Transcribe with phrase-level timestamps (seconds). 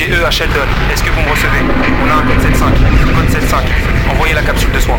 [0.00, 0.54] GE à Sheldon,
[0.90, 1.60] est-ce que vous me recevez?
[2.02, 2.78] On a un code 75,
[3.14, 3.64] code 75.
[4.10, 4.96] Envoyez la capsule de soins.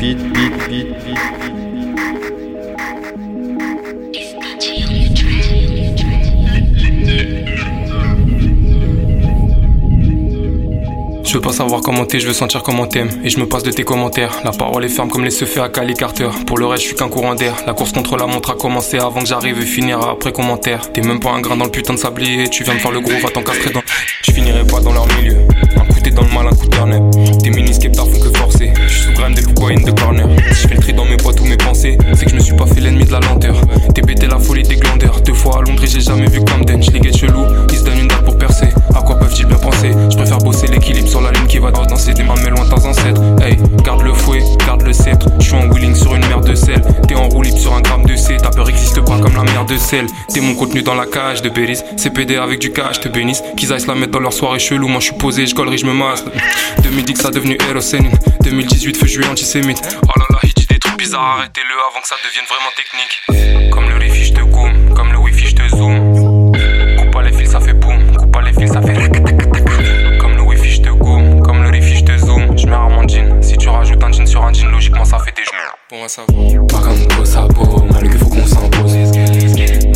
[0.00, 0.91] Beat, beat, beat,
[11.52, 13.10] pas savoir comment t'es, je veux sentir comment t'aimes.
[13.24, 14.40] Et je me passe de tes commentaires.
[14.42, 16.30] La parole est ferme comme les se fait à Cali Carter.
[16.46, 17.54] Pour le reste, je suis qu'un courant d'air.
[17.66, 20.90] La course contre la montre a commencé avant que j'arrive et finira après commentaire.
[20.92, 22.48] T'es même pas un grain dans le putain de sablier.
[22.48, 23.82] Tu viens de faire le gros, va t'encastrer dans.
[24.24, 25.36] Je finirai pas dans leur milieu.
[25.76, 28.72] Un coup t'es dans le mal, un coup de Tes mini skeptars font que forcer.
[28.86, 30.28] Je suis sous graine des in de corner.
[30.52, 32.54] Si je fais le dans mes poids, tous mes pensées, c'est que je me suis
[32.56, 33.56] pas fait l'ennemi de la lenteur.
[33.94, 35.20] T'es pété la folie des glandeurs.
[35.20, 36.82] Deux fois à Londres, j'ai jamais vu Camden.
[36.82, 38.68] Je les chelou, ils se donnent une date pour percer.
[38.94, 39.92] À quoi peuvent-ils bien penser?
[40.10, 42.64] Je préfère bosser l'équilibre sur la ligne qui va droit danser des mains mais loin
[42.68, 43.20] tes ancêtres.
[43.42, 45.28] Hey, garde le fouet, garde le sceptre.
[45.38, 46.82] Je suis en wheeling sur une mer de sel.
[47.08, 48.36] T'es en roue libre sur un gramme de C.
[48.36, 50.06] Ta peur existe pas comme la mer de sel.
[50.32, 51.82] T'es mon contenu dans la cage de Bélis.
[51.96, 53.42] CPD avec du cash, te bénisse.
[53.56, 54.88] Qu'ils aillent la mettre dans leur soirée chelou.
[54.88, 56.24] Moi je suis posé, je collerai, je me masse.
[56.82, 58.12] 2010 ça devenu Hérosénine.
[58.42, 59.80] 2018 feu juillet antisémite.
[60.02, 60.31] Oh là là,
[61.20, 63.70] arrêtez-le avant que ça devienne vraiment technique.
[63.70, 64.94] Comme le rifi, je te goom.
[64.94, 66.52] Comme le wifi, je te zoom.
[66.98, 68.16] Coupe pas les fils, ça fait boum.
[68.16, 68.94] Coupe pas les fils, ça fait
[70.18, 71.42] Comme le wifi, je te goom.
[71.42, 72.56] Comme le rifi, je te zoom.
[72.56, 73.42] Je mets un mon jean.
[73.42, 75.58] Si tu rajoutes un jean sur un jean, logiquement ça fait des genoux.
[75.90, 76.32] Bon, moi ça va.
[76.34, 78.92] Magan Sabo, mal qu'il faut qu'on s'impose.
[79.54, 79.90] Qu'il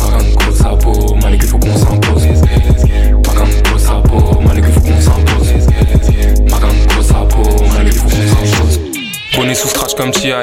[1.47, 1.61] faut
[3.71, 4.46] qu'on s'impose.
[9.47, 10.33] Money sous comme TI.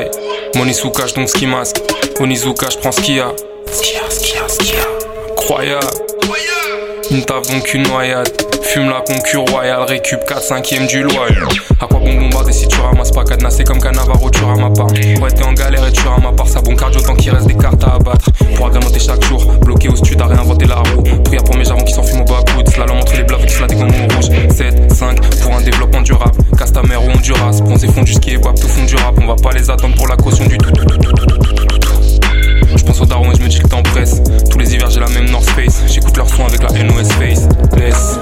[0.54, 1.76] Money sous cache donc ce qui masque.
[2.20, 3.34] Onizuka, je prends ce qu'il y a.
[5.32, 5.86] Incroyable.
[7.10, 11.36] Une taf donc une noyade fume la concu royale, récup 4 5 du loyer.
[11.80, 14.86] À quoi bon bombarder si tu ramasses pas cadenassé comme Canavaro, tu ramas pas.
[14.86, 17.54] Ouais, t'es en galère et tu ramas part ça bon cardio tant qu'il reste des
[17.54, 18.28] cartes à abattre.
[18.56, 21.02] Pour agrémenter chaque jour, bloqué au stud à réinventer la roue.
[21.22, 23.68] Prière pour mes jarons qui s'enfument au bas coude, slalom entre les blaves et cela
[23.68, 24.50] des gommons rouges.
[24.50, 26.36] 7, 5 pour un développement durable.
[26.58, 29.14] Casse ta mère ou Honduras, bronzé fond du ski et guap tout fond du rap.
[29.22, 31.54] On va pas les attendre pour la caution du tout, tout, tout, tout, tout, tout,
[31.54, 32.76] tout, tout.
[32.76, 34.20] Je pense au daron et je me dis que t'empresse.
[34.50, 35.82] Tous les hivers j'ai la même North Face.
[35.86, 37.48] J'écoute leur son avec la NOS Face.
[37.76, 38.18] Laisse.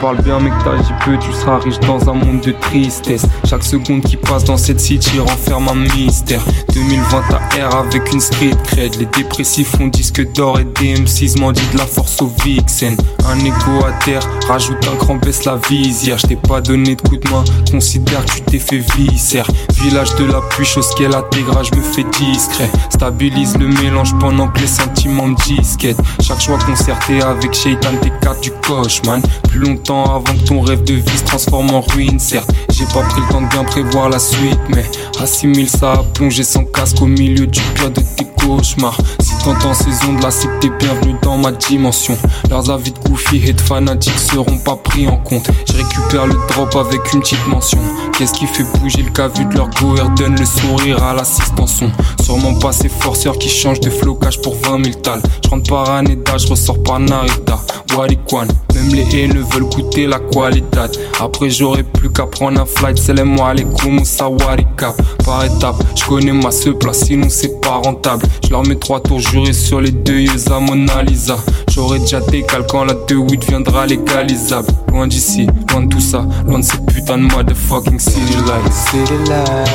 [0.00, 3.24] Parles bien mais que t'agis peu, tu seras riche dans un monde de tristesse.
[3.48, 6.42] Chaque seconde qui passe dans cette city renferme un mystère.
[6.74, 8.94] 2020 à R avec une street cred.
[8.96, 12.94] Les dépressifs font disque d'or et DM6 m'en dit de la force au vixen.
[13.26, 16.18] Un écho à terre, rajoute un cran, baisse la visière.
[16.18, 19.46] Je t'ai pas donné de coup de main, considère que tu t'es fait viscère.
[19.80, 22.70] Village de la pluie, chose qu'elle intègre, je me fais discret.
[22.90, 26.00] Stabilise le mélange pendant que les sentiments me disquettent.
[26.20, 29.18] Chaque choix concerté avec Shaitan, t'es cartes du cauchemar.
[29.48, 32.50] Plus longtemps avant que ton rêve de vie se transforme en ruine, certes.
[32.70, 34.84] J'ai pas pris le temps de bien prévoir la suite, mais
[35.22, 38.98] assimile ça à plonger sans casque au milieu du pire de tes cauchemars.
[39.20, 42.18] Si t'entends ces ondes là, c'est que t'es bienvenu dans ma dimension.
[42.50, 45.48] Leurs avis de goofy et de fanatiques seront pas pris en compte.
[45.68, 47.78] Je récupère le drop avec une petite mention.
[48.18, 51.66] Qu'est-ce qui fait bouger le cas vu de leur go donne le sourire à l'assistant
[51.66, 51.90] son.
[52.22, 55.22] Sûrement pas ces forceurs qui changent de flocage pour 20 000 tales.
[55.44, 57.60] Je rentre par Aneda, je ressors par Narita.
[57.96, 60.78] Warikwan, même les haineux veulent goûter la qualité.
[61.20, 63.66] Après j'aurai plus qu'à prendre un flight, c'est les moi les
[64.04, 64.94] ça warika.
[65.24, 68.24] Par étape, je connais ma seule place, sinon c'est pas rentable.
[68.44, 71.36] Je leur mets trois tours jurés sur les deux yeux à Mona Lisa.
[71.70, 74.68] J'aurais déjà décal quand la 2-8 viendra légalisable.
[74.88, 78.72] Loin d'ici, loin de tout ça, loin de ces putains de motherfucking city lights.
[78.72, 79.66] City lights.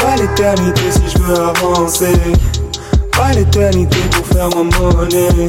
[0.02, 2.18] pas l'éternité si je veux avancer.
[3.16, 5.48] Pas l'éternité pour faire ma monnaie.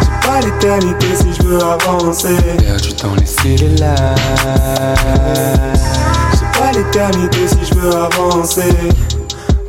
[0.00, 2.42] C'est pas l'éternité si je veux avancer.
[2.58, 2.88] Perdu
[3.20, 3.76] les city.
[6.34, 8.74] C'est pas l'éternité si je veux avancer.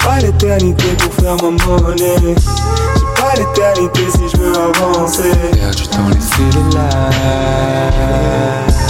[0.03, 2.17] Pas l'éternité pour faire ma monnaie.
[2.21, 5.31] J'ai pas l'éternité si je veux avancer.
[5.53, 8.01] Perdu dans les city lights.
[8.71, 8.80] T'aimes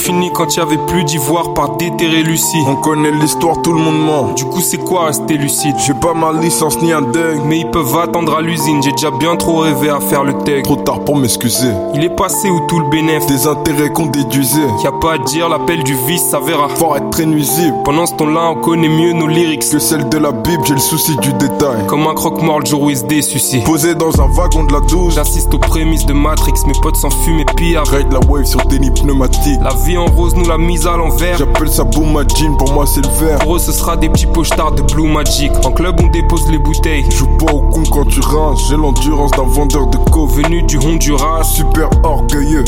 [0.00, 2.64] fini quand il y avait plus d'ivoire par déterrer Lucie.
[2.66, 4.32] On connaît l'histoire, tout le monde ment.
[4.34, 5.76] Du coup, c'est quoi rester lucide?
[5.86, 7.42] J'ai pas ma licence ni un dingue.
[7.44, 10.62] Mais ils peuvent attendre à l'usine, j'ai déjà bien trop rêvé à faire le tech.
[10.62, 11.70] Trop tard pour m'excuser.
[11.94, 13.26] Il est passé où tout le bénéf?
[13.26, 14.68] Des intérêts qu'on déduisait.
[14.82, 16.68] Y a pas à dire, l'appel du vice, ça verra.
[16.68, 17.76] Fort être très nuisible.
[17.84, 19.68] Pendant ce temps-là, on connaît mieux nos lyrics.
[19.70, 21.86] Que celle de la Bible, j'ai le souci du détail.
[21.86, 23.60] Comme un croque-mort le jour où il se désucie.
[23.64, 25.14] Posé dans un wagon de la douche.
[25.14, 27.82] J'assiste aux prémices de Matrix, mes potes s'enfument et pire.
[27.84, 29.60] Raid la wave sur tennis pneumatique.
[29.60, 31.38] La vie en rose nous l'a mise à l'envers.
[31.38, 33.38] J'appelle ça Boom Jean, pour moi c'est le vert.
[33.38, 35.52] Pour eux, ce sera des petits pochards de Blue Magic.
[35.64, 37.04] En club, on dépose les bouteilles.
[37.10, 38.68] Joue pas au con quand tu rinces.
[38.68, 40.30] J'ai l'endurance d'un vendeur de coke.
[40.30, 41.44] Venu du Honduras.
[41.44, 42.64] Super orgueilleux.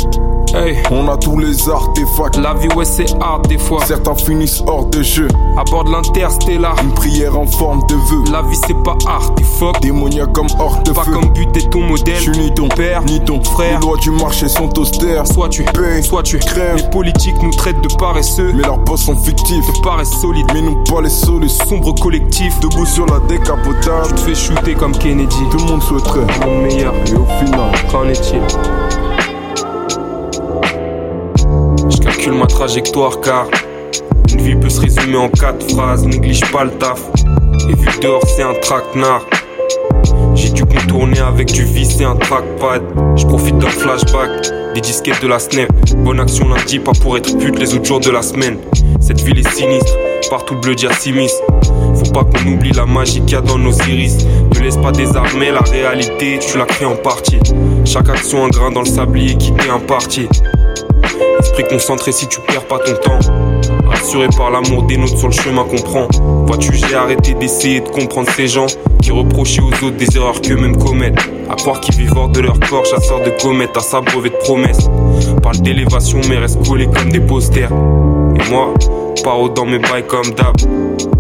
[0.55, 0.83] Hey.
[0.91, 2.37] On a tous les artefacts.
[2.37, 3.83] La vie, ouais, c'est hard des fois.
[3.87, 5.29] Certains finissent hors de jeu.
[5.57, 6.77] À bord de l'interstellar.
[6.83, 8.25] Une prière en forme de vœu.
[8.31, 9.81] La vie, c'est pas artifoque.
[9.81, 11.13] Démoniaque comme hors de Pas feu.
[11.13, 12.17] comme buter ton modèle.
[12.17, 13.81] Je suis ni ton père, ni ton frère.
[13.81, 15.27] Les lois du marché sont austères.
[15.27, 16.77] Soit tu payes, soit tu crèves.
[16.77, 18.53] Les politiques nous traitent de paresseux.
[18.55, 19.67] Mais leurs boss sont fictifs.
[19.67, 20.47] De paresse solide.
[20.53, 21.65] Mais nous pas les solutions.
[21.67, 22.61] Sombre collectif.
[22.61, 24.09] Debout sur la décapotable.
[24.09, 25.37] Tu te fais shooter comme Kennedy.
[25.51, 26.27] Tout le monde souhaiterait.
[26.45, 26.93] Le meilleur.
[27.07, 28.43] Et au final, qu'en est-il?
[32.23, 33.47] Calcule ma trajectoire car
[34.33, 36.07] une vie peut se résumer en quatre phrases.
[36.07, 37.01] Néglige pas le taf.
[37.69, 39.27] Et vu dehors c'est un traquenard.
[40.35, 42.83] J'ai dû contourner avec du vis et un trackpad.
[43.17, 44.31] Je profite d'un flashback,
[44.75, 45.69] des disquettes de la snap.
[45.97, 48.59] Bonne action lundi, pas pour être pute les autres jours de la semaine.
[49.01, 49.93] Cette ville est sinistre,
[50.31, 51.31] partout le bleu simis.
[51.97, 54.19] Faut pas qu'on oublie la magie qu'il y a dans nos iris.
[54.55, 57.41] Ne laisse pas désarmer la réalité, tu la crées en partie.
[57.85, 60.29] Chaque action un grain dans le sablier qui t'est imparti.
[61.53, 63.19] Esprit concentré si tu perds pas ton temps.
[63.87, 66.09] Rassuré par l'amour des nôtres sur le chemin qu'on prend.
[66.47, 68.65] Vois-tu, j'ai arrêté d'essayer de comprendre ces gens
[69.03, 71.19] qui reprochaient aux autres des erreurs qu'eux-mêmes commettent.
[71.51, 74.89] À croire qu'ils vivent hors de leur corps, chasseurs de comètes, à s'abreuver de promesses.
[75.43, 77.71] Parle d'élévation, mais reste collés comme des posters.
[77.71, 78.73] Et moi,
[79.23, 80.57] paro dans mes bails comme d'hab.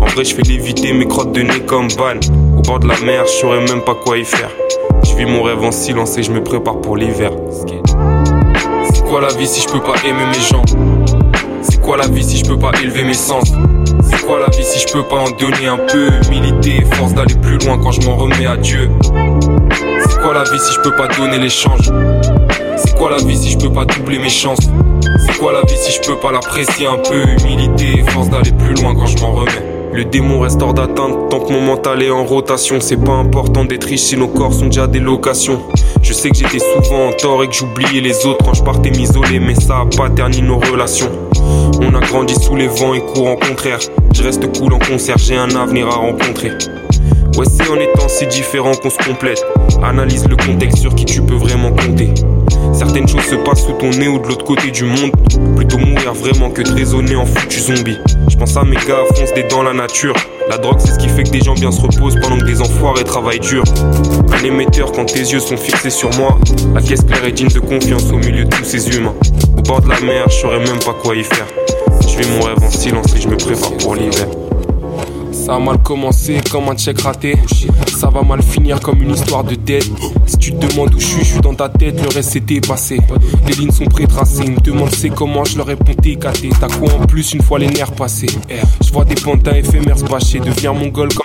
[0.00, 2.18] En vrai, je fais léviter mes crottes de nez comme ban.
[2.56, 4.50] Au bord de la mer, je saurais même pas quoi y faire.
[5.04, 7.32] Je vis mon rêve en silence et je me prépare pour l'hiver.
[9.12, 10.62] C'est quoi la vie si je peux pas aimer mes gens?
[11.60, 13.44] C'est quoi la vie si je peux pas élever mes sens?
[14.04, 16.08] C'est quoi la vie si je peux pas en donner un peu?
[16.28, 18.88] Humilité force d'aller plus loin quand je m'en remets à Dieu.
[20.08, 21.92] C'est quoi la vie si je peux pas donner l'échange?
[22.78, 24.70] C'est quoi la vie si je peux pas doubler mes chances?
[25.26, 27.22] C'est quoi la vie si je peux pas l'apprécier un peu?
[27.42, 29.52] Humilité force d'aller plus loin quand je m'en remets.
[29.92, 32.80] Le démon reste hors d'atteinte tant que mon mental est en rotation.
[32.80, 35.60] C'est pas important d'être riche si nos corps sont déjà des locations.
[36.02, 38.90] Je sais que j'étais souvent en tort et que j'oubliais les autres quand je partais
[38.90, 41.10] m'isoler, mais ça a pas terni nos relations.
[41.80, 43.78] On a grandi sous les vents et courants contraires.
[44.12, 46.50] Je reste cool en concert, j'ai un avenir à rencontrer.
[47.36, 49.42] Ouais, c'est en étant si différent qu'on se complète.
[49.82, 52.10] Analyse le contexte sur qui tu peux vraiment compter.
[52.72, 55.12] Certaines choses se passent sous ton nez ou de l'autre côté du monde.
[55.56, 57.98] Plutôt mourir vraiment que de raisonner en foutu zombie.
[58.28, 60.14] Je pense à mes gars, fonce des dans la nature.
[60.48, 62.60] La drogue, c'est ce qui fait que des gens bien se reposent pendant que des
[62.60, 63.62] enfoirés travaillent dur.
[64.32, 66.38] Un émetteur quand tes yeux sont fixés sur moi.
[66.74, 69.14] La caisse claire est digne de confiance au milieu de tous ces humains.
[69.56, 71.46] Au bord de la mer, je saurais même pas quoi y faire.
[72.00, 74.26] Je vis mon rêve en silence et je me prépare pour l'hiver.
[75.44, 77.34] Ça a mal commencé comme un check raté.
[77.98, 79.90] Ça va mal finir comme une histoire de dette.
[80.24, 82.60] Si tu te demandes où je suis, je suis dans ta tête, le reste c'était
[82.60, 83.00] passé.
[83.48, 86.50] Les lignes sont pré-tracées, ils me demandent c'est comment, je leur réponds TKT.
[86.60, 88.28] T'as quoi en plus une fois les nerfs passés?
[88.84, 91.21] Je vois des pantins éphémères se bâcher, devenir mongol comme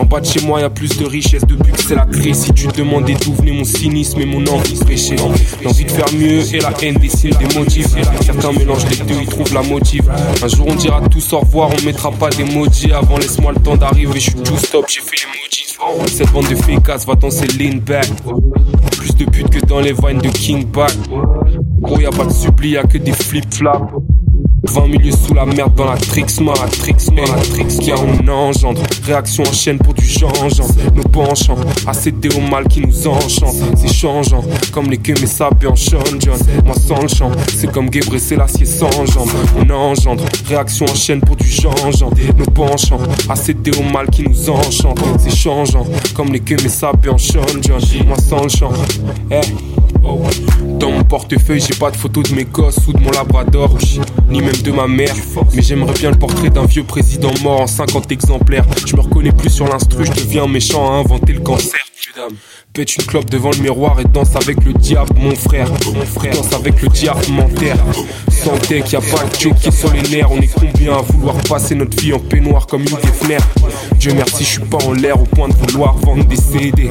[0.00, 2.44] En bas de chez moi, y a plus de richesse depuis que c'est la crise.
[2.44, 6.12] Si tu demandais d'où venait mon cynisme et mon envie de pécher, l'envie de faire
[6.14, 7.88] mieux et la haine dessine des motifs.
[8.24, 10.10] Certains mélangent les deux, ils trouvent la motive.
[10.42, 13.76] Un jour on dira tous au revoir, on mettra pas d'emoji avant, laisse-moi le temps
[13.76, 14.14] d'arriver.
[14.20, 16.10] Je suis tout stop, j'ai fait l'emoji.
[16.10, 18.08] Cette bande de fécasses va danser lean back.
[18.98, 20.94] Plus de putes que dans les vines de King Back.
[21.80, 23.92] Gros, y a pas de suppli, y a que des flip-flops.
[24.62, 28.28] 20 milieux sous la merde dans la Trixma, la Trixma, la Trix qui a on
[28.28, 28.82] engendre?
[29.04, 30.66] Réaction en chaîne pour du changeant.
[30.94, 33.54] Nos penchants, à céder au mal qui nous enchante.
[33.76, 36.38] C'est changeant, comme les queues mais ça en Sean John.
[36.64, 39.30] Moi sans le chant, c'est comme Gebre c'est l'acier sans jambes.
[39.56, 42.10] On engendre, réaction en chaîne pour du changeant.
[42.36, 45.00] Nos penchants, à céder au mal qui nous enchante.
[45.18, 47.80] C'est changeant, comme les queues mais ça en Sean John.
[48.06, 48.72] Moi sans le chant,
[50.02, 50.78] eh.
[50.78, 53.76] Dans mon portefeuille, j'ai pas de photos de mes gosses ou de mon labrador,
[54.28, 55.14] ni même de ma mère.
[55.54, 58.66] Mais j'aimerais bien le portrait d'un vieux président mort en 50 exemplaires.
[58.86, 61.80] Je me reconnais plus sur l'instru, je deviens méchant à inventer le cancer.
[62.72, 65.68] Pète une clope devant le miroir et danse avec le diable, mon frère.
[65.92, 67.76] Mon frère, danse avec le diable menteur.
[68.30, 70.30] Santé qu'il y a pas de qui sur les nerfs.
[70.30, 73.38] On est combien à vouloir passer notre vie en peignoir comme une Gefner
[73.98, 76.88] Dieu merci, je suis pas en l'air au point de vouloir vendre des CD.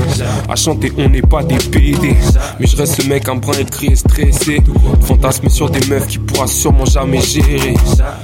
[0.49, 2.13] À chanter, on n'est pas des PD.
[2.59, 4.61] Mais je reste ce mec un brin écrit et stressé.
[5.01, 7.73] Fantasme sur des meufs qui pourra sûrement jamais gérer.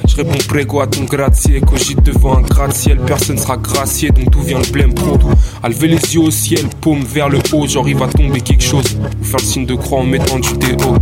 [0.07, 1.61] Je réponds prégo à ton gratte-ciel.
[1.61, 4.09] Cogite devant un gratte-ciel, personne sera gracié.
[4.09, 5.17] Donc tout vient le blême pro?
[5.63, 7.65] À lever les yeux au ciel, paume vers le haut.
[7.87, 8.97] Il va tomber quelque chose.
[9.21, 10.93] Ou faire le signe de croix en mettant du déo.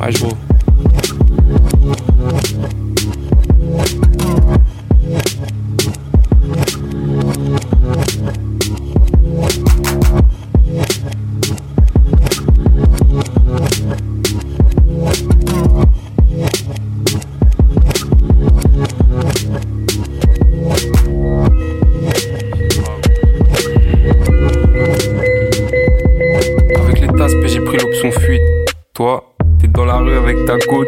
[0.00, 0.32] Ouais, je vois.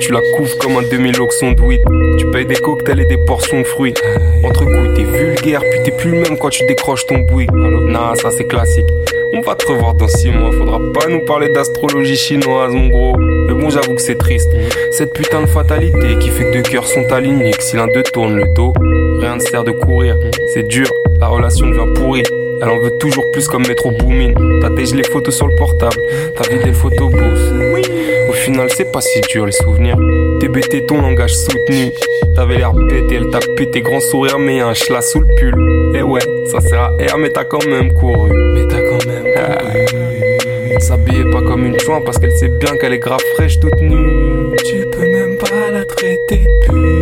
[0.02, 1.82] Tu la couvres comme un demi-loxon de weed.
[2.18, 3.94] Tu payes des cocktails et des portions de fruits.
[4.42, 7.46] Entre coups, t'es vulgaire, puis t'es plus le même quand tu décroches ton bouille.
[7.52, 8.86] Nah, ça c'est classique.
[9.32, 13.16] On va te revoir dans six mois, faudra pas nous parler d'astrologie chinoise, mon gros.
[13.16, 14.50] Mais bon, j'avoue que c'est triste.
[14.90, 18.02] Cette putain de fatalité qui fait que deux cœurs sont alignés, que si l'un d'eux
[18.02, 18.72] tourne le dos,
[19.20, 20.16] rien ne sert de courir.
[20.52, 20.90] C'est dur,
[21.20, 22.24] la relation devient pourrie.
[22.60, 24.34] Elle en veut toujours plus comme Metro Boomin.
[24.60, 25.96] T'as déjà les photos sur le portable,
[26.36, 27.20] t'as vidé le photobooth.
[27.20, 28.11] Au
[28.42, 29.96] final, c'est pas si dur les souvenirs.
[30.40, 31.92] TBT, ton langage soutenu.
[32.34, 35.26] T'avais l'air bête et elle t'a pété grand sourire, mais y'a un chla sous le
[35.36, 35.54] pull.
[35.94, 38.32] Et ouais, ça sert à R, mais t'as quand même couru.
[38.54, 40.80] Mais t'as quand même couru.
[40.80, 44.56] S'habiller pas comme une chouin parce qu'elle sait bien qu'elle est grave fraîche toute nue.
[44.64, 47.01] Tu peux même pas la traiter de pute.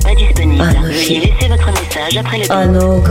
[0.00, 0.64] pas disponible.
[0.64, 2.44] Ah, Veuillez laisser votre message après le.
[2.50, 3.02] Ah non.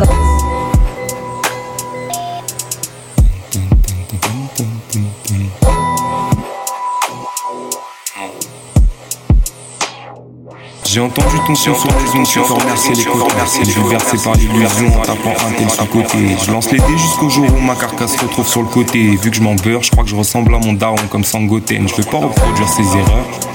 [10.95, 14.33] J'ai entendu ton son sur les ondes, je remercier les côtes, remercier les versé par
[14.35, 16.37] l'illusion en tapant un tel côté.
[16.41, 18.99] Je lance les dés jusqu'au jour où ma carcasse se retrouve sur le côté.
[19.21, 21.89] Vu que je m'en beurre, je crois que je ressemble à mon daron comme Sangoten.
[21.89, 23.54] Je vais pas reproduire ses erreurs.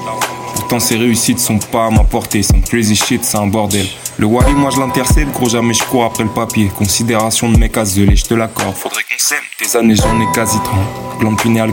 [0.70, 3.84] Pourtant ses réussites sont pas à ma portée, son crazy shit c'est un bordel.
[4.18, 6.70] Le Wally moi je l'intercède, gros jamais je cours après le papier.
[6.78, 8.76] Considération de mec azelé, je te l'accorde.
[8.76, 9.40] Faudrait qu'on s'aime.
[9.60, 11.18] Des années j'en ai quasi 30.
[11.18, 11.72] Glande pinéale.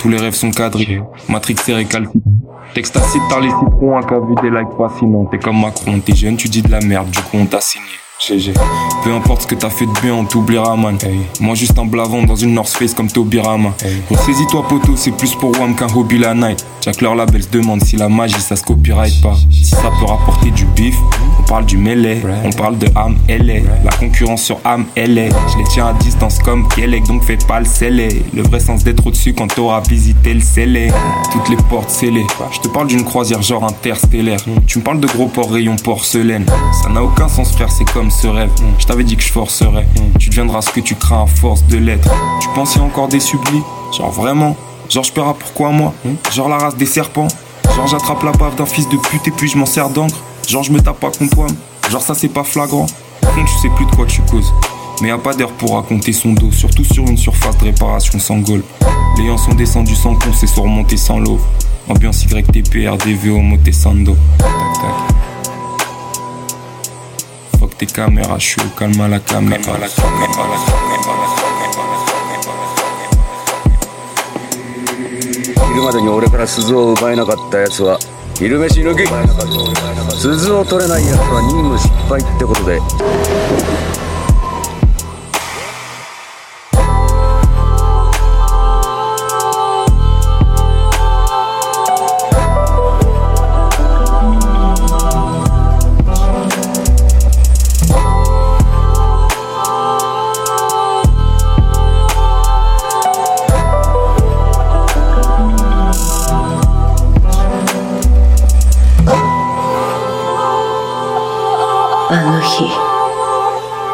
[0.00, 1.00] Tous les rêves sont cadrés.
[1.28, 2.18] Matrix est récalcitré.
[2.74, 5.26] T'extasies par les citrons, un cas vu des likes fascinants.
[5.26, 7.84] T'es comme Macron, t'es jeune, tu dis de la merde, du coup on t'a signé.
[8.20, 8.52] GG.
[9.02, 10.98] Peu importe ce que t'as fait de bien, on t'oubliera, man.
[11.40, 13.74] Moi, juste un blavon dans une North Face comme Tobirama.
[14.10, 16.64] Ressaisis-toi, poteau, c'est plus pour Wam qu'un hobby la night.
[16.82, 19.36] Jack leur label se demande si la magie ça se copyright pas.
[19.50, 20.96] Si ça peut rapporter du bif,
[21.38, 22.22] on parle du mêlée.
[22.44, 23.60] On parle de Am LA.
[23.84, 25.28] La concurrence sur Am LA.
[25.28, 28.24] Je les tiens à distance comme Kelek, donc fais pas le scellé.
[28.34, 30.90] Le vrai sens d'être au-dessus quand t'auras visité le scellé.
[31.32, 32.26] Toutes les portes scellées.
[32.52, 34.40] Je te parle d'une croisière genre interstellaire.
[34.66, 36.46] Tu me parles de gros ports rayon porcelaine.
[36.82, 38.50] Ça n'a aucun sens, frère, c'est comme ce rêve.
[38.78, 39.86] Je t'avais dit que je forcerais.
[40.18, 42.10] Tu deviendras ce que tu crains à force de l'être.
[42.40, 43.62] Tu pensais encore des sublis?
[43.96, 44.56] Genre vraiment?
[44.88, 45.94] Genre je paierai pourquoi moi?
[46.32, 47.28] Genre la race des serpents?
[47.76, 50.16] Genre j'attrape la bave d'un fils de pute et puis je m'en sers d'encre?
[50.48, 51.56] Genre je me tape pas contre pomme
[51.90, 52.86] Genre ça c'est pas flagrant?
[53.22, 54.52] Contre tu sais plus de quoi tu causes
[55.00, 58.18] mais y a pas d'heure pour raconter son dos, surtout sur une surface de réparation
[58.18, 58.62] sans goal.
[59.16, 61.40] Les gens sont descendus sans con, c'est sont remontés sans l'eau.
[61.88, 64.16] Ambiance YTP, RDV, Homo Tessando.
[64.38, 65.29] Tac tac.
[67.80, 69.62] Tes caméras, je suis au calme à la caméra.
[75.66, 77.98] 昼までに俺から鈴を奪えなかった奴は
[78.34, 79.06] 昼飯抜き
[80.14, 82.78] 鈴を取れない奴は任務失敗ってことで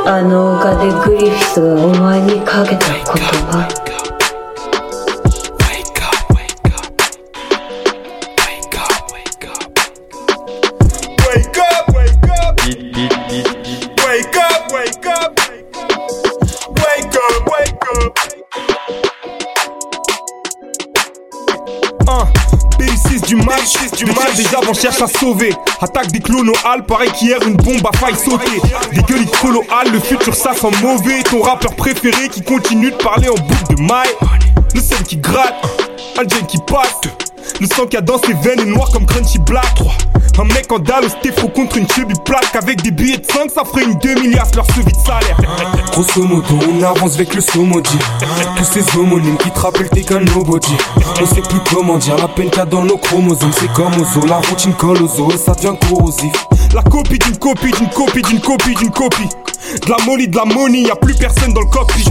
[0.08, 3.85] あの丘でグリフィスがお前にかけた言葉。
[24.86, 25.52] À sauver.
[25.80, 28.60] Attaque des clones au hall, pareil qu'hier une bombe a failli sauter.
[28.92, 29.26] Des gueules
[29.56, 31.22] au hall, le futur ça sent mauvais.
[31.24, 34.08] Ton rappeur préféré qui continue de parler en boucle de maille.
[34.74, 35.54] Le seul qui gratte,
[36.18, 37.00] un gel qui passe.
[37.60, 39.74] Le sang qui a dans ses veines est noir comme Crunchy Black.
[40.38, 43.50] Un mec en dalle au stéphro contre une chubby plaque Avec des billets de 5
[43.50, 45.36] ça ferait une 2 milliards leur vie de salaire.
[45.92, 47.98] Grosso modo on avance avec le somodi
[48.56, 50.76] Tous ces homonymes qui te rappellent t'es qu'un nobody.
[51.22, 53.52] On sait plus comment dire la peine a dans nos chromosomes.
[53.58, 56.32] C'est comme Ozo, la routine colle aux os et ça devient corrosif.
[56.74, 59.28] La copie d'une copie d'une copie d'une copie d'une copie.
[59.86, 62.04] De la molly, de la money, y a plus personne dans le cockpit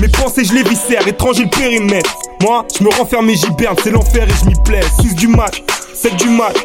[0.00, 2.16] Mes pensées je les viscère, étranger le périmètre.
[2.40, 4.80] Moi je me renferme et j'hiberne, c'est l'enfer et je m'y plais.
[5.00, 5.62] 6 du match,
[5.94, 6.56] 7 du match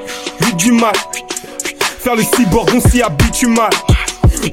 [0.42, 0.94] 8 du mal.
[2.00, 3.70] Faire le cyborg, on s'y habitue mal.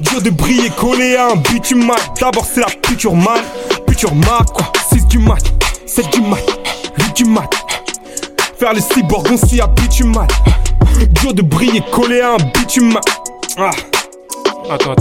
[0.01, 1.97] Dur de briller, collé à un bitumal.
[2.19, 3.41] D'abord, c'est la piqûre mal.
[3.87, 4.71] Piqûre mal, quoi.
[4.93, 5.41] 6 du mat,
[5.85, 6.43] 7 du mat,
[6.99, 7.49] 8 du mat.
[8.59, 10.27] Faire le cyborg, on s'y habitue mal.
[11.21, 13.01] Dur de briller, collé à un bitumal.
[13.57, 13.71] Ah.
[14.69, 14.95] Attends,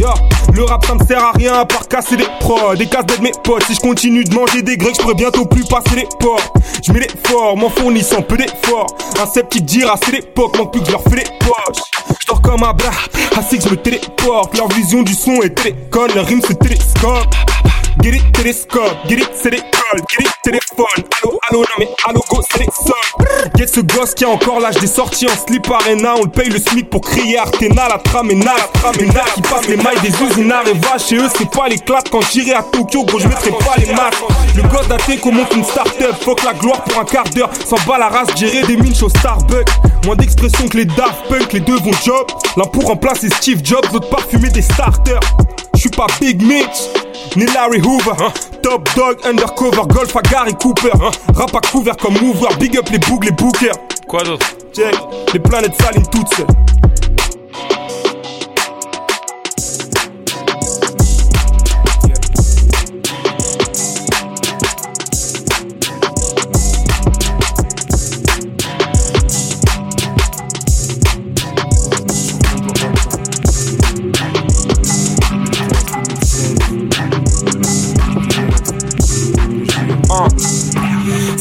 [0.52, 3.20] le rap ça me sert à rien à part casser des prods, des casse de
[3.20, 3.64] mes potes.
[3.64, 6.52] Si je continue de manger des grecs, je pourrais bientôt plus passer les ports.
[6.85, 8.87] Je mets l'effort, m'en fournissant peu d'efforts.
[9.20, 11.82] Un sceptique dira c'est l'époque, manque plus que je leur fais les poches.
[12.20, 12.90] Je dors comme un bras,
[13.37, 14.56] assis que je me téléporte.
[14.56, 17.35] Leur vision du son est télécon, leur rime se télescope.
[18.02, 19.50] Get it, télescope, get it, c'est
[20.09, 20.87] get it, téléphone.
[21.23, 23.50] Allo, allo, non mais allo, go, les sols.
[23.57, 26.14] Get ce gosse qui a encore l'âge des sorties en slip arena.
[26.16, 29.43] On le paye le SMIC pour crier Artena, la trame est la trame est qui
[29.43, 32.00] passe les mailles des usines va chez eux, c'est pas l'éclat.
[32.11, 34.23] Quand j'irai à Tokyo, gros, je mettrai pas les masques.
[34.57, 34.87] Le gosse
[35.21, 37.50] qu'on monte une start-up, fuck la gloire pour un quart d'heure.
[37.64, 39.69] Sans bas la race, gérer des mines au Starbucks.
[40.05, 42.26] Moins d'expression que les Daft Punk, les deux vont job.
[42.57, 45.21] L'un pour remplacer Steve Jobs, l'autre parfumer des starters.
[45.75, 46.88] J'suis pas Big Mitch,
[47.37, 48.12] ni Larry Hoover.
[48.21, 48.33] Hein.
[48.62, 50.90] Top Dog, Undercover, Golf à Gary Cooper.
[50.95, 51.11] Hein.
[51.35, 53.76] Rap à couvert comme mover, big up les bougs, les bookers.
[54.09, 54.47] Quoi d'autre?
[54.73, 54.95] Check,
[55.33, 56.47] les planètes salines toutes seules.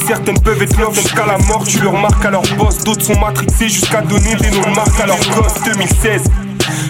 [0.07, 2.83] Certaines peuvent être love jusqu'à la mort, tu leur marques à leur boss.
[2.83, 5.55] D'autres sont matrixés jusqu'à donner des noms de marques à leur gosse.
[5.65, 6.23] 2016.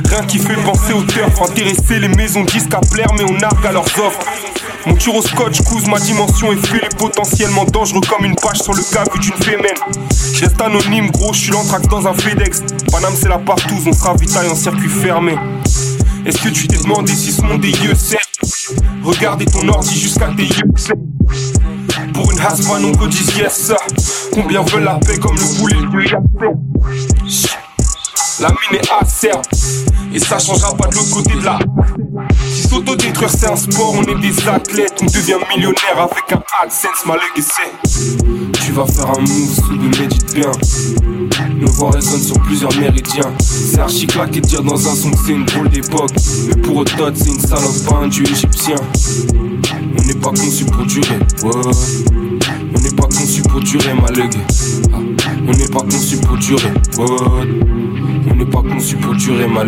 [0.10, 3.68] Rien qui fait penser au turf, intéresser les maisons disques à plaire, mais on argue
[3.68, 4.20] à leurs offres.
[4.86, 8.82] Mon tiro scotch couse ma dimension et fait potentiellement dangereux comme une page sur le
[8.82, 9.78] vu d'une fémène.
[10.42, 12.62] Reste anonyme, gros, je suis l'entraque dans un FedEx.
[12.92, 15.36] Paname, c'est la partouze, on sera ravitaille en circuit fermé.
[16.26, 17.94] Est-ce que tu t'es demandé si ce monde est yeux
[19.04, 20.72] Regardez ton ordi jusqu'à tes yeux
[22.14, 23.74] pour une haspa, non que disent yes
[24.32, 26.08] Combien veulent la paix comme le poulet du
[28.42, 29.44] La mine est acerbe
[30.14, 31.58] Et ça changera pas de l'autre côté de la
[32.50, 37.06] Si s'auto-détruire c'est un sport, on est des athlètes On devient millionnaire avec un AdSense,
[37.06, 38.52] ma legacy.
[38.66, 40.52] Tu vas faire un move sous le médite bien
[41.56, 43.34] Nos voix résonnent sur plusieurs méridiens.
[43.40, 46.12] C'est archi claqué de dire dans un son que c'est une drôle d'époque.
[46.48, 48.76] Mais pour eux c'est une salope, pas un dieu égyptien.
[49.98, 54.12] On n'est pas conçu pour durer, On n'est pas conçu pour durer, ma
[55.48, 59.64] on n'est pas conçu pour durer, On n'est pas conçu pour durer, ma.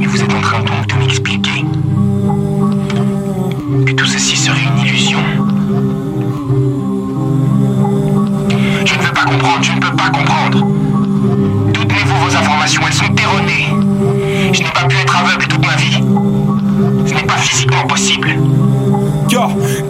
[0.00, 1.64] Et vous êtes en train donc de m'expliquer
[3.86, 5.20] que tout ceci serait une illusion.
[8.84, 10.66] Je ne veux pas comprendre, je ne peux pas comprendre.
[11.72, 13.68] Toutes mes vos informations, elles sont erronées.
[14.52, 16.02] Je n'ai pas pu être aveugle toute ma vie
[17.28, 18.34] pas physiquement possible.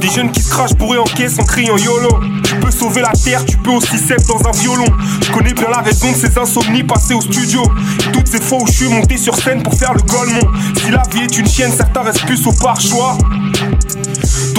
[0.01, 2.21] Des jeunes qui se crachent bourrés en caisse en criant YOLO.
[2.45, 4.85] Tu peux sauver la terre, tu peux aussi s'être dans un violon.
[5.23, 7.63] Je connais bien la raison de ces insomnies passées au studio.
[8.13, 10.41] toutes ces fois où je suis monté sur scène pour faire le golemon.
[10.77, 13.17] Si la vie est une chienne, certains restent plus au par-choix.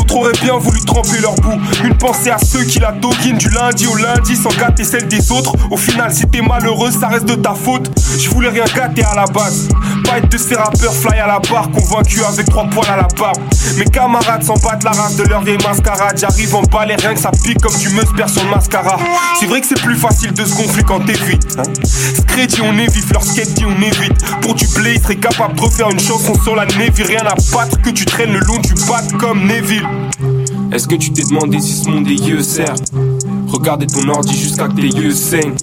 [0.10, 1.60] D'autres bien voulu tremper leur bout.
[1.84, 5.32] Une pensée à ceux qui la doguinent du lundi au lundi sans gâter celle des
[5.32, 5.54] autres.
[5.70, 7.90] Au final, si t'es malheureux, ça reste de ta faute.
[8.18, 9.70] Je voulais rien gâter à la base.
[10.06, 13.08] Pas être de ces rappeurs fly à la barre, convaincu avec trois poils à la
[13.20, 13.38] barbe.
[13.78, 16.18] Mes camarades s'en battent la race de leur vieille mascarade.
[16.20, 18.98] J'arrive en balai, rien que ça pique comme du meuse perd son mascara.
[19.40, 21.58] C'est vrai que c'est plus facile de se gonfler quand t'es vite.
[21.58, 21.64] Hein.
[21.84, 24.18] Scred on évite, leur skate dit on évite.
[24.42, 27.04] Pour du blé, il serait capable de refaire une chanson sur la Navy.
[27.04, 29.88] Rien à battre que tu traînes le long du bat comme Neville.
[30.72, 32.76] Est-ce que tu t'es demandé si ce monde est yeux sert
[33.48, 35.56] Regardez ton ordi jusqu'à que tes yeux saignent.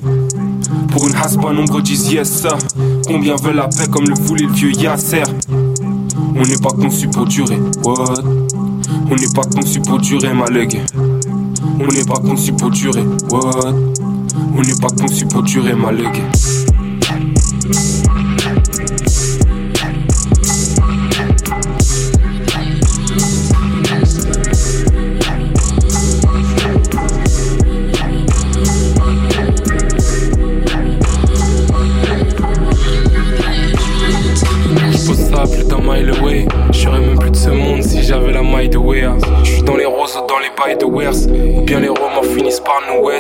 [0.91, 2.59] Pour une haspa, nombre disent yes ça.
[3.07, 5.23] Combien veulent la paix comme le voulait le vieux Yasser?
[5.49, 8.15] On n'est pas conçu pour durer, what?
[9.09, 10.81] On n'est pas conçu pour durer, ma legue.
[11.79, 13.75] On n'est pas conçu pour durer, what?
[14.57, 16.66] On n'est pas conçu pour durer, ma Ou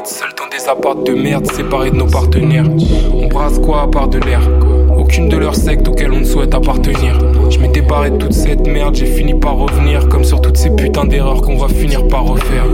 [0.06, 2.64] être Seuls dans des apparts de merde séparés de nos partenaires.
[3.14, 4.40] On brasse quoi à part de l'air?
[4.96, 7.18] Aucune de leurs sectes auxquelles on ne souhaite appartenir.
[7.50, 10.08] Je m'étais barré de toute cette merde J'ai fini par revenir.
[10.08, 12.64] Comme sur toutes ces putains d'erreurs qu'on va finir par refaire.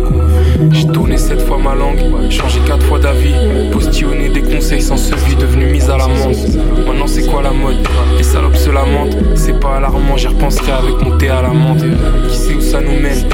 [0.70, 3.34] J'ai tourné sept fois ma langue Changé quatre fois d'avis.
[3.72, 6.36] Postillonné des conseils sans vie Devenu mise à l'amende.
[6.86, 7.76] Maintenant c'est quoi la mode?
[8.16, 9.16] Les salopes se lamentent.
[9.34, 11.82] C'est pas alarmant J'y repenserai avec mon thé à l'amande.
[12.28, 13.26] Qui sait où ça nous mène?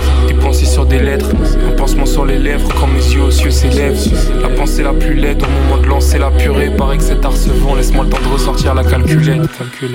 [0.48, 1.28] Des pensées sur des lettres
[1.68, 4.00] un pansement sur les lèvres quand mes yeux aux cieux s'élèvent.
[4.40, 6.70] La pensée la plus laide au moment de lancer la purée.
[6.70, 9.42] Paraît que cet vend, laisse-moi le temps de ressortir la calculette.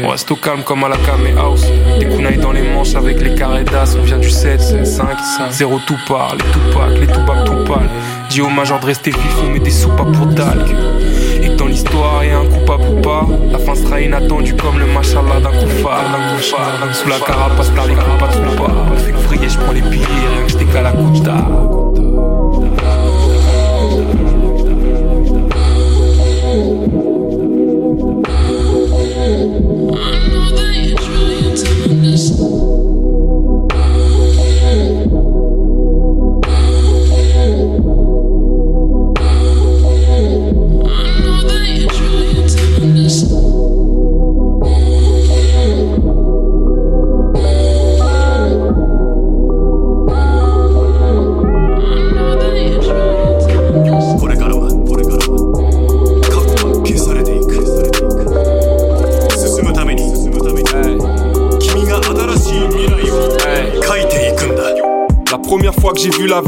[0.03, 1.65] On reste au calme comme à la Kame House.
[1.99, 3.95] Des kunai dans les manches avec les carrés d'as.
[3.99, 5.17] On vient du 7, 5,
[5.49, 6.35] 0 tout part.
[6.35, 7.89] Les tout pack, les tout bac tout pâle.
[8.29, 10.67] Dis au major de rester vif, on met des soupes à pour talc.
[11.63, 13.25] Et dans l'histoire, y'a un coupable ou pas.
[13.51, 15.67] La fin sera inattendue comme le machallah d'un coup
[16.93, 18.97] Sous la carapace, t'as les pas trop pas.
[18.97, 21.82] Fait que je prends les billets, rien que qu'à la j'ai vu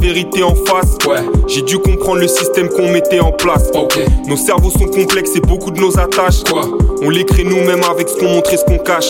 [0.05, 0.97] vérité en face.
[1.07, 1.23] Ouais.
[1.47, 3.71] J'ai dû comprendre le système qu'on mettait en place.
[4.27, 6.43] Nos cerveaux sont complexes et beaucoup de nos attaches.
[6.49, 6.61] Quoi?
[7.01, 9.09] On les crée nous-mêmes avec ce qu'on montre et ce qu'on cache.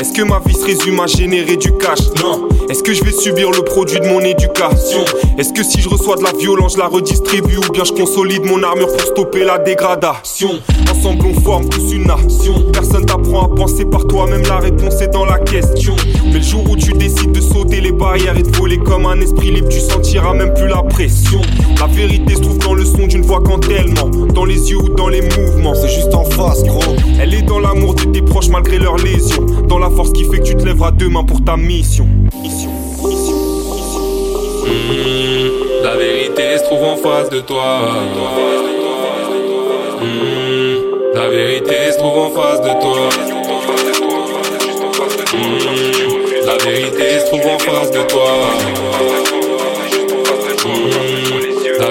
[0.00, 2.00] Est-ce que ma vie se résume à générer du cash?
[2.22, 2.48] Non.
[2.68, 5.04] Est-ce que je vais subir le produit de mon éducation?
[5.36, 8.44] Est-ce que si je reçois de la violence, je la redistribue ou bien je consolide
[8.44, 10.50] mon armure pour stopper la dégradation?
[10.90, 12.54] Ensemble on forme tous une nation.
[12.72, 15.96] Personne t'apprend à penser par toi-même, la réponse est dans la question.
[16.26, 19.20] Mais le jour où tu décides de sauter les barrières et de voler comme un
[19.20, 21.40] esprit libre, tu sentiras même plus la pression.
[21.78, 24.78] La vérité se trouve dans le son d'une voix quand elle ment, dans les yeux
[24.78, 25.74] ou dans les mouvements.
[25.74, 26.94] C'est juste en face, gros.
[27.20, 30.38] Elle est dans l'amour de tes proches malgré leurs lésions, dans la force qui fait
[30.38, 32.06] que tu te lèveras demain pour ta mission.
[35.82, 37.80] La vérité se trouve en face de toi.
[40.00, 43.08] Mmh, la vérité se trouve en face de toi.
[45.32, 49.19] Mmh, la vérité se trouve en face de toi.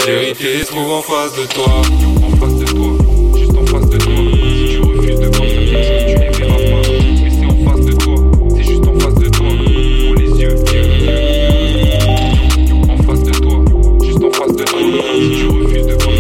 [0.10, 1.84] La vérité se trouve en face de toi.
[2.24, 2.98] En face de toi,
[3.38, 4.14] juste en face de toi.
[4.56, 6.82] Si tu refuses de comprendre, tu les verras pas.
[7.22, 8.16] Mais c'est en face de toi,
[8.56, 9.46] c'est juste en face de toi.
[9.46, 10.56] Ouvre les yeux,
[12.90, 13.58] En face de toi,
[14.04, 14.82] juste en face de toi.
[15.14, 16.18] Si tu refuses de comprendre,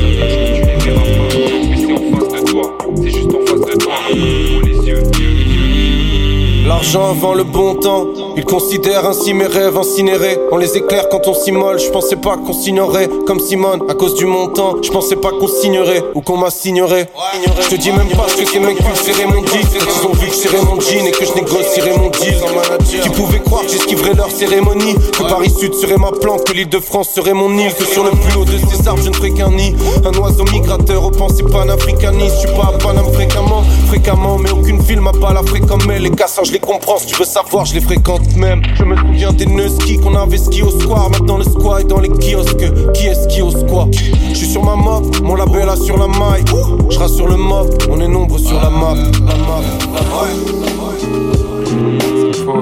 [0.53, 1.33] tu les verras pas.
[1.67, 3.95] Mais c'est en face de toi, c'est juste en face de toi.
[4.11, 5.03] Ouvre les yeux.
[6.67, 10.39] L'argent avant le bon temps ils considèrent ainsi mes rêves incinérés.
[10.51, 11.79] On les éclaire quand on s'immole.
[11.79, 14.75] Je pensais pas qu'on signerait comme Simone à cause du montant.
[14.81, 17.09] Je pensais pas qu'on signerait ou qu'on m'assignerait.
[17.61, 19.67] Je te dis même pas ce que ces mecs pulseraient mon deal.
[19.73, 22.35] Ils ont vu que c'est mon jean et que je négocierais mon deal.
[23.01, 24.95] Qui pouvait croire que j'esquiverais leur cérémonie.
[24.95, 27.73] Que Paris Sud serait ma plante, que l'île de France serait mon île.
[27.73, 29.75] Que sur le plus haut de ces arbres je ne ferais qu'un nid.
[30.05, 32.35] Un oiseau migrateur aux pensées panafricanistes.
[32.35, 34.37] Je suis pas à Paname fréquemment, fréquemment.
[34.37, 35.85] Mais aucune ville m'a pas la fréquente.
[35.87, 36.97] Les casseurs je les comprends.
[36.97, 38.61] Si tu veux savoir, je les fréquente même.
[38.75, 41.09] Je me souviens des ski qu'on avait ski au square.
[41.09, 42.91] Maintenant le square est dans les kiosques.
[42.93, 43.87] Qui est ski au square?
[43.91, 46.43] Je suis sur ma map, mon label a sur la maille.
[46.89, 48.95] Je rassure le mob, on est nombreux sur la map.
[48.95, 49.61] La map,
[49.93, 50.89] la map.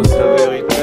[0.03, 0.75] c'est la vérité,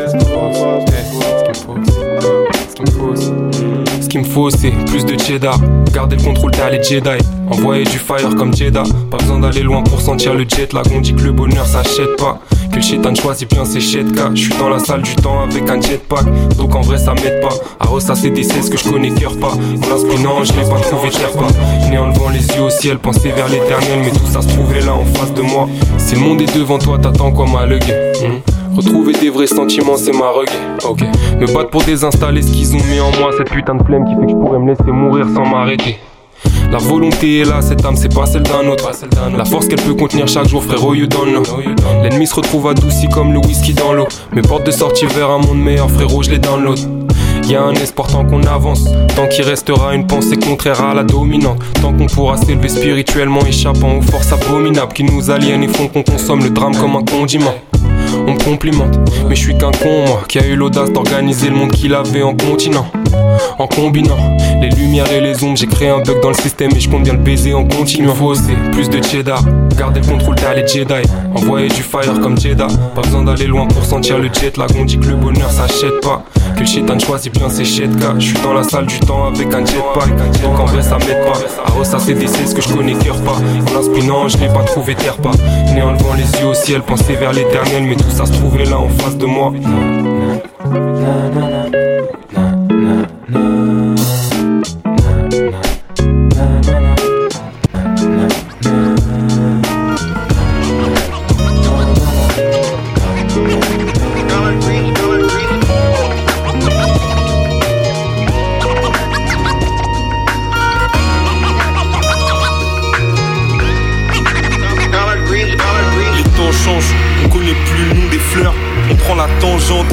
[4.00, 5.58] ce qu'il me faut, c'est plus de cheddar.
[5.92, 7.18] Garder le contrôle, t'es allé Jedi.
[7.50, 8.84] Envoyer du fire comme Jeddah.
[9.10, 10.72] Pas besoin d'aller loin pour sentir le jet.
[10.72, 12.40] Là, on dit que le bonheur s'achète pas.
[12.74, 14.30] Que le chétan choisit bien ses chetka.
[14.34, 16.24] Je suis dans la salle du temps avec un jetpack.
[16.56, 17.54] Donc en vrai, ça m'aide pas.
[17.78, 19.52] À ressasser des ce que je connais cœur pas.
[19.94, 21.46] Esprit, non, je n'ai pas trouvé terre pas.
[21.88, 24.00] Né en levant les yeux au ciel, penser vers l'éternel.
[24.02, 25.68] Mais tout ça se trouvait là en face de moi.
[25.98, 27.60] Si le monde est devant toi, t'attends quoi, ma
[28.76, 30.50] Retrouver des vrais sentiments, c'est ma reggae.
[30.84, 31.02] Ok.
[31.38, 34.16] Me battre pour désinstaller ce qu'ils ont mis en moi, cette putain de flemme qui
[34.16, 36.00] fait que je pourrais me laisser mourir sans m'arrêter.
[36.74, 38.90] La volonté est là, cette âme c'est pas celle d'un autre.
[39.38, 41.44] La force qu'elle peut contenir chaque jour, frérot, you don't know.
[42.02, 44.08] L'ennemi se retrouve adouci comme le whisky dans l'eau.
[44.32, 46.80] Mes portes de sortie vers un monde meilleur, frérot, je les download.
[47.46, 51.04] Y a un espoir tant qu'on avance, tant qu'il restera une pensée contraire à la
[51.04, 55.86] dominante, tant qu'on pourra s'élever spirituellement, échappant aux forces abominables qui nous aliènent et font
[55.86, 57.54] qu'on consomme le drame comme un condiment.
[58.26, 58.96] On me complimente,
[59.28, 62.22] mais je suis qu'un con, moi, qui a eu l'audace d'organiser le monde qu'il avait
[62.22, 62.86] en continent.
[63.58, 66.80] En combinant les lumières et les ombres, j'ai créé un bug dans le système et
[66.80, 68.14] je compte bien le baiser en continuant.
[68.14, 69.42] Faut oser, plus de cheddar,
[69.76, 70.94] garder le contrôle t'as les Jedi,
[71.34, 72.64] envoyer du fire comme Jedi.
[72.94, 76.00] Pas besoin d'aller loin pour sentir le jet lag, on dit que le bonheur s'achète
[76.02, 76.24] pas.
[76.56, 78.14] Que le choisit bien ses chetka.
[78.18, 80.40] Je suis dans la salle du temps avec un jetpack.
[80.42, 81.38] Donc en vrai ça m'aide pas.
[81.66, 83.36] À ressasser des ce que je connais cœur pas.
[83.72, 85.32] En inspirant, je n'ai pas trouvé terre pas.
[85.74, 88.64] Né en levant les yeux au ciel, penser vers l'éternel, mais tout ça se trouvait
[88.64, 89.52] là en face de moi.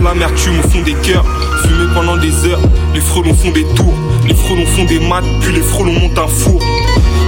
[0.03, 1.25] L'amertume au fond des cœurs.
[1.63, 2.59] Fumé pendant des heures,
[2.93, 3.93] les frelons font des tours.
[4.27, 6.61] Les frelons font des maths, puis les frelons montent un four.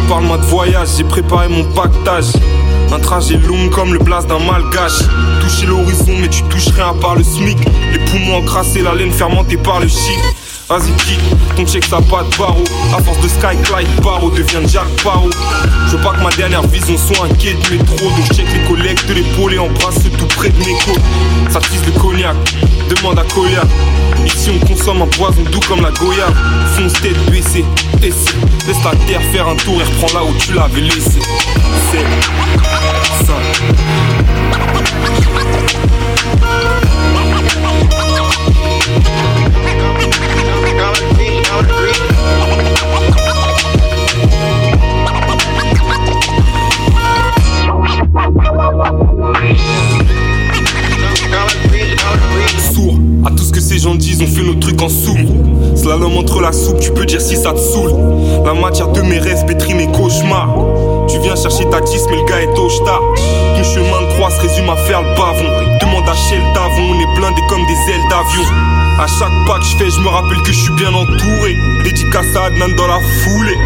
[0.09, 2.33] Parle-moi de voyage, j'ai préparé mon pactage.
[2.91, 4.99] Un trajet long comme le blast d'un malgache.
[5.41, 7.57] Toucher l'horizon, mais tu touches rien à part le SMIC.
[7.93, 10.19] Les poumons encrassés, la laine fermentée par le chic.
[10.73, 11.19] Vas-y, kick,
[11.55, 12.63] ton check ça pas de barreau.
[12.97, 15.29] À force de Skyclide, Barreau devient Jack Barreau.
[15.85, 17.95] Je veux pas que ma dernière vision soit un quai de métro.
[18.09, 20.99] Donc check les collègues de l'épaule et embrasse tout près de mes côtes.
[21.51, 22.35] Ça tisse le cognac,
[22.89, 23.61] demande à Koya.
[24.25, 26.25] Ici on consomme un poison doux comme la Goya.
[26.75, 27.65] Fonce tête baissée,
[28.01, 28.33] essaie.
[28.65, 31.19] Laisse la terre faire un tour et reprends là où tu l'avais laissé.
[31.91, 32.03] C'est.
[53.73, 55.17] Ces gens disent, on fait nos trucs en sourd.
[55.75, 57.91] Slalom entre la soupe, tu peux dire si ça te saoule.
[58.45, 60.55] La matière de mes rêves pétrit mes cauchemars.
[61.07, 63.01] Tu viens chercher ta 10, mais le gars est au star.
[63.55, 65.49] Ton chemin de croix se résume à faire le bavon.
[65.81, 68.45] Demande à Shell on est blindés comme des ailes d'avion.
[68.99, 71.55] À chaque pas que je fais, je me rappelle que je suis bien entouré.
[71.83, 73.57] Dédicace à Adnan dans la foulée.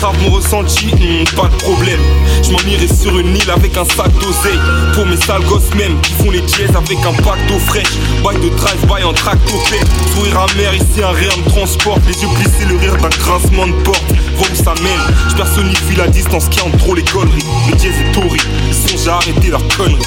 [0.00, 2.00] Dégrave mon ressenti hmm, Pas de problème.
[2.42, 4.58] Je m'en irai sur une île avec un sac d'oseille.
[4.94, 7.98] Pour mes sales gosses même qui font les dièses avec un pack d'eau fraîche.
[8.24, 9.86] Bail de drive-by en tractopelle.
[10.14, 12.00] Sourire amer, ici un rire me transporte.
[12.06, 14.10] Les yeux plissés, le rire d'un grincement de porte.
[14.36, 15.16] Vois où ça mène.
[15.28, 17.44] Je personnifie la distance qui entre trop les conneries.
[17.68, 20.00] Les dièses et Tori, ils songent à arrêter leurs conneries.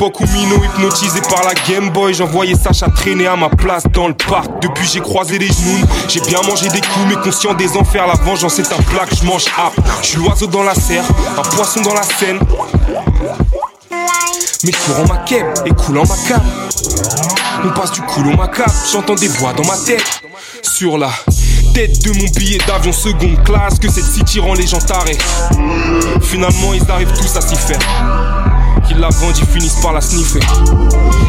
[0.00, 4.08] L'époque où Mino hypnotisé par la Game Boy J'envoyais Sacha traîner à ma place dans
[4.08, 4.62] le parc.
[4.62, 8.14] Depuis j'ai croisé les genoux J'ai bien mangé des coups mais conscient des enfers La
[8.14, 11.04] vengeance est un plat que je mange ap Je suis l'oiseau dans la serre,
[11.36, 12.00] un poisson dans la
[14.64, 16.42] Mais je cours en ma quête et coule en ma cape
[17.64, 20.22] On passe du cool au macabre J'entends des voix dans ma tête.
[20.62, 21.10] Sur la
[21.74, 25.18] tête de mon billet d'avion seconde classe Que cette city rend les gens tarés.
[26.22, 27.78] Finalement ils arrivent tous à s'y faire
[28.86, 30.40] qui la vendent, ils finissent par la sniffer.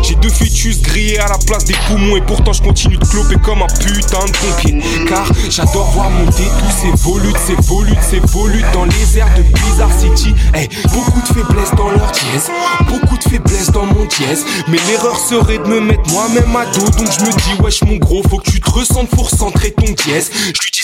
[0.03, 3.35] J'ai deux fœtus grillés à la place des poumons et pourtant je continue de cloper
[3.43, 4.81] comme un putain de pompier.
[5.07, 9.43] Car j'adore voir monter tous ces volutes, ces volutes, ces volutes dans les airs de
[9.43, 10.33] Bizarre City.
[10.53, 12.49] Hey, beaucoup de faiblesse dans leur dièse,
[12.87, 14.45] beaucoup de faiblesse dans mon dièse.
[14.67, 17.97] Mais l'erreur serait de me mettre moi-même à dos, donc je me dis wesh mon
[17.97, 20.31] gros, faut que tu te ressentes pour centrer ton dièse.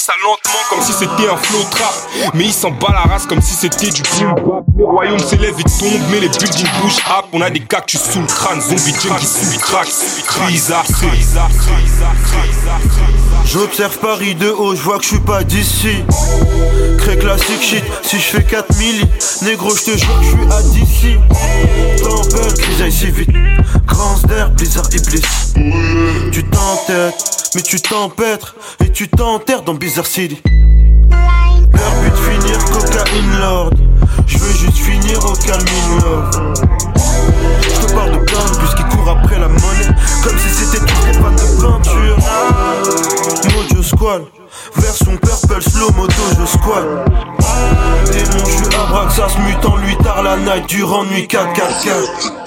[0.07, 1.93] Ça lentement comme si c'était un flow trap,
[2.33, 4.63] mais il s'en bat la race comme si c'était du boom bap.
[4.77, 7.25] Les royaumes s'élèvent et tombent, mais les buildings bougent up.
[7.33, 9.89] On a des cactus sous le crâne, zombie junkie sous crack,
[10.47, 10.85] bizarre,
[13.45, 16.05] J'observe Paris de haut, je vois que je suis pas d'ici.
[16.99, 19.05] Cré classique shit, si je fais 4 milli,
[19.41, 21.17] négro, je te jure que je suis à d'ici.
[22.01, 23.29] Tempête, crise si vite.
[23.85, 25.21] Grand d'air, blizzard, iblis.
[26.31, 30.13] Tu t'entêtes, mais tu t'empêtres, et tu t'enterres dans Bizarre Leur but
[32.29, 33.71] finir cocaïne lord.
[34.27, 35.65] Je veux juste finir au calme
[36.03, 36.29] love.
[37.63, 39.89] Je te parle de plein qui courent après la monnaie
[40.23, 42.17] Comme si c'était tous les fans de peinture.
[43.55, 44.21] Mojo Squall
[44.75, 47.03] Version purple slow moto je squal
[48.11, 52.37] Démon je suis Abraxas mutant lui tard la night durant nuit 4 4 4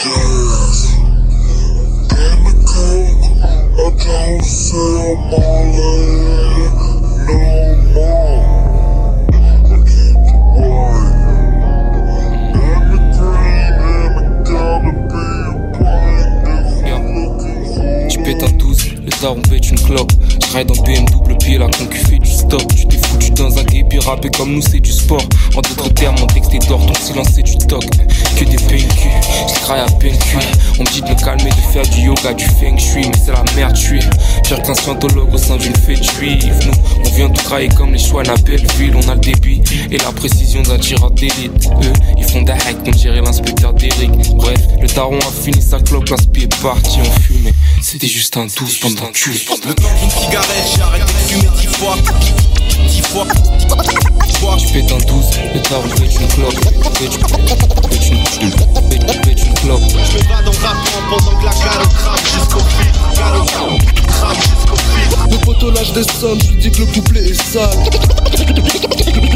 [3.83, 6.90] I don't say I'm
[7.31, 8.41] all no more
[18.31, 20.13] pète un 12, le daron pète une clope.
[20.51, 22.75] J'ride dans BMW, pied, la concu fait du stop.
[22.75, 25.23] Tu t'es foutu dans un puis rapper comme nous c'est du sport.
[25.57, 27.85] En d'autres termes, mon texte est d'or, ton silence c'est du toc.
[28.37, 29.09] Que des PNQ,
[29.49, 30.39] j'traille à peine cuit.
[30.79, 33.33] On me dit de me calmer, de faire du yoga, du feng shui, mais c'est
[33.33, 34.03] la merde, tu es.
[34.45, 36.53] Pire qu'un scientologue au sein d'une fête juive.
[36.67, 36.73] Nous,
[37.05, 38.35] on vient tout crailler comme les choix à
[38.79, 38.95] ville.
[38.97, 41.69] On a le débit et la précision d'un tireur d'élite.
[41.83, 44.11] Eux, ils font des hacks, on dirait l'inspecteur d'Eric.
[44.35, 47.53] Bref, le taron a fini sa clope, l'inspire est parti en fumée.
[47.83, 49.39] C'était juste un douce pendant que tu Le
[49.75, 51.97] temps d'une cigarette, j'ai arrêté de fumer dix fois.
[52.87, 53.27] Dix fois.
[54.59, 56.55] Tu pètes un 12, le taron pète une clope.
[57.01, 57.13] Une,
[58.41, 59.83] une clope.
[59.91, 62.61] Je me bats dans rappant pendant que la calotte crame jusqu'au
[65.91, 67.71] lâche des sommes, je lui dis que le couplet est sale.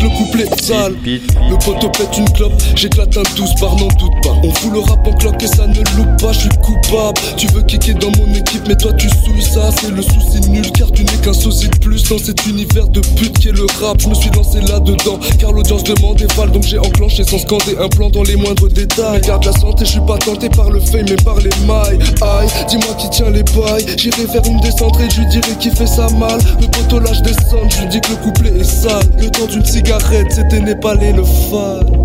[0.02, 0.94] Le couplet est sale.
[1.04, 4.34] Le poteau pète une clope, j'éclate un 12 par n'en doute pas.
[4.42, 7.20] On fout le rap en cloque et ça ne loupe pas, je suis coupable.
[7.36, 10.70] Tu veux kicker dans mon équipe, mais toi tu souilles ça, c'est le souci nul.
[10.72, 13.66] Car tu n'es qu'un sosie de plus dans cet univers de pute qui est le
[13.80, 14.00] rap.
[14.00, 17.76] Je me suis lancé là-dedans, car l'audience demande et val, donc j'ai enclenché sans scander
[17.80, 19.22] un plan dans les moindres détails.
[19.22, 21.98] Garde la santé, je suis pas tenté par le fame, mais par les mailles.
[22.20, 23.86] Aïe, dis-moi qui tient les bails.
[23.96, 26.38] J'irai faire une descente et je lui dirai qui fait ça mal.
[26.60, 27.32] Le poteau lâche des
[27.70, 29.02] je lui dis que le couplet est sale.
[29.18, 32.04] Le temps d'une cigarette, c'était népalais le fan.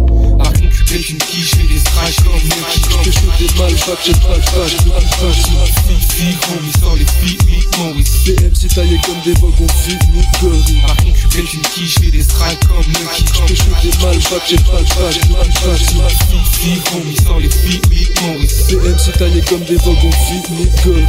[0.89, 2.82] Pètes une quiche, fais des straches comme Nucky.
[3.06, 5.34] Je des mal, fac, j'ai pas le fac, je pas
[5.86, 7.38] Fifi, homie, sans les filles,
[7.78, 8.23] Maurice.
[8.25, 10.82] Des MC taillés comme des vogues, on.
[10.88, 13.23] Par contre, tu pètes une quiche, fais des strikes comme Nucky.
[13.49, 17.82] Je des mal, fac, j'ai pas fac, je pas Fifi, homie, sans les filles,
[18.23, 18.67] Maurice.
[18.69, 21.06] Des MC taillés comme des vogues, on finit curry.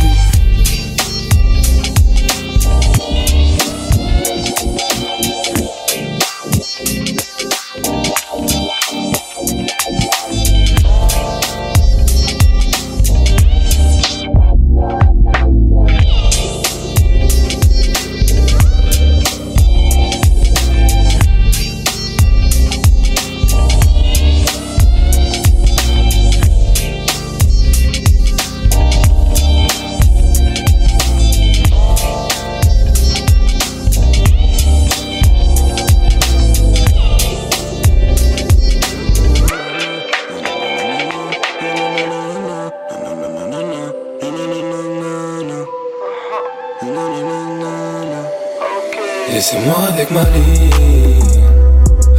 [50.01, 51.43] Avec ma ligne.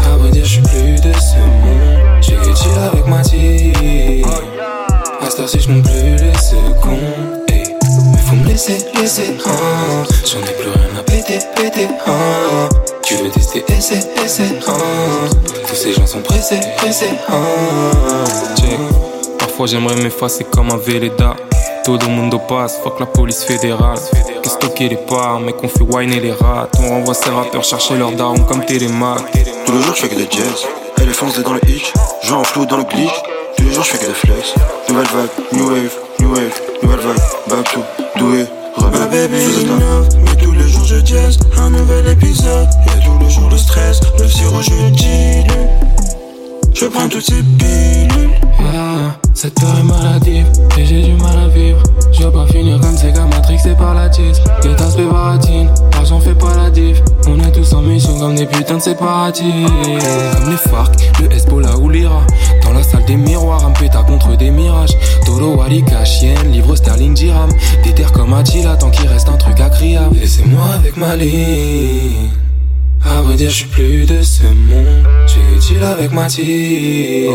[0.05, 2.21] À vrai dire, je suis plus de ce monde.
[2.21, 4.23] J'ai que avec ma team.
[5.19, 7.41] À cette heure-ci, je plus les secondes.
[7.49, 7.63] Hey.
[8.11, 10.03] Mais faut me laisser, laisser, hein.
[10.25, 12.69] J'en ai plus rien à péter, péter, hein.
[13.03, 15.29] Tu veux tester, essaie, essaie, hein.
[15.67, 18.23] Tous ces gens sont pressés, pressés, hein.
[18.57, 18.77] Check.
[19.39, 21.35] Parfois, j'aimerais m'effacer comme un Véleda.
[21.83, 23.97] Tout le monde passe, fuck la police fédérale.
[24.43, 26.67] Qu'est-ce que les parts, mec, on fait whiner les rats.
[26.79, 29.19] On renvoie ces rappeurs chercher leurs darons comme télémac.
[29.65, 30.67] Tous les jours, je fais que des jazz.
[31.01, 31.91] Elle est foncée dans le hitch,
[32.23, 33.09] joue en flou dans le glitch.
[33.57, 34.53] Tous les jours, je fais que des flex.
[34.89, 37.17] Nouvelle vague, new wave, new wave, nouvelle vague.
[37.49, 37.79] Back to,
[38.19, 39.07] doué, rebelle.
[39.09, 39.35] baby
[40.23, 41.39] mais tous les jours je jazz.
[41.57, 43.99] Un nouvel épisode, y'a tous les jours le stress.
[44.19, 45.51] Le sirop, je dilue.
[46.73, 48.31] Je prends toutes ces pilules.
[48.59, 50.45] Ah, cette peur est maladive
[50.77, 51.81] et j'ai du mal à vivre.
[52.11, 54.41] Je veux pas finir comme ces gars matrixés par la tisse.
[54.63, 57.01] Guetta baratine, l'argent fait pas la diff.
[57.27, 59.45] On est tous en mission comme des putains de séparatistes.
[60.33, 62.21] Comme les FARC, le Hezbollah ou l'Ira.
[62.63, 64.97] Dans la salle des miroirs, un pétard contre des mirages.
[65.25, 67.49] Toro, Walika, chienne, livre sterling, dirham.
[67.83, 69.99] Des comme Attila, tant qu'il reste un truc à crier.
[70.13, 72.29] Laissez-moi avec ma ligne.
[73.11, 75.05] À vrai dire, je suis plus de ce monde.
[75.27, 77.33] J'ai utile avec ma team.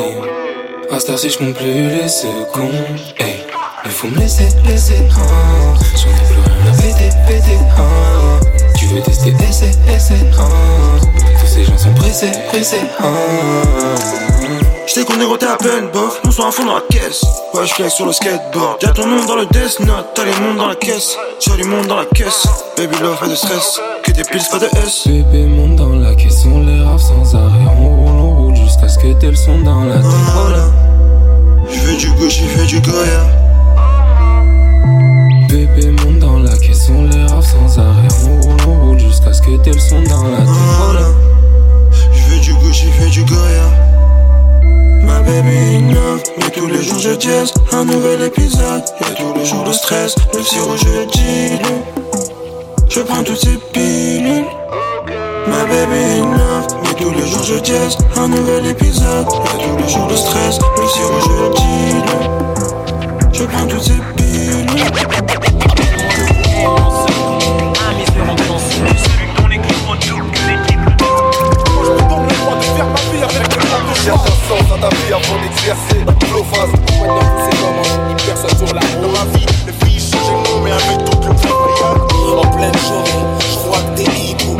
[0.90, 2.72] À cette heure-ci, je compte plus les secondes.
[3.18, 3.44] Hey,
[3.84, 4.94] il faut me laisser, laisser.
[5.10, 5.74] Hein.
[5.94, 7.58] J'en ai péter, péter.
[7.78, 8.40] Hein.
[8.78, 10.14] Tu veux tester, essaie, essaie.
[10.38, 10.98] Hein.
[11.38, 12.80] Tous ces gens sont pressés, pressés.
[12.98, 14.65] Hein.
[14.86, 17.24] J't'ai qu'on est à peine, bof, nous sommes à fond dans la caisse.
[17.52, 18.80] Ouais, j'flex sur le skateboard.
[18.82, 21.16] Y'a ton nom dans le Death Note, t'as les mondes dans la caisse.
[21.40, 22.46] J'ai du monde dans la caisse.
[22.76, 23.80] Baby love, pas de stress.
[24.04, 25.08] Que des piles, pas de S.
[25.08, 27.64] Bébé monte dans la caisse, on les rave sans arrêt.
[27.80, 30.04] On roule, on roule jusqu'à ce que t'aies le son dans la tête.
[30.04, 30.64] Voilà.
[31.68, 33.26] J'fais du gauche, j'fais du Goya.
[35.48, 38.08] Bébé monte dans la caisse, on les rave sans arrêt.
[38.24, 40.46] On roule, on roule jusqu'à ce que t'aies le son dans la tête.
[40.46, 41.08] Voilà.
[42.12, 43.85] J'fais du gauche, j'fais du Goya.
[45.06, 49.46] Ma baby innove, mais tous les jours je jazz Un nouvel épisode, y'a tous les
[49.46, 50.16] jours le stress.
[50.34, 51.80] Le sirop je dilue
[52.88, 54.44] Je prends toutes ces pilules.
[55.46, 59.88] Ma baby innove, mais tous les jours je jazz Un nouvel épisode, y'a tous les
[59.88, 60.58] jours le stress.
[60.76, 62.26] Le sirop je dilue
[63.32, 64.26] Je prends toutes ces pilules
[74.48, 77.20] sens à ta vie avant d'exercer Flow phase, compagnon,
[77.50, 80.70] c'est comment Personne sur la route Dans ma vie, les filles changent les mots Mais
[80.70, 84.56] avec tout le temps En pleine journée, je crois que t'es hibou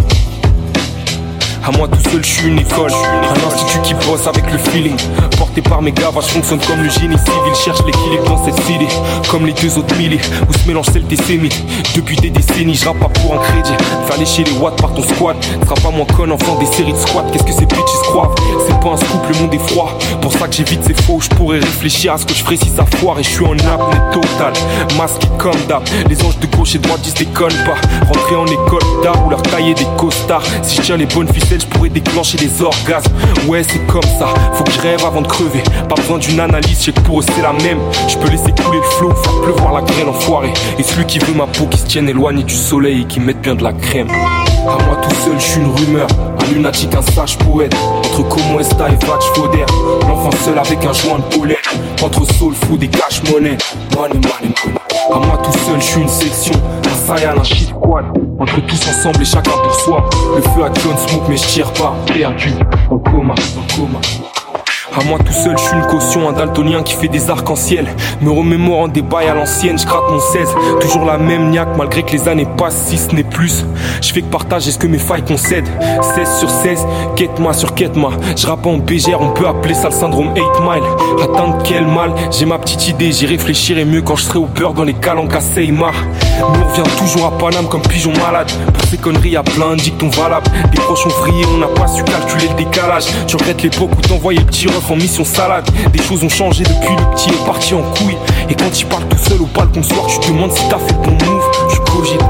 [1.65, 2.93] À moi tout seul, je suis une école.
[2.93, 4.97] Un institut qui bosse avec le feeling.
[5.39, 7.55] Porté par mes gars, fonctionne comme le génie civil.
[7.65, 8.87] Cherche l'équilibre dans cette cité.
[9.31, 11.65] Comme les deux autres milliers, où se mélange celle des sémites.
[11.95, 13.75] Depuis des décennies, je pas pour un crédit.
[14.07, 15.37] Faire lécher les watts par ton squat.
[15.65, 17.25] Sera pas moins con enfant des séries de squats.
[17.33, 17.96] Qu'est-ce que ces bitches
[18.67, 19.99] C'est pas un scoop, le monde est froid.
[20.21, 21.19] Pour ça que j'évite ces faux.
[21.21, 23.19] Je pourrais réfléchir à ce que je ferais si ça foire.
[23.19, 24.53] Et je suis en apnée totale.
[24.97, 25.83] Masqué comme d'hab.
[26.09, 27.77] Les anges de gauche et de droite disent déconne pas.
[28.07, 30.45] Rentrer en école d'art ou leur tailler des costards.
[30.63, 33.13] Si je tiens les bonnes ficelles, je pourrais déclencher des orgasmes.
[33.47, 34.29] Ouais, c'est comme ça.
[34.55, 35.63] Faut que je rêve avant de crever.
[35.89, 37.79] Pas besoin d'une analyse, je que pour eux c'est la même.
[38.09, 40.53] Je peux laisser couler le flot, faire pleuvoir la graine enfoirée.
[40.79, 43.41] Et celui qui veut ma peau qui se tienne éloigné du soleil et qui mette
[43.41, 44.09] bien de la crème.
[44.69, 46.09] À moi tout seul, je suis une rumeur.
[46.41, 47.75] Un lunatique, un sage poète.
[47.99, 49.65] Entre Como Esta et Vatch Foder.
[50.09, 51.57] L'enfant seul avec un joint de pollen.
[52.03, 53.57] Entre soul food et cash money.
[53.95, 54.79] Money, money, money.
[55.13, 56.55] À moi tout seul, je suis une section.
[56.85, 58.07] Un Saiyan, un shit squad.
[58.41, 60.11] Entre tous ensemble et chacun pour soi.
[60.35, 61.95] Le feu à John Smoke, mais je tire pas.
[62.07, 62.53] Perdu,
[62.91, 64.01] en coma, en coma.
[64.99, 67.87] À moi tout seul, je suis une caution, un daltonien qui fait des arcs-en-ciel.
[68.23, 70.49] Me remémorant des bails à l'ancienne, je gratte mon 16.
[70.81, 73.67] Toujours la même niaque, malgré que les années passent, si ce n'est plus.
[74.01, 75.69] Je fais que partager ce que mes failles concèdent.
[76.15, 78.13] 16 sur 16, quête-moi sur quête-moi.
[78.37, 81.23] Je rappe en BGR, on peut appeler ça le syndrome 8 mile.
[81.23, 84.73] Atteindre quel mal, j'ai ma petite idée, j'y réfléchirai mieux quand je serai au beurre
[84.73, 85.93] dans les calanques à Seymar.
[86.23, 88.51] Mais on revient toujours à Paname comme pigeon malade.
[88.73, 90.07] Pour ces conneries, y'a plein de dictons.
[90.07, 93.05] Des proches ont vrillé, on n'a pas su calculer le décalage.
[93.27, 95.69] Tu regrettes l'époque où t'envoyais le petit en mission salade.
[95.93, 98.17] Des choses ont changé depuis le petit est parti en couille.
[98.49, 100.95] Et quand il parle tout seul au balcon soir, tu te demandes si t'as fait
[100.95, 101.45] bon move.
[101.71, 102.21] Tu cogites.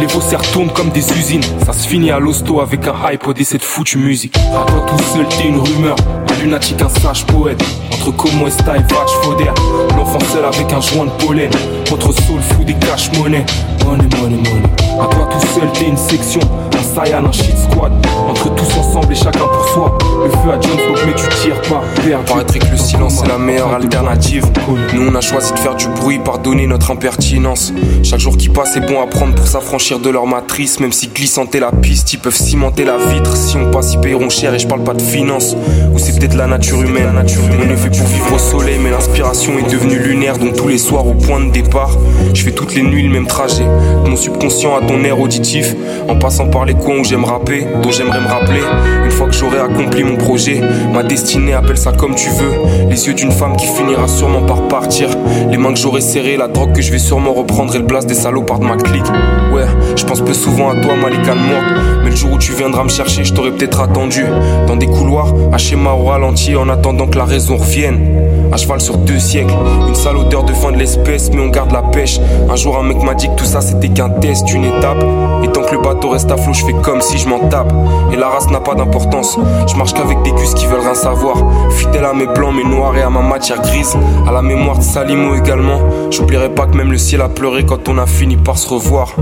[0.00, 1.42] Les faussaires tournent comme des usines.
[1.64, 4.36] Ça se finit à l'hosto avec un iPod et cette foutue musique.
[4.36, 5.96] À toi tout seul, t'es une rumeur.
[6.30, 7.62] Un lunatique, un sage poète.
[7.92, 9.52] Entre Como Esta et Vatch Foder.
[9.96, 11.50] L'enfant seul avec un joint de pollen.
[11.92, 13.44] Entre soul food et cash money.
[13.84, 14.68] Money, money, money.
[15.00, 16.40] À toi tout seul, t'es une section.
[16.82, 17.92] Un Saiyan, un shit squad.
[18.28, 19.98] Entre tous ensemble et chacun pour soi.
[20.24, 21.82] Le feu à John Smoke, mais tu tires pas.
[22.26, 24.44] Paraîtrait que le silence est la meilleure alternative.
[24.92, 27.72] Nous, on a choisi de faire du bruit, pardonner notre impertinence.
[28.02, 30.80] Chaque jour qui passe est bon à prendre pour s'affranchir de leur matrice.
[30.80, 33.36] Même si glissanter la piste, ils peuvent cimenter la vitre.
[33.36, 35.54] Si on passe, ils paieront cher et je parle pas de finance.
[35.94, 37.04] Ou c'est peut-être la nature humaine.
[37.04, 37.68] La nature humaine.
[37.68, 40.38] On est fait pour vivre au soleil, mais l'inspiration est devenue lunaire.
[40.38, 41.96] Donc tous les soirs au point de départ,
[42.34, 43.66] je fais toutes les nuits le même trajet.
[44.04, 45.76] De mon subconscient à ton air auditif.
[46.08, 48.60] En passant par les coins où j'aime rapper, dont j'aimerais me rappeler.
[49.04, 50.60] Une fois que j'aurai accompli mon projet,
[50.92, 52.88] ma destinée, appelle ça comme tu veux.
[52.88, 55.08] Les yeux d'une femme qui finira sûrement par partir.
[55.50, 58.08] Les mains que j'aurai serrées, la drogue que je vais sûrement reprendre et le blast
[58.08, 59.06] des salopards de ma clique.
[59.52, 59.66] Ouais,
[59.96, 61.64] je pense peu souvent à toi, Malika morte.
[62.04, 64.24] Mais le jour où tu viendras me chercher, je t'aurais peut-être attendu.
[64.66, 68.31] Dans des couloirs, à schéma au ralenti, en attendant que la raison revienne.
[68.52, 69.54] À cheval sur deux siècles.
[69.88, 72.20] Une sale odeur de fin de l'espèce, mais on garde la pêche.
[72.50, 75.02] Un jour, un mec m'a dit que tout ça c'était qu'un test, une étape.
[75.42, 77.72] Et tant que le bateau reste à flot, je fais comme si je m'en tape.
[78.12, 79.38] Et la race n'a pas d'importance.
[79.66, 81.36] Je marche qu'avec des gus qui veulent rien savoir.
[81.70, 83.96] Fidèle à mes blancs, mes noirs et à ma matière grise.
[84.28, 85.78] À la mémoire de Salimo également.
[86.10, 89.14] J'oublierai pas que même le ciel a pleuré quand on a fini par se revoir.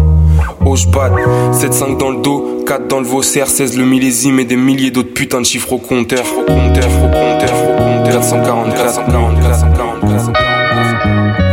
[0.65, 4.57] Oh, je 7-5 dans le dos, 4 dans le Vaussaire, 16 le millésime et des
[4.57, 6.25] milliers d'autres putains de chiffres au compteur.
[6.39, 8.13] Au compteur, au compteur, au compteur.
[8.13, 11.50] 444, 444, 444.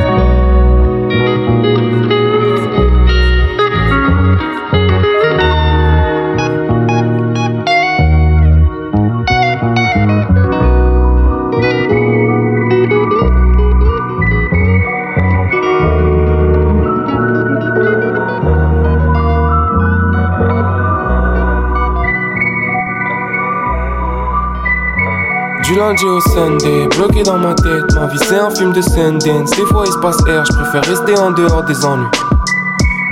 [25.88, 29.52] Lundi au Sunday, bloqué dans ma tête, ma vie c'est un film de Sundance.
[29.52, 32.08] Des fois il se passe air, je préfère rester en dehors des ennuis.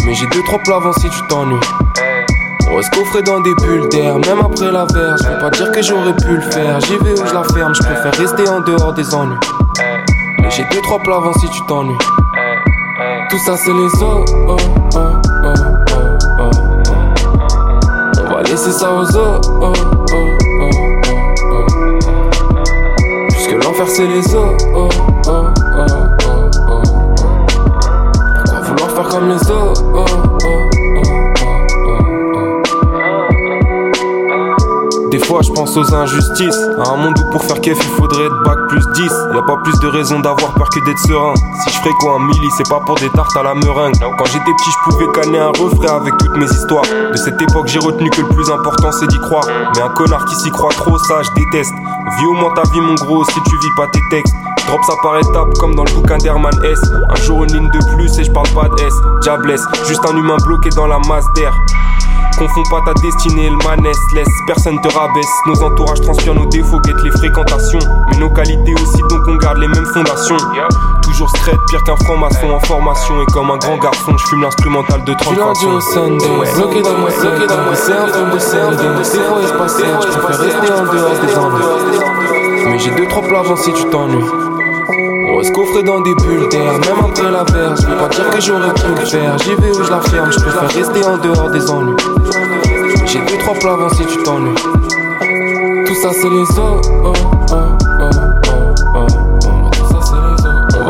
[0.05, 1.59] Mais j'ai deux trois plats avant si tu t'ennuies.
[2.69, 5.15] On reste coffré dans des bulles d'air, même après la verre.
[5.17, 6.81] Je vais pas dire que j'aurais pu le faire.
[6.81, 9.37] J'y vais où je la ferme, je préfère rester en dehors des ennuis.
[10.39, 11.97] Mais j'ai deux trois plats avant si tu t'ennuies.
[13.29, 14.25] Tout ça c'est les os.
[14.49, 14.57] Oh,
[14.95, 14.99] oh,
[16.39, 16.51] oh.
[18.19, 19.47] On va laisser ça aux os.
[23.97, 24.01] Oh, oh.
[24.01, 24.57] C'est les os.
[24.75, 24.89] Oh,
[25.27, 25.31] oh,
[25.67, 25.85] oh,
[26.67, 26.81] oh,
[28.35, 29.83] Pourquoi vouloir faire comme les os
[35.11, 36.59] Des fois je pense aux injustices.
[36.83, 39.41] À un monde où pour faire kef il faudrait être bac plus 10 Y a
[39.43, 41.33] pas plus de raison d'avoir peur que d'être serein.
[41.63, 43.95] Si je ferais quoi un milli c'est pas pour des tartes à la meringue.
[43.99, 46.83] Quand j'étais petit je pouvais canner un refrain avec toutes mes histoires.
[46.83, 49.45] De cette époque j'ai retenu que le plus important c'est d'y croire.
[49.75, 51.73] Mais un connard qui s'y croit trop ça je déteste
[52.17, 54.35] Vis au moins ta vie mon gros si tu vis pas tes textes
[54.67, 57.95] Drop ça par étapes comme dans le bouquin d'Herman S Un jour une ligne de
[57.95, 61.25] plus et je parle pas de S Diablesse, juste un humain bloqué dans la masse
[61.35, 61.53] d'air
[62.37, 65.25] Confonds pas ta destinée, le manesse, laisse personne te rabaisse.
[65.45, 67.79] Nos entourages transpirent nos défauts, guettent les fréquentations.
[68.09, 70.35] Mais nos qualités aussi, donc on garde les mêmes fondations.
[71.15, 73.21] Toujours straight, pire qu'un franc-maçon en formation.
[73.21, 75.67] Et comme un grand garçon, je fume l'instrumental de 30 façons.
[75.67, 79.97] au Sunday, bloqué dans bloqué dans c'est un film de de c'est fois espaciel.
[80.01, 82.69] Je préfère rester en dehors des ennuis.
[82.69, 84.25] Mais j'ai deux trois avant si tu t'ennuies.
[85.29, 87.77] On reste coffré dans des bulles d'air, même après la verre.
[87.77, 89.37] Je veux pas dire que j'aurais pu le faire.
[89.37, 91.95] J'y vais où je la ferme, je préfère rester en dehors des ennuis.
[93.05, 94.53] J'ai deux trois plats avant si tu t'ennuies.
[95.85, 97.34] Tout ça c'est les os.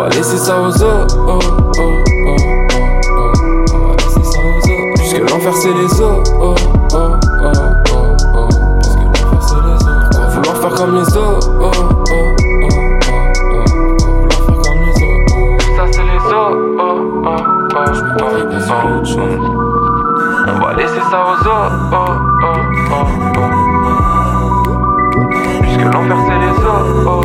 [0.06, 0.84] Va laisser ça aux os.
[0.84, 0.88] Oh,
[1.28, 1.96] oh, oh,
[2.28, 2.78] oh,
[3.18, 3.32] oh.
[3.74, 4.66] On va laisser ça aux os.
[4.98, 6.02] Puisque l'enfer c'est les.
[6.02, 6.56] Oh, oh,
[6.94, 8.50] oh, oh, oh.
[8.82, 9.84] Puisque l'enfer c'est les os.
[10.12, 11.18] Pourquoi vouloir faire comme les?
[11.18, 11.72] Oh, oh.
[20.48, 21.86] On va laisser ça aux autres.
[25.62, 27.16] Puisque l'enfer c'est les autres.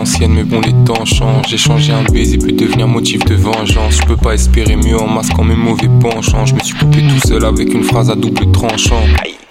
[0.00, 1.46] L'ancienne, mais bon, les temps changent.
[1.48, 3.96] J'ai changé un baiser peut devenir motif de vengeance.
[4.00, 6.46] Je peux pas espérer mieux en masquant mes mauvais penchants.
[6.46, 9.02] Je me suis coupé tout seul avec une phrase à double tranchant.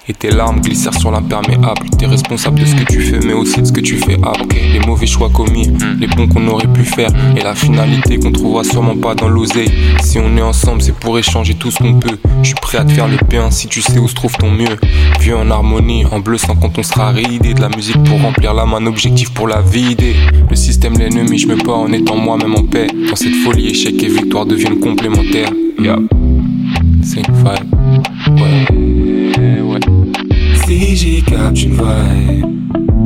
[0.10, 1.88] Et tes larmes glissèrent sur l'imperméable.
[1.99, 4.60] T'es responsable de ce que tu fais, mais aussi de ce que tu fais après.
[4.74, 7.12] Les mauvais choix commis, les bons qu'on aurait pu faire.
[7.38, 9.72] Et la finalité qu'on trouvera sûrement pas dans l'oseille.
[10.01, 12.18] Si on est ensemble, c'est pour échanger tout ce qu'on peut.
[12.41, 14.49] Je suis prêt à te faire le bien si tu sais où se trouve ton
[14.49, 14.80] mieux.
[15.20, 17.53] Vieux en harmonie, en bleu sans quand on sera ridé.
[17.53, 20.16] De la musique pour remplir la main, objectif pour la vider.
[20.49, 22.88] Le système, l'ennemi, je me bats en étant moi-même en paix.
[23.07, 25.51] Dans cette folie, échec et victoire deviennent complémentaires.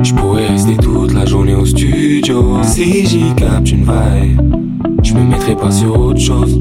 [0.04, 2.58] Je pourrais rester toute la journée au studio.
[2.64, 4.42] Si j'y capte une vibe,
[5.04, 6.60] je me mettrai pas sur autre chose.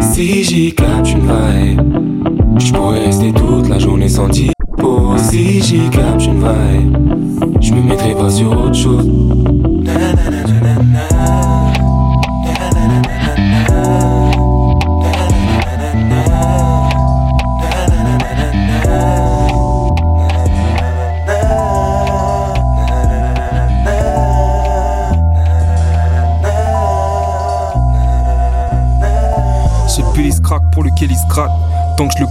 [0.00, 1.80] Si j'y capte une vibe,
[2.58, 4.57] je pourrais rester toute la journée sans dire.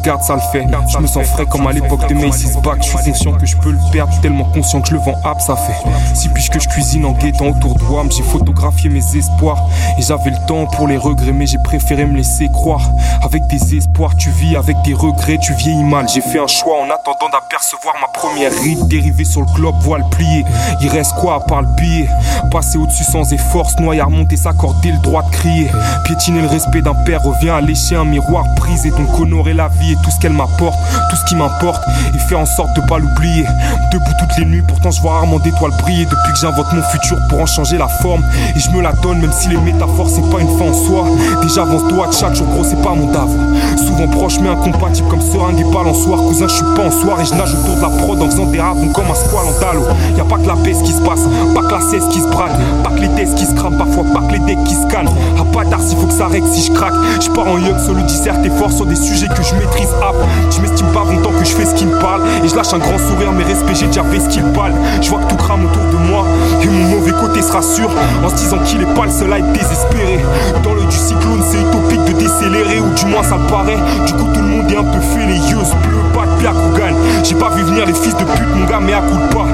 [0.08, 0.66] Garde, ça le fait.
[0.88, 2.78] Je me sens frais comme à l'époque de Macy's Back.
[2.82, 5.41] Je suis conscient que je peux le perdre, tellement conscient que je le vends hop,
[5.41, 5.76] ça fait.
[6.14, 9.62] Si puis que je cuisine en guettant autour de WAM, j'ai photographié mes espoirs.
[9.97, 12.89] Et j'avais le temps pour les regrets, mais j'ai préféré me laisser croire.
[13.22, 16.08] Avec des espoirs, tu vis, avec des regrets, tu vieillis mal.
[16.08, 20.05] J'ai fait un choix en attendant d'apercevoir ma première ride dérivée sur le globe, voile
[20.10, 20.45] plié.
[20.82, 22.08] Il reste quoi à part le billet?
[22.49, 25.70] Passer au-dessus sans effort, se noyer, remonter, s'accorder le droit de crier.
[26.05, 29.97] Piétiner le respect d'un père revient à lécher un miroir brisé, donc honorer la vie
[30.04, 30.78] tout ce qu'elle m'apporte,
[31.10, 31.82] tout ce qui m'importe,
[32.14, 33.45] et faire en sorte de pas l'oublier.
[33.91, 37.18] Debout toutes les nuits, pourtant je vois rarement d'étoiles briller depuis que j'invente mon futur
[37.30, 38.24] pour en changer la forme.
[38.56, 41.06] Et je me la donne, même si les métaphores c'est pas une fin en soi.
[41.41, 43.30] Déjà avance-toi, chaque jour gros, c'est pas mon dave.
[43.78, 46.20] Souvent proche mais incompatible comme seringue et balançoire.
[46.20, 48.45] Cousin, je suis pas en soir et je nage autour de la prod en faisant
[48.45, 49.84] des ravons comme un squal en dalo.
[50.16, 51.22] Y a pas que la baisse qui se passe,
[51.54, 54.04] pas que la cesse qui se braque, pas que les tests qui se crament, parfois
[54.14, 55.10] pas que les decks qui se cannent.
[55.39, 56.93] À pas tard s'il faut que ça règle si je craque.
[57.22, 60.16] Je pars en yug solo disserte et fort sur des sujets que je maîtrise hop.
[60.52, 62.22] Je m'estime pas bon tant que je fais ce qui me parle.
[62.44, 64.74] Et je lâche un grand sourire, mais respect, j'ai déjà fait ce qu'il parle.
[65.02, 66.26] Je vois que tout crame autour de moi.
[66.62, 67.89] Et mon mauvais côté sera sûr
[68.24, 70.20] en se disant qu'il est pas le seul à être désespéré.
[70.64, 73.78] Dans le du cyclone, c'est utopique de décélérer, ou du moins ça paraît.
[74.06, 76.95] Du coup, tout le monde est un peu fait les yeux bleus, pas de gagne.
[77.24, 79.45] J'ai pas vu venir les fils de pute, mon gars, mais à coup de pas.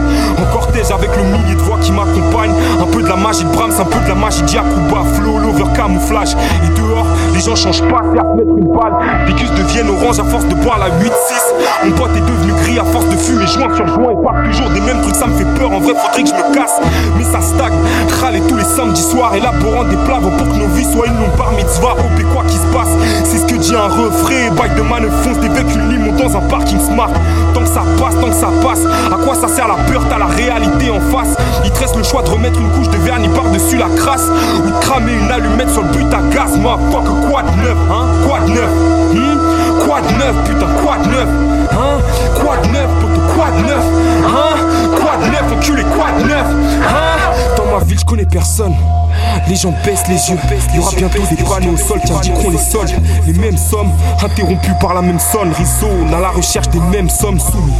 [0.41, 2.51] En cortège avec le millier de voix qui m'accompagne.
[2.79, 5.03] Un peu de la magie de Brahms, un peu de la magie d'Yakuba.
[5.15, 6.35] Flow, l'over camouflage.
[6.63, 8.93] Et dehors, les gens changent pas, certes mettre une balle.
[9.27, 11.13] Picus deviennent orange à force de boire la 8-6.
[11.85, 14.69] Mon pote est devenu gris à force de fumer joint sur joint et parle toujours
[14.69, 15.71] des mêmes trucs, ça me fait peur.
[15.71, 16.79] En vrai, faudrait que je me casse,
[17.17, 17.77] mais ça stagne.
[18.21, 21.37] Râler tous les samedis soirs, élaborant des plats pour que nos vies soient une longue
[21.37, 21.95] bar mitzvah.
[22.17, 22.89] Mais quoi qui se passe,
[23.23, 24.51] c'est ce que dit un refrain.
[24.55, 27.11] Bike de manœuvre fonce des véhicules limo dans un parking smart.
[27.53, 28.81] Tant que ça passe, tant que ça passe,
[29.11, 30.03] à quoi ça sert la peur?
[30.09, 31.35] T'as la réalité en face.
[31.63, 34.27] Il te reste le choix de remettre une couche de vernis par-dessus la crasse
[34.59, 36.57] ou de cramer une allumette sur le but à gaz.
[36.57, 38.05] Moi, fuck, quoi de neuf, hein?
[38.27, 38.69] Quoi de neuf?
[39.13, 39.85] Hmm?
[39.85, 41.27] Quoi de neuf, putain, quoi de neuf?
[41.71, 41.99] Hein?
[42.41, 43.83] Quoi de neuf, poteau, quoi de neuf?
[44.25, 44.55] Hein?
[45.23, 46.45] Quoi de neuf, enculé, quoi de neuf?
[46.87, 47.55] Hein?
[47.55, 48.73] Dans ma ville, je connais personne.
[49.47, 50.37] Les gens baissent les yeux.
[50.69, 52.91] Il y aura bientôt des panneaux au sol qui indiqueront les soldes.
[53.25, 53.91] Les mêmes sommes,
[54.23, 55.51] interrompues par la même sonne.
[55.53, 57.73] Rissonne à la recherche des mêmes sommes soumis.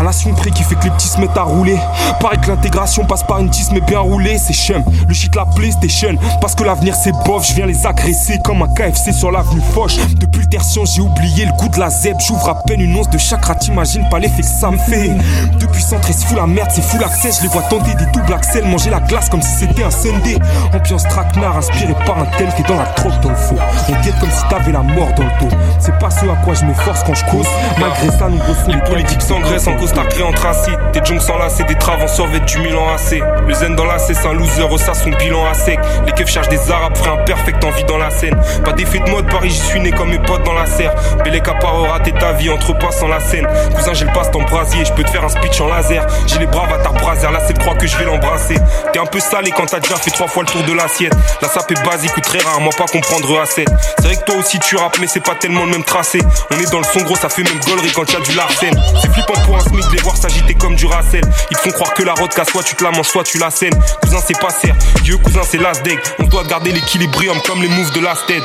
[0.00, 1.76] À la prix qui fait que les petits se mettent à rouler.
[2.20, 4.38] Pareil que l'intégration passe par une 10 mais bien roulée.
[4.38, 6.14] C'est chum, le shit la PlayStation.
[6.40, 9.98] Parce que l'avenir c'est bof, je viens les agresser comme un KFC sur l'avenue Foch.
[10.16, 12.16] Depuis le tertian, j'ai oublié le goût de la zeb.
[12.18, 15.10] J'ouvre à peine une once de chakra, t'imagines pas l'effet que ça me fait.
[15.58, 17.32] Depuis centre, c'est fou la merde, c'est fou l'accès.
[17.36, 20.38] Je les vois tenter des doubles axels, manger la glace comme si c'était un Sunday.
[20.72, 23.58] Ambiance traquenard inspiré par un tel qui est dans la troque dans le faux.
[23.90, 25.54] On guette comme si t'avais la mort dans le dos.
[25.78, 27.46] C'est pas ce à quoi je m'efforce quand je cause.
[27.78, 30.78] Malgré ça, nous grossons Les politiques s'engraissent en cause crée en tracite.
[30.92, 33.20] Tes joncs s'enlacent des traves en survêt du Milan AC.
[33.46, 35.78] Le zen dans la c'est un loser, ça son bilan à sec.
[36.06, 38.36] Les keufs cherchent des arabes, frais imperfect en vie dans la scène.
[38.64, 40.94] Pas d'effet de mode, Paris, j'y suis né comme mes potes dans la serre.
[41.22, 43.46] Bélé caparo, raté ta vie, entre pas sans la scène.
[43.74, 46.06] Cousin, j'ai le passe en brasier, je peux te faire un speech en laser.
[46.26, 48.56] J'ai les bras à ta braser, là c'est de croire que je vais l'embrasser.
[48.92, 51.14] T'es un peu salé quand t'as déjà fait trois fois le tour de l'assiette.
[51.42, 53.64] La sape est basique ou très rare, moi pas comprendre assez.
[53.98, 56.20] C'est vrai que toi aussi tu rappes, mais c'est pas tellement le même tracé.
[56.50, 58.74] On est dans le son gros, ça fait même gollerie quand y'a du larcène.
[59.00, 61.22] C'est flippant pour un smith de les voir s'agiter comme du racel.
[61.50, 63.50] Ils te font croire que la qu'à soit tu te la manges, soit tu la
[63.50, 63.78] scènes.
[64.02, 64.76] Cousin, c'est pas serre.
[65.02, 65.80] Dieu, cousin, c'est l'as.
[66.18, 68.42] On doit garder l'équilibrium comme les moves de last dead.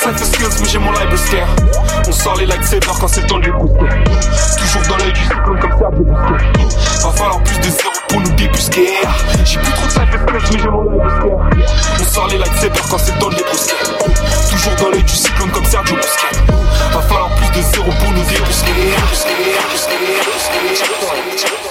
[0.00, 1.48] Fait skills, mais j'ai mon live scare.
[2.06, 5.70] On sort les lightsabers quand c'est le temps du Toujours dans l'œil du cyclone comme
[5.70, 6.04] ça, de.
[7.02, 8.88] Va falloir plus de zéro pour nous débusquer.
[9.44, 11.50] J'ai plus trop de ça skills, mais j'ai mon live scare.
[12.00, 13.36] On sort les lightsabers quand c'est le temps de.
[14.50, 16.52] Toujours dans l'œil du cyclone comme Sergio Busquets.
[16.92, 18.90] Va falloir plus de zéro pour nous débusquer.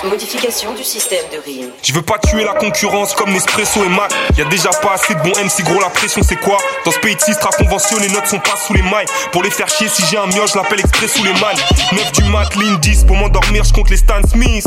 [0.03, 1.71] Modification du système de rime.
[1.83, 4.09] Je veux pas tuer la concurrence comme Nespresso et Mac.
[4.37, 6.57] Y a déjà pas assez de bons MC gros, la pression c'est quoi?
[6.85, 9.07] Dans ce pays de Sistra convention, les notes sont pas sous les mailles.
[9.33, 11.57] Pour les faire chier, si j'ai un mioche, je l'appelle express sous les mailles.
[11.91, 13.03] 9 du mat, ligne 10.
[13.03, 14.65] Pour m'endormir, je compte les Stan Smith.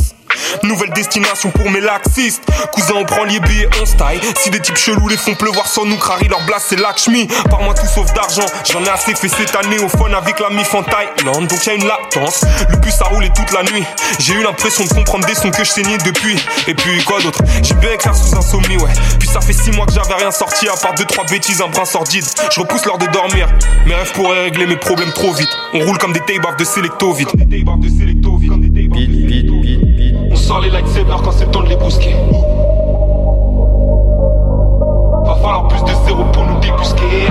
[0.62, 2.42] Nouvelle destination pour mes laxistes.
[2.72, 4.20] Cousin, on prend les billets, on style.
[4.38, 7.28] Si des types chelous les font pleuvoir sans nous, crari leur blast, c'est Lakshmi.
[7.50, 8.46] Par moi tout sauf d'argent.
[8.70, 11.46] J'en ai assez fait cette année au fun avec la mif en Thaïlande.
[11.46, 12.44] Donc y'a une latence.
[12.68, 13.84] Le bus a roulé toute la nuit.
[14.18, 16.36] J'ai eu l'impression de comprendre des sons que je saignais depuis.
[16.66, 17.40] Et puis quoi d'autre?
[17.62, 18.90] J'ai bien éclair sous insomnie, ouais.
[19.18, 21.84] Puis ça fait 6 mois que j'avais rien sorti à part 2-3 bêtises, un brin
[21.84, 22.24] sordide.
[22.50, 23.48] Je repousse l'heure de dormir.
[23.86, 25.50] Mes rêves pourraient régler mes problèmes trop vite.
[25.74, 27.28] On roule comme des tables de sélecto vite.
[30.32, 32.16] On sort les lightsabers quand c'est temps de les brusquer.
[35.24, 37.28] Va falloir plus de zéro pour nous débusquer.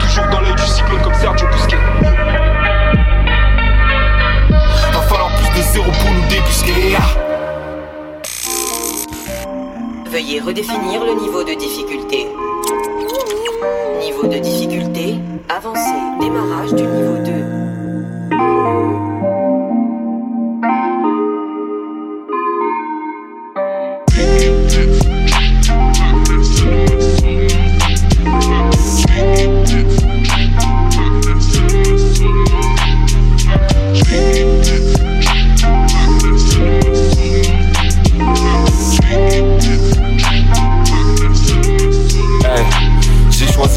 [0.00, 1.76] Toujours dans l'œil du cyclone comme Sergio Busquets.
[4.92, 6.96] Va falloir plus de zéro pour nous débusquer.
[10.10, 12.26] Veuillez redéfinir le niveau de difficulté.
[14.00, 16.00] Niveau de difficulté avancer.
[16.20, 19.07] Démarrage du niveau 2.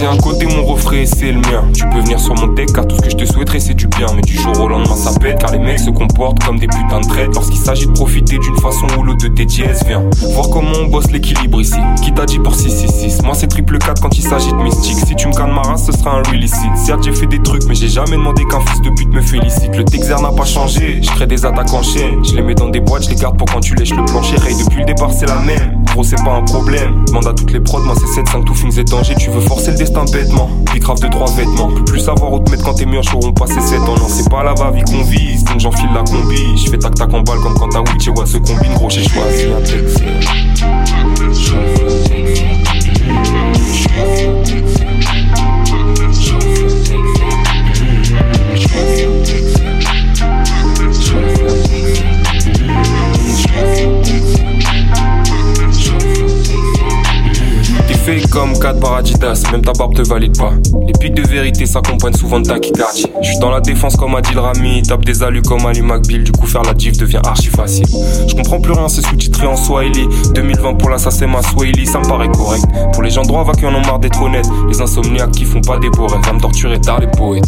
[0.05, 1.63] Un côté, mon refrain, c'est le mien.
[1.73, 3.88] Tu peux venir sur mon deck car tout ce que je te souhaiterais c'est du
[3.88, 4.07] bien.
[4.15, 7.01] Mais du jour au lendemain ça pète car les mecs se comportent comme des putains
[7.01, 9.84] de traite lorsqu'il s'agit de profiter d'une façon ou l'autre de tes dièses.
[9.88, 10.03] Viens
[10.34, 11.79] voir comment on bosse l'équilibre ici.
[12.03, 14.97] Qui t'a dit pour 666 Moi c'est triple 4 quand il s'agit de mystique.
[15.05, 16.41] Si tu me calmes ma race, ce sera un real
[16.75, 19.75] Certes, j'ai fait des trucs, mais j'ai jamais demandé qu'un fils de pute me félicite.
[19.75, 22.23] Le Texer n'a pas changé, je crée des attaques en chaîne.
[22.25, 24.36] Je les mets dans des boîtes, je les garde pour quand tu lèches le plancher.
[24.38, 25.84] Ray, depuis le départ, c'est la même.
[25.91, 27.05] Gros, c'est pas un problème.
[27.05, 29.15] Demande à toutes les prods, moi c'est 7, 5 tout et danger.
[29.19, 30.49] Tu veux forcer le destin bêtement.
[30.80, 31.67] Grave de trois vêtements.
[31.67, 33.95] Plus, plus savoir où te mettre quand tes murs auront passé 7 ans.
[33.97, 35.43] Non, c'est pas la va-vie qu'on vise.
[35.45, 36.57] Donc j'enfile la combi.
[36.57, 38.74] Je fais tac tac en balle comme quand ta witch et se combine.
[38.74, 40.05] Gros, j'ai choisi un Texer.
[58.30, 60.51] Comme 4 paradidas, même ta barbe te valide pas.
[60.86, 63.05] Les pics de vérité s'accompagnent souvent de tachycardie.
[63.22, 66.32] Je suis dans la défense comme Adil Rami, tape des alus comme Ali McBeal, du
[66.32, 67.86] coup faire la div devient archi facile.
[68.28, 70.07] Je comprends plus rien, c'est sous-titré en Swahili.
[70.34, 72.66] 2020 pour l'assassin ma Swahili, ça me paraît correct.
[72.93, 74.47] Pour les gens droits, va qui en ont marre d'être honnêtes.
[74.70, 77.45] Les insomniaques qui font pas des beaux rêves, va me torturer tard les poètes.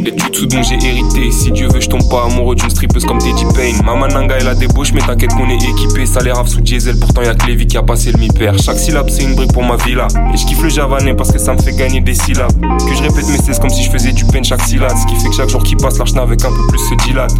[0.00, 3.18] Les tutus dont j'ai hérité, si Dieu veut, je tombe pas amoureux d'une strippeuse comme
[3.18, 3.76] Teddy Payne.
[3.84, 6.06] Mama Nanga elle a débauche, mais t'inquiète qu'on est équipé.
[6.06, 8.54] Ça les rave sous diesel, pourtant y'a que Lévi qui a passé le mi-père.
[8.58, 10.08] Chaque syllabe c'est une brique ma villa.
[10.32, 12.52] Et je kiffe le javanais parce que ça me fait gagner des syllabes.
[12.60, 14.96] Que je répète mes 16 comme si je faisais du pen chaque syllabe.
[14.96, 17.34] Ce qui fait que chaque jour qui passe, l'arche avec un peu plus se dilate.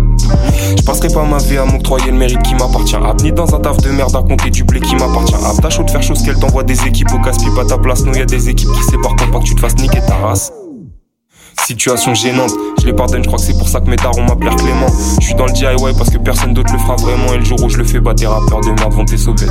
[0.77, 2.97] Je passerai pas ma vie à m'octroyer le mérite qui m'appartient.
[2.97, 5.35] Ab ni dans un taf de merde à compter du blé qui m'appartient.
[5.35, 8.05] Ab t'as chaud de faire chose qu'elle t'envoie des équipes au casse-pipe à ta place.
[8.05, 10.53] Nous y a des équipes qui séparent pas que tu te fasses niquer ta race.
[11.67, 14.57] Situation gênante, je les pardonne, je crois que c'est pour ça que mes darons m'appellent
[14.57, 14.87] Clément.
[15.21, 17.33] Je suis dans le DIY parce que personne d'autre le fera vraiment.
[17.35, 19.51] Et le jour où je le fais, bah tes rappeurs de merde vont tes sauvettes.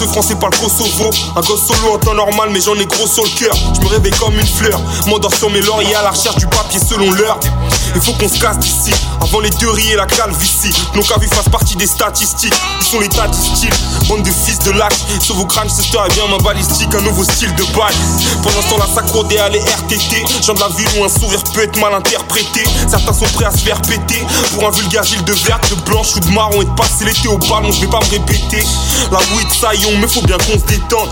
[0.00, 1.10] La ce français parle Kosovo.
[1.36, 3.54] Un gosse solo en temps normal, mais j'en ai gros sur le cœur.
[3.74, 4.80] Je me réveille comme une fleur.
[5.06, 7.38] M'endors sur mes lauriers à la recherche du papier selon l'heure.
[7.94, 8.92] Il faut qu'on se casse d'ici.
[9.20, 10.72] Avant les théories et la calvitie.
[10.94, 12.54] Nos cas fassent partie des statistiques.
[12.80, 13.74] Ils sont l'état du style.
[14.08, 14.94] Bande de fils de lâche.
[15.20, 16.94] Sur vos crânes, sister, et bien ma balistique.
[16.94, 17.94] Un nouveau style de balle.
[18.42, 20.24] Pendant ce temps-là, ça court des allées RTT.
[20.42, 22.64] Gens de la ville où un sourire peut être mal interprété.
[22.88, 24.24] Certains sont prêts à se faire péter.
[24.54, 26.62] Pour un vulgaire de verte, de blanche ou de marron.
[26.62, 28.64] Et de passer l'été au ballon, je vais pas me répéter.
[29.10, 31.10] La weed, ça y mais faut bien qu'on se détende.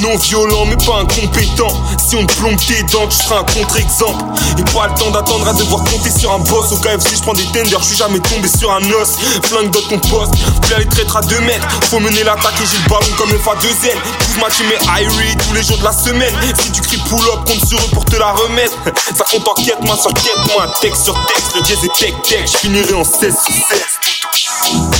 [0.00, 1.72] Non violent, mais pas incompétent.
[1.98, 4.24] Si on te plombe tes dents, tu seras un contre-exemple.
[4.58, 6.72] Et pas le temps d'attendre à devoir compter sur un boss.
[6.72, 9.16] Au KFC, je prends des tenders, je suis jamais tombé sur un os.
[9.44, 11.66] Flingue dans ton poste, puis les traître à 2 mètres.
[11.90, 13.96] Faut mener l'attaque et j'ai le ballon comme le FA2L.
[14.20, 16.34] Trouve ma team et Irie tous les jours de la semaine.
[16.60, 18.76] Si tu cries pull up, compte sur eux pour te la remettre.
[19.16, 20.66] Ça compte en quête, moi sur quête, moi.
[20.80, 22.50] Texte sur texte, le dièse est tech tech.
[22.52, 24.91] Je finirai en 16 sur 16.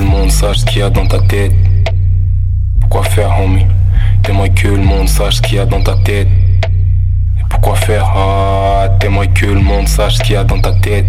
[0.00, 1.52] Le monde sache ce qu'il y a dans ta tête.
[2.80, 3.66] Pourquoi faire, homie?
[4.22, 6.26] T'aimerais que le monde sache ce qu'il y a dans ta tête.
[7.38, 8.10] Et Pourquoi faire?
[8.16, 11.04] Ah, t'aimerais que le monde sache ce qu'il y a dans ta tête.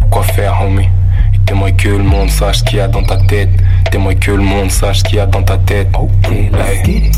[0.00, 0.88] Pourquoi faire, homie?
[1.46, 3.50] T'aimerais que le monde sache ce qu'il y a dans ta tête.
[3.90, 5.88] T'aimerais que le monde sache ce qu'il y a dans ta tête.
[6.30, 7.10] Hey.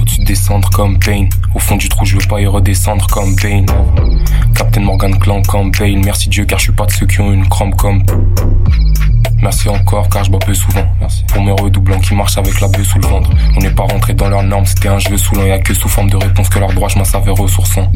[0.00, 1.28] Au-dessus descendre comme Pain.
[1.54, 3.66] Au fond du trou, je veux pas y redescendre comme Bane.
[4.56, 6.02] Captain Morgan Clan comme Bane.
[6.04, 8.02] Merci Dieu car je suis pas de ceux qui ont une crampe comme.
[9.42, 10.84] Merci encore car je bois peu souvent.
[11.00, 11.24] Merci.
[11.28, 13.30] Pour mes redoublants qui marchent avec la bœuf sous le ventre.
[13.56, 15.46] On n'est pas rentré dans leurs normes, c'était un jeu saoulant.
[15.46, 17.90] Y'a que sous forme de réponse que leur droit, je m'en savais ressourçant.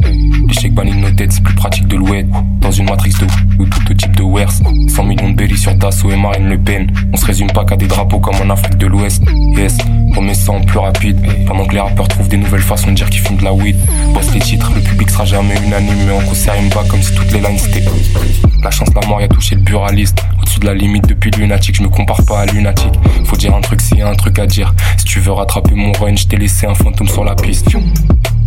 [0.47, 2.25] L'échec banni nos têtes, c'est plus pratique de louer.
[2.61, 3.27] Dans une matrice de
[3.59, 4.51] ou tout type de wers.
[4.51, 6.91] 100 millions de berries sur Dassault et Marine Le Pen.
[7.13, 9.23] On se résume pas qu'à des drapeaux comme en Afrique de l'Ouest.
[9.55, 9.77] Yes,
[10.15, 11.17] remets ça en plus rapide.
[11.47, 13.77] Pendant que les rappeurs trouvent des nouvelles façons de dire qu'ils filment de la weed.
[14.13, 16.05] Bosse les titres, le public sera jamais unanime.
[16.05, 17.85] Mais on concert une bague comme si toutes les lines c'était.
[18.63, 20.23] La chance, la mort y a touché le buraliste.
[20.41, 22.93] Au-dessus de la limite depuis lunatique, je me compare pas à lunatique.
[23.25, 24.73] Faut dire un truc s'il y a un truc à dire.
[24.97, 27.67] Si tu veux rattraper mon run, je t'ai laissé un fantôme sur la piste.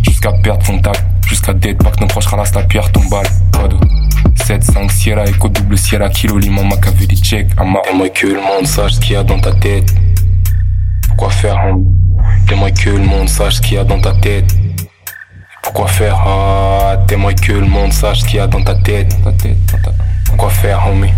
[0.03, 3.27] Jusqu'à perdre contact, jusqu'à dead pack, nos proches ralassent la pierre, ton balle.
[3.53, 3.75] Quoi de
[4.35, 7.81] 7, 5, Sierra, Echo, double Sierra, Kilo, Lima, Machiavelli, check, Amar.
[8.13, 9.93] Que le monde sache ce qu'il y a dans ta tête.
[11.07, 11.85] Pourquoi faire, homie
[12.47, 14.55] T'aimerais que le monde sache ce qu'il y a dans ta tête.
[15.61, 19.15] Pourquoi faire Ah, t'aimerais que le monde sache ce qu'il y a dans ta tête.
[20.25, 21.13] Pourquoi faire, homie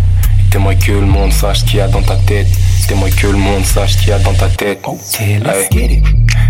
[0.51, 2.47] T'aimerais que le monde sache ce qu'il y a dans ta tête.
[2.85, 4.85] T'aimerais que le monde sache ce qu'il y a dans ta tête.
[5.17, 6.03] Hey.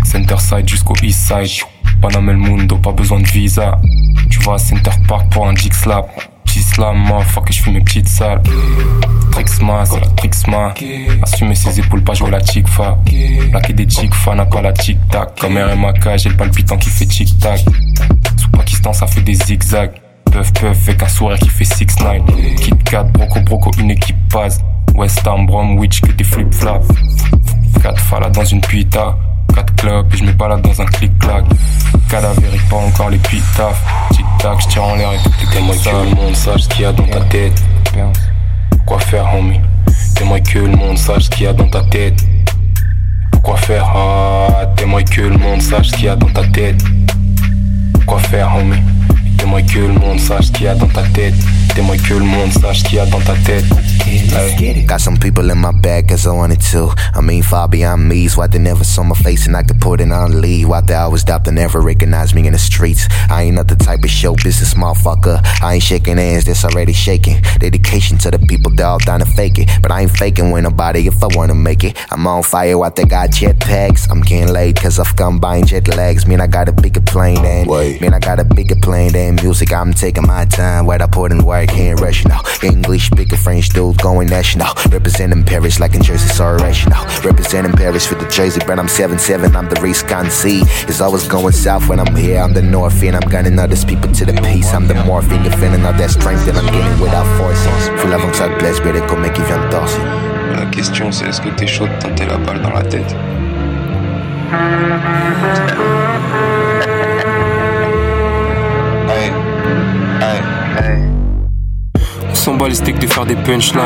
[0.04, 1.64] Center side jusqu'au east side.
[2.00, 3.80] Panama el mundo, pas besoin de visa.
[4.28, 6.10] Tu vas à Center Park pour un jig slap.
[6.44, 8.42] Petit slam, motherfucker, je fais mes petites salles.
[9.30, 10.74] Trixma, c'est la Trixma.
[11.22, 12.98] Assumer ses épaules, pas jouer la tic-fa.
[13.52, 15.38] Plaquer des tic-fa, n'a pas la tic-tac.
[15.40, 17.60] Comme RMAK, j'ai le palpitant qui fait tic-tac.
[18.36, 20.01] Sous Pakistan, ça fait des zigzags.
[20.32, 22.56] Puff puff avec un sourire qui fait 6-9.
[22.56, 24.60] Kit Kat, broco broco, une équipe passe.
[24.94, 26.88] West Ham, Bromwich, que des flip-flops.
[27.82, 29.16] 4 falas dans une pita.
[29.54, 31.44] 4 clubs et je pas là dans un clic-clac.
[32.08, 33.82] Cadavérique, pas encore les pitaf.
[34.12, 36.82] Tic-tac, je tire en l'air et tout est T'aimerais que le monde sache ce qu'il
[36.82, 37.62] y a dans ta tête.
[38.70, 39.60] Pourquoi faire, homie?
[40.14, 42.24] T'aimerais que le monde sache ce qu'il y a dans ta tête.
[43.32, 46.82] Pourquoi faire Ah, t'aimerais que le monde sache ce qu'il y a dans ta tête.
[47.92, 48.80] Pourquoi faire, homie?
[49.38, 51.34] T'aimerais que le monde sache ce qu'il y a dans ta tête.
[51.74, 53.64] T'aimerais que le monde sache ce qu'il y a dans ta tête.
[54.06, 54.84] Hey.
[54.86, 56.90] Got some people in my bag cause I wanted to.
[57.14, 58.28] I mean, far beyond me.
[58.28, 60.68] So why they never saw my face and I could put it on leave.
[60.68, 63.08] Why they always doubt they never recognize me in the streets.
[63.30, 65.40] I ain't not the type of show business motherfucker.
[65.62, 67.42] I ain't shaking hands, that's already shaking.
[67.58, 69.68] Dedication to the people that all down to fake it.
[69.80, 71.96] But I ain't faking with nobody if I wanna make it.
[72.10, 74.10] I'm on fire, what they got jetpacks.
[74.10, 76.26] I'm getting late cause I've combined jet lags.
[76.26, 77.66] Mean I got a bigger plane than.
[77.66, 79.72] Mean I got a bigger plane than music.
[79.72, 80.86] I'm taking my time.
[80.86, 82.40] What I put in work, ain't now.
[82.62, 84.68] English speaking French dude going national.
[84.90, 87.04] Representing Paris like in Jersey, so rational.
[87.22, 89.54] Representing Paris for the Jersey, brand, I'm 7-7.
[89.54, 89.76] I'm the
[90.08, 90.62] can see.
[90.88, 92.40] It's always going south when I'm here.
[92.40, 94.72] I'm the north and I'm gunning others people to the peace.
[94.72, 95.44] I'm the morphine.
[95.44, 97.88] You're feeling all that strength that I'm getting without forces.
[98.00, 99.72] Full que ça blesse, bébé, comme qui vient de.
[100.58, 103.14] La question c'est est-ce que t'es chaud de tenter la balle dans la tête
[112.42, 113.82] s'en bat les steaks de faire des punchlines.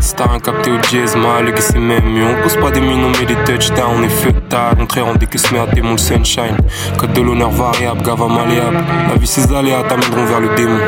[0.00, 2.24] Si t'as rien capté au jazz, mal, que c'est même mieux.
[2.24, 3.98] On pose pas des mines, on met des touchdowns.
[3.98, 6.56] On est feu tard, on en des que se merde, démon le sunshine.
[6.96, 8.82] Code de l'honneur variable, gava malléable.
[9.10, 10.80] La vie, ses aléas t'amèneront vers le démon.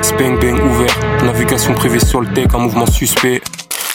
[0.00, 3.40] Spang bang ouvert, navigation privée sur le tech, un mouvement suspect.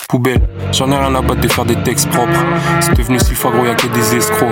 [0.09, 0.39] Poubelle,
[0.71, 2.39] j'en ai rien à battre de faire des textes propres.
[2.79, 4.47] C'est devenu si fois gros, y'a que des escrocs.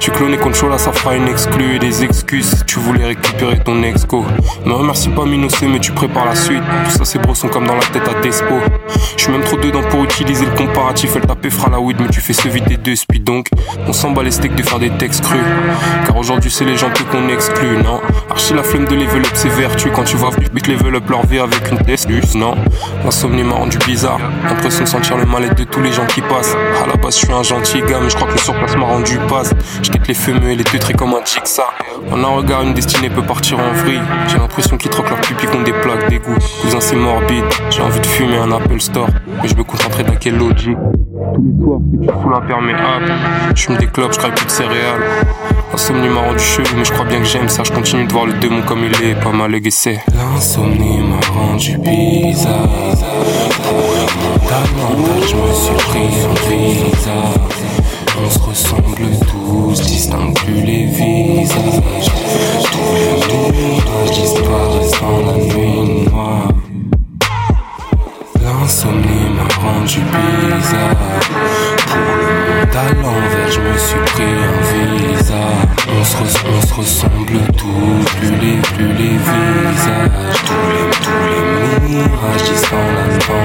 [0.00, 3.82] J'suis cloné contre là, ça fera une exclue et des excuses tu voulais récupérer ton
[3.82, 4.24] ex-co.
[4.64, 6.62] Me remercie pas Minocé, mais tu prépares la suite.
[6.84, 8.54] Tout ça, c'est brosson comme dans la tête à Despo.
[9.16, 11.12] J'suis même trop dedans pour utiliser le comparatif.
[11.16, 13.24] Elle taper fera la weed, mais tu fais se vider deux speed.
[13.24, 13.48] Donc,
[13.86, 15.40] on s'en bat les steaks de faire des textes crus.
[16.06, 18.00] Car aujourd'hui, c'est les gens peu qu'on exclut, non?
[18.30, 19.90] Archi la flemme de level up, c'est vertu.
[19.90, 22.54] Quand tu vois vite level up leur vie avec une test, non?
[23.04, 24.20] L'insomnie m'a rendu bizarre.
[24.44, 26.56] L'impression sentir le mal-être de tous les gens qui passent.
[26.82, 28.86] À la base, je suis un gentil gars, mais je crois que le surplace m'a
[28.86, 29.52] rendu passe.
[29.82, 31.64] Je quitte les fumeux et les teutrés comme un ça.
[32.10, 34.00] En un regard, une destinée peut partir en vrille.
[34.28, 36.36] J'ai l'impression qu'ils troquent leur pupille contre des plaques d'égout.
[36.62, 37.44] Cousin, c'est morbide.
[37.70, 39.08] J'ai envie de fumer un Apple Store,
[39.42, 40.76] mais je me concentrer dans quel logic.
[41.34, 43.12] Tous les soirs, petit sous l'imperméable?
[43.54, 45.02] Je me des clopes, je plus de céréales.
[45.72, 47.62] L'insomnie m'a rendu chelou, mais je crois bien que j'aime ça.
[47.64, 50.00] Je continue de voir le démon comme il est, pas mal guessé.
[50.14, 52.68] L'insomnie m'a rendu bizarre.
[55.28, 57.56] Je me suis pris un visage.
[58.18, 62.10] On se ressemble tous, distingue plus les visages.
[62.72, 62.94] Tous
[63.28, 66.48] les visages disparaissent dans la nuit noire.
[68.66, 70.96] L'insomnie m'a rendu bizarre.
[71.86, 75.34] Pour le monde à l'envers, je me suis pris un visa.
[75.96, 80.10] On se, ressemble tous, plus les, plus les visages.
[80.46, 82.42] Tous les, tous les mirages
[82.72, 83.04] dans la,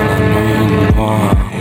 [0.09, 1.60] la nuit noire.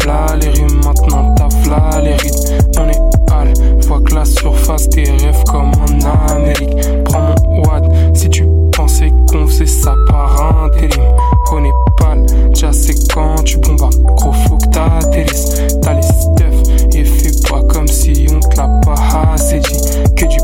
[0.00, 2.62] Fla les maintenant t'as fla les rides.
[2.78, 3.52] On est hal,
[3.86, 6.76] vois que la surface tes rêves comme en Amérique.
[7.04, 8.46] Prends mon wad si tu
[8.76, 11.04] pensais qu'on faisait ça par intérim.
[11.52, 14.02] On est pâle, déjà c'est quand tu bombardes.
[14.16, 15.26] Gros faut que t'as tes
[15.82, 20.14] t'as les stuff et fais pas comme si on te l'a pas dit.
[20.16, 20.38] Que du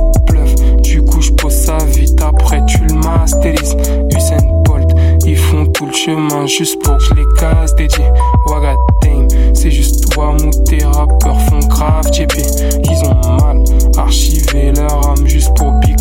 [1.49, 3.77] sa vite après tu le masterises.
[4.15, 4.91] Usain Bolt,
[5.27, 8.05] ils font tout le chemin juste pour que je les casse dédié.
[8.47, 8.77] Wagadame,
[9.67, 12.35] c'est juste toi ou tes rappeurs font grave JP.
[12.85, 13.65] Ils ont mal
[13.97, 15.97] archivé leur âme juste pour big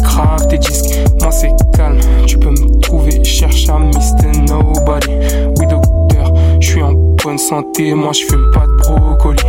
[0.49, 0.93] tes disques.
[1.19, 4.37] Moi c'est calme, tu peux me trouver, cherche à Mr.
[4.47, 5.09] Nobody.
[5.57, 9.39] Oui docteur, je suis en bonne santé, moi je fume pas de brocoli.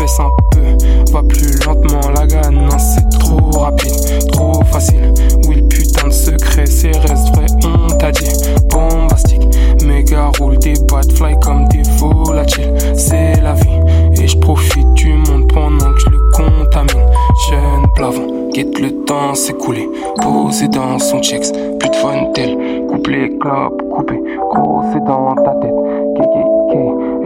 [0.00, 5.12] Baisse un peu, va plus lentement, la gagne, c'est trop rapide, trop facile
[6.10, 8.30] secret, c'est reste vrai, on t'a dit
[8.70, 9.42] bombastique.
[9.84, 12.74] Méga roule des boîtes fly comme des volatiles.
[12.94, 17.06] C'est la vie, et je profite du monde pendant que je le contamine.
[17.50, 19.88] Jeune plafond, guette le temps s'écouler.
[20.20, 22.56] Posé dans son checks, plus de fun tel.
[22.88, 24.20] Couplet, clope, coupé,
[24.50, 25.99] gros c'est dans ta tête.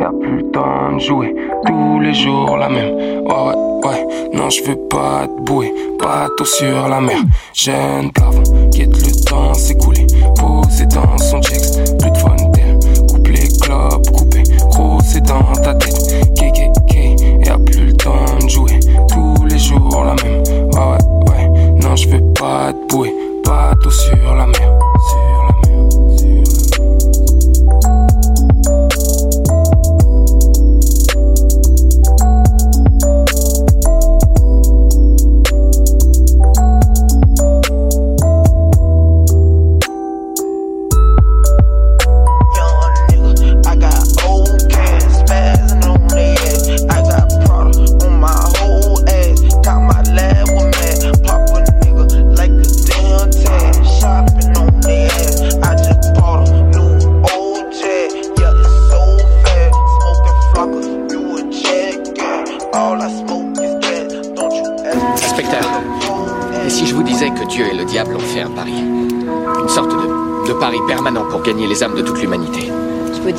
[0.05, 1.35] Kéké, y'a plus le temps de jouer.
[1.67, 2.95] Tous les jours la même.
[2.95, 5.73] Ouais, ouais, ouais, non, je veux pas te bouer.
[5.99, 7.19] Bateau sur la mer,
[7.55, 8.43] jeune plafond
[8.77, 10.07] le temps s'écouler.
[10.37, 12.79] Posé dans son checks, plus de fun tel.
[13.09, 14.43] Coupe les clopes, coupé.
[14.71, 16.35] Gros, c'est dans ta tête.
[16.35, 18.81] KKK, et a plus le temps de jouer.
[19.09, 20.43] Tous les jours la même.
[20.73, 21.73] Ouais, ouais, ouais.
[21.83, 23.15] Non, je veux pas te bouer.
[23.45, 24.79] Bateau sur la mer.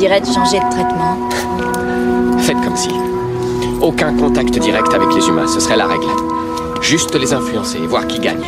[0.05, 1.17] Dirais de changer de traitement.
[2.37, 2.91] Faites comme si.
[3.81, 6.05] Aucun contact direct avec les humains, ce serait la règle.
[6.79, 8.45] Juste les influencer et voir qui gagne.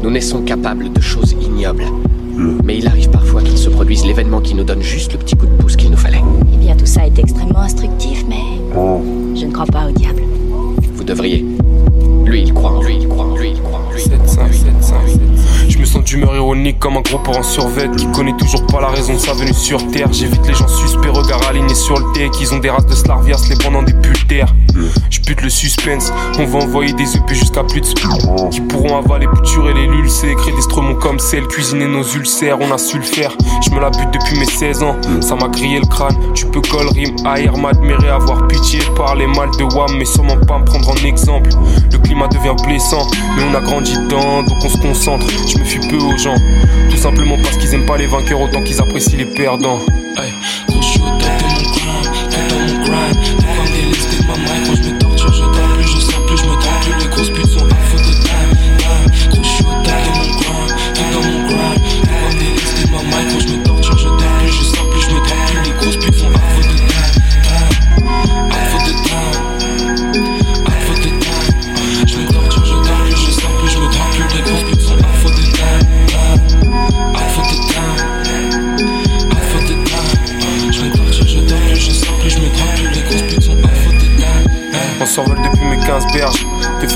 [0.00, 1.86] Nous naissons capables de choses ignobles.
[2.62, 5.46] Mais il arrive parfois qu'il se produise l'événement qui nous donne juste le petit coup
[5.46, 6.22] de pouce qu'il nous fallait.
[6.54, 8.60] Eh bien, tout ça est extrêmement instructif, mais
[9.34, 10.22] je ne crois pas au diable.
[10.94, 11.44] Vous devriez.
[12.24, 14.57] Lui, il croit en lui, il croit en lui, il croit en lui.
[16.18, 19.18] D'humeur ironique comme un gros pour en survêt qui connaît toujours pas la raison de
[19.18, 20.12] sa venue sur terre.
[20.12, 22.30] J'évite les gens suspects, regard alignés sur le tech.
[22.40, 24.52] Ils ont des races de Slarvias, les pendant des pultères.
[25.10, 27.88] Je pute le suspense, on va envoyer des EP jusqu'à plus de.
[28.50, 32.72] Qui pourront avaler, puturer les lulcés, créer des stromons comme celle, cuisiner nos ulcères, on
[32.72, 33.32] a su le faire.
[33.64, 36.16] Je me la bute depuis mes 16 ans, ça m'a grillé le crâne.
[36.34, 40.58] Tu peux call rime, air, m'admirer, avoir pitié, parler mal de WAM, mais sûrement pas
[40.58, 41.50] me prendre en exemple.
[41.92, 43.06] Le climat devient blessant,
[43.36, 45.26] mais on a grandi dedans, donc on se concentre.
[45.46, 45.98] Je me fie peu
[46.90, 49.80] tout simplement parce qu'ils aiment pas les vainqueurs autant qu'ils apprécient les perdants.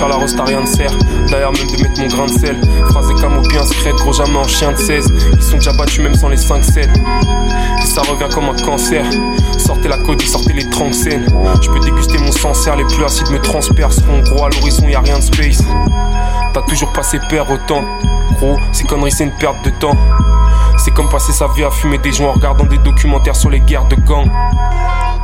[0.02, 0.90] De faire la à rien ne sert.
[1.30, 2.60] D'ailleurs, même de mettre mon grain de sel.
[2.90, 5.12] Phrasé comme au bien secrète, gros jamais en chien de 16.
[5.32, 6.88] Ils sont déjà battus même sans les 5-7.
[7.80, 9.04] Et ça revient comme un cancer.
[9.58, 11.28] Sortez la code et sortez les scènes.
[11.62, 14.22] Je peux déguster mon sancerre, les plus acides me transperceront.
[14.22, 15.62] Gros, à l'horizon, y a rien de space.
[16.52, 17.84] T'as toujours passé père autant.
[18.38, 19.96] Gros, ces conneries, c'est une perte de temps.
[20.78, 23.60] C'est comme passer sa vie à fumer des joints en regardant des documentaires sur les
[23.60, 24.32] guerres de gangs.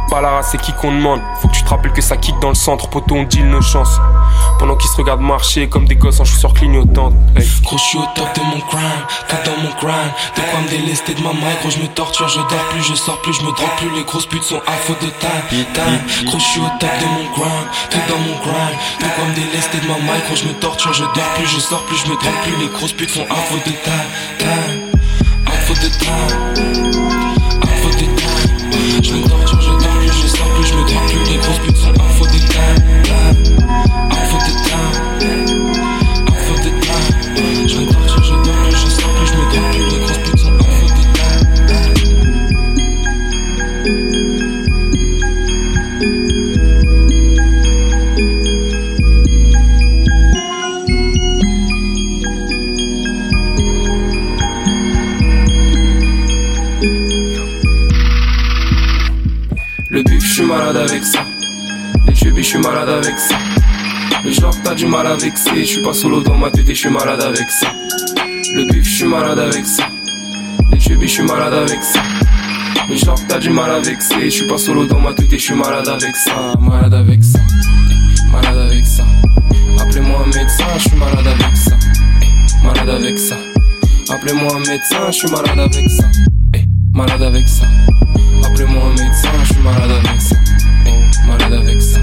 [0.08, 1.20] Pas la race, c'est qui qu'on demande.
[1.40, 3.60] Faut que tu te rappelles que ça kick dans le centre, poteau, on deal nos
[3.60, 4.00] chances.
[4.58, 7.14] Pendant qu'ils se regardent marcher comme des gosses en chaussures clignotantes.
[7.36, 7.46] Hey.
[7.62, 10.10] Gros, je suis au top de mon grind, tout dans mon grind.
[10.36, 12.94] De quoi me délester de ma mic, gros, je me torture, je dors plus, je
[12.94, 13.90] sors plus, je me drogue plus.
[13.94, 16.26] Les grosses putes sont à faute de time, time.
[16.26, 18.76] Gros, je suis au top de mon grind, tout dans mon grind.
[19.00, 21.60] De quoi me délester de ma mic, gros, je me torture, je dors plus, je
[21.60, 22.56] sors plus, je me drogue plus.
[22.60, 24.80] Les grosses putes sont à faute de time, time.
[25.46, 26.57] À faute de time,
[62.88, 63.34] malade avec ça.
[64.24, 65.50] Le genre, t'as du mal à vexer.
[65.56, 67.66] Je suis pas solo dans ma tête et je suis malade avec ça.
[68.54, 69.84] Le bif, je suis malade avec ça.
[70.72, 72.00] Les chubis, je suis malade avec ça.
[72.88, 74.24] Le genre, t'as du mal à vexer.
[74.24, 76.32] Je suis pas solo dans ma tête et je suis malade avec ça.
[76.60, 77.40] Malade avec ça.
[78.32, 79.04] Malade avec ça.
[79.80, 81.76] Appelez-moi un médecin, je suis malade avec ça.
[82.64, 83.36] Malade avec ça.
[84.10, 86.04] Appelez-moi un médecin, je suis malade avec ça.
[86.94, 87.66] Malade avec ça.
[88.46, 90.36] Appelez-moi un médecin, je suis malade avec ça.
[90.86, 92.00] Oh, malade avec ça.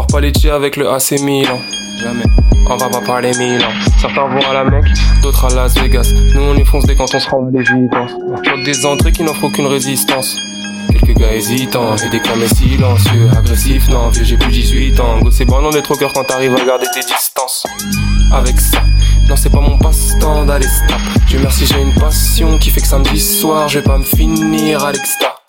[0.00, 1.58] Part pas les avec le AC Milan.
[2.02, 2.24] Jamais.
[2.70, 3.68] On va pas parler Milan.
[4.00, 4.86] Certains vont à la Mecque,
[5.22, 6.10] d'autres à Las Vegas.
[6.34, 8.12] Nous on y fonce dès quand on se rend à l'évidence.
[8.42, 10.38] Bloque des entrées qui n'offrent aucune résistance.
[10.90, 15.18] Quelques gars hésitants, et des silencieux, agressifs, non, vieux j'ai plus 18 ans.
[15.20, 17.66] Go, c'est bon, on est trop cœur quand t'arrives à garder tes distances.
[18.32, 18.82] Avec ça,
[19.28, 20.96] non, c'est pas mon passe-temps d'aller stop.
[21.26, 24.82] Dieu merci, j'ai une passion qui fait que samedi soir, je vais pas me finir
[24.82, 25.39] à l'exta.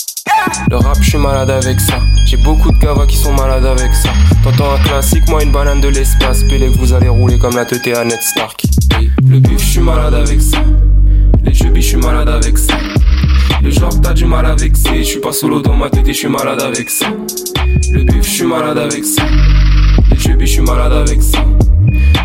[0.69, 1.99] Le rap, je suis malade avec ça.
[2.25, 4.09] J'ai beaucoup de gavas qui sont malades avec ça.
[4.43, 6.43] T'entends un classique, moi une banane de l'espace.
[6.43, 8.63] Que vous allez rouler comme la teuté à Ned Stark.
[9.27, 10.57] Le bif, je suis malade avec ça.
[11.43, 12.75] Les chubis, je suis malade avec ça.
[13.63, 14.97] Le genre, t'as du mal à vexer.
[14.97, 17.07] Je suis pas solo dans ma tête je suis malade avec ça.
[17.91, 19.23] Le bif, je suis malade avec ça.
[20.09, 21.39] Les chubis, je suis malade avec ça.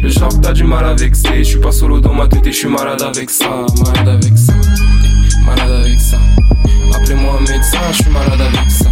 [0.02, 1.44] Le genre, t'as du mal à vexer.
[1.44, 3.66] Je pas solo dans ma tête je suis malade avec ça.
[3.84, 4.54] Malade avec ça.
[5.46, 6.18] Malade avec ça.
[6.94, 8.90] Appelez-moi un médecin, je suis malade avec ça.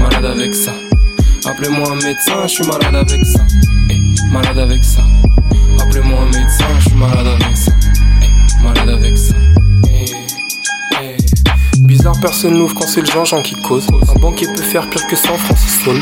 [0.00, 0.72] Malade avec ça.
[1.44, 3.44] Appelez-moi un médecin, je suis malade avec ça.
[4.32, 5.02] Malade avec ça.
[5.80, 7.72] Appelez-moi un médecin, je suis malade avec ça.
[8.62, 9.34] Malade avec ça.
[12.20, 13.86] Personne n'ouvre quand c'est le Jean-Jean qui cause.
[14.08, 15.92] Un banquier peut faire pire que San Francisco.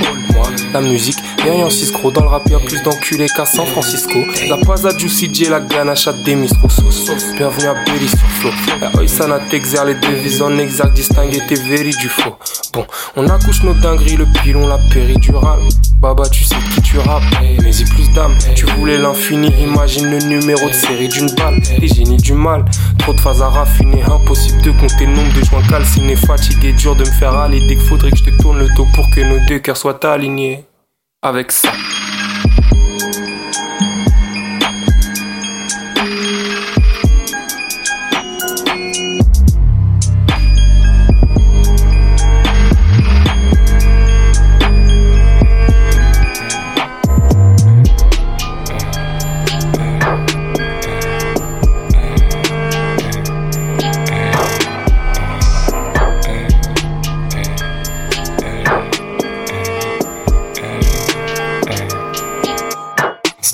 [0.72, 2.10] La musique, rien en 6 gros.
[2.10, 4.18] Dans le rap, y'a plus d'enculés qu'à San Francisco.
[4.48, 7.10] La paz à Juicy J, la ganache à Demis Roussos.
[7.36, 8.50] Bienvenue à Belly sur Flow.
[8.80, 12.36] La Oisana t'exerce les devises en exact, distinguer tes véris du faux.
[12.72, 12.86] Bon,
[13.16, 15.60] on accouche nos dingueries, le pilon, la péridurale.
[16.00, 18.36] Baba, tu sais qui tu rappes, mais y plus d'âme.
[18.54, 21.60] Tu voulais l'infini, imagine le numéro de série d'une balle.
[21.78, 22.64] Les génies du mal,
[22.98, 24.02] trop de phases à raffiner.
[24.02, 25.66] Impossible de compter le nombre de joints
[25.96, 26.16] calcinés.
[26.16, 27.60] Fatigué, dur de me faire aller.
[27.60, 30.04] Dès qu'il faudrait que je te tourne le dos pour que nos deux cœurs soient
[30.06, 30.64] alignés.
[31.22, 31.72] Avec ça.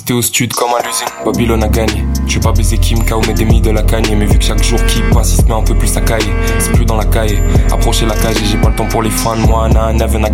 [0.03, 2.05] C'était au stud comme à l'usine, Babylone a gagné.
[2.27, 3.21] Je vais pas baiser Kim, K.O.
[3.25, 4.03] mais des de la cagne.
[4.17, 6.29] Mais vu que chaque jour qui passe, il se met un peu plus à caille.
[6.59, 9.37] C'est plus dans la caille, approcher la cage j'ai pas le temps pour les fans.
[9.37, 10.27] Moi, na, never na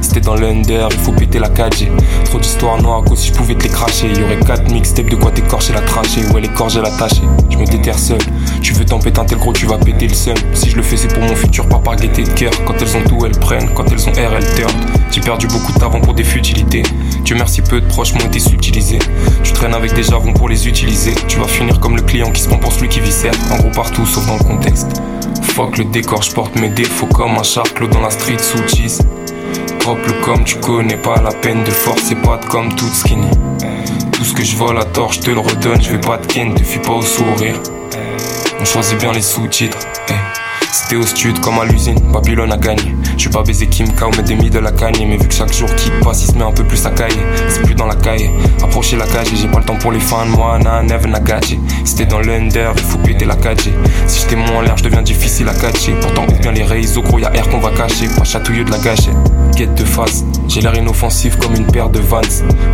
[0.00, 1.86] C'était dans l'under, il faut péter la cage.
[2.24, 4.08] Trop d'histoires noires, que si je pouvais te les cracher.
[4.08, 6.26] Y aurait 4 mixtapes de quoi t'écorcher la trachée.
[6.34, 7.20] Ouais, corges, la tâche.
[7.48, 8.18] Je me déterre seul.
[8.60, 10.34] Tu veux t'en péter un tel gros, tu vas péter le seum.
[10.52, 12.50] Si je le fais, c'est pour mon futur, pas par gaieté de cœur.
[12.64, 13.72] Quand elles ont tout, elles prennent.
[13.72, 14.72] Quand elles ont air, elles turn.
[15.12, 16.82] J'ai perdu beaucoup de pour des futilités.
[17.22, 18.95] Dieu merci, peu de proches m'ont été subtilisés.
[19.42, 21.14] Tu traînes avec des javons pour les utiliser.
[21.28, 23.32] Tu vas finir comme le client qui se prend pour celui qui viscère.
[23.50, 25.00] En gros, partout sauf dans le contexte.
[25.42, 29.00] Fuck le décor, je porte mes défauts comme un charclos dans la street sous cheese.
[29.80, 32.92] Drop le com, tu connais pas la peine de force et pas de comme toute
[32.92, 33.30] skinny.
[34.12, 36.26] Tout ce que je vole à tort, je te le redonne, je vais pas te
[36.26, 37.60] ken, te fuis pas au sourire.
[38.60, 39.78] On choisit bien les sous-titres.
[40.08, 40.25] Eh.
[40.78, 42.94] C'était au stud comme à l'usine, Babylone a gagné.
[43.16, 45.06] Je suis pas baiser Kim K mais des de la cagne.
[45.08, 47.16] Mais vu que chaque jour qui passe, il se met un peu plus à caille.
[47.48, 48.30] C'est plus dans la caille.
[48.62, 50.26] Approcher la cage j'ai pas le temps pour les fans.
[50.26, 51.58] Moi, na, never na gâché.
[51.86, 53.70] C'était dans l'under, il faut péter la cage.
[54.06, 55.94] Si j'étais moins en l'air, je deviens difficile à catcher.
[55.98, 58.08] Pourtant, ou bien les réseaux, gros, y'a air qu'on va cacher.
[58.14, 59.16] Pas chatouilleux de la gâchette.
[59.56, 62.20] Quête de face, j'ai l'air inoffensif comme une paire de vans.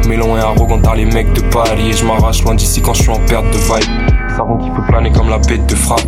[0.08, 1.90] Mélon et arrogant par les mecs de Paris.
[1.90, 4.36] Et je m'arrache loin d'ici quand je suis en perte de vibe.
[4.36, 6.02] Savon qui peut planer comme la bête de frappe.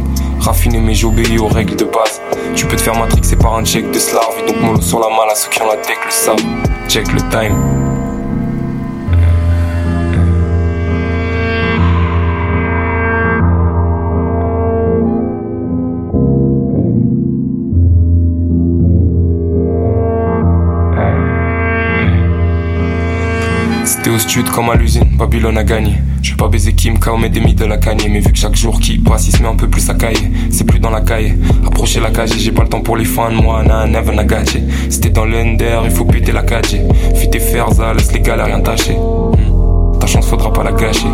[0.45, 2.21] Raffiné mais j'obéis aux règles de base.
[2.55, 4.35] Tu peux te faire matrixer par un check de slave.
[4.43, 6.37] Et donc mollo sur la malle à ceux qui ont la tech le savent.
[6.87, 7.84] Check le time.
[24.05, 25.94] C'était au stud comme à l'usine, Babylone a gagné.
[26.20, 28.06] Je vais pas baiser Kim K mais des de la cagne.
[28.10, 30.31] Mais vu que chaque jour qui passe, il se met un peu plus à caille.
[30.51, 31.39] C'est plus dans la caille.
[31.66, 33.31] Approcher la cage, j'ai pas le temps pour les fans.
[33.31, 34.62] Moi, na, never na gâché.
[34.90, 36.76] C'était dans l'under, il faut péter la cage.
[37.14, 38.93] Fais tes fers, laisse les gars rien tâcher.
[38.93, 39.98] Hmm.
[39.98, 41.09] Ta chance, faudra pas la gâcher.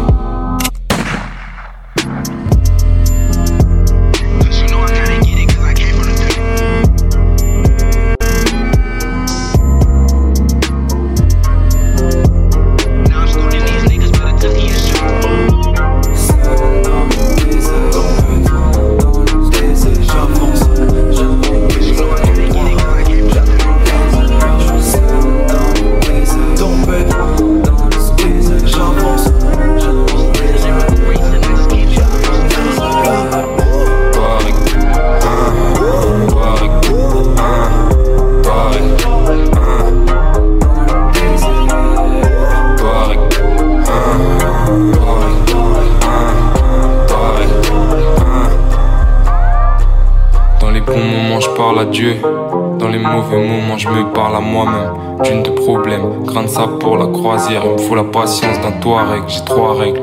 [57.59, 60.02] Me faut la patience d'un Touareg, j'ai trois règles.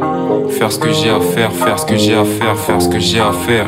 [0.49, 2.99] Faire ce que j'ai à faire, faire ce que j'ai à faire, faire ce que
[2.99, 3.68] j'ai à faire.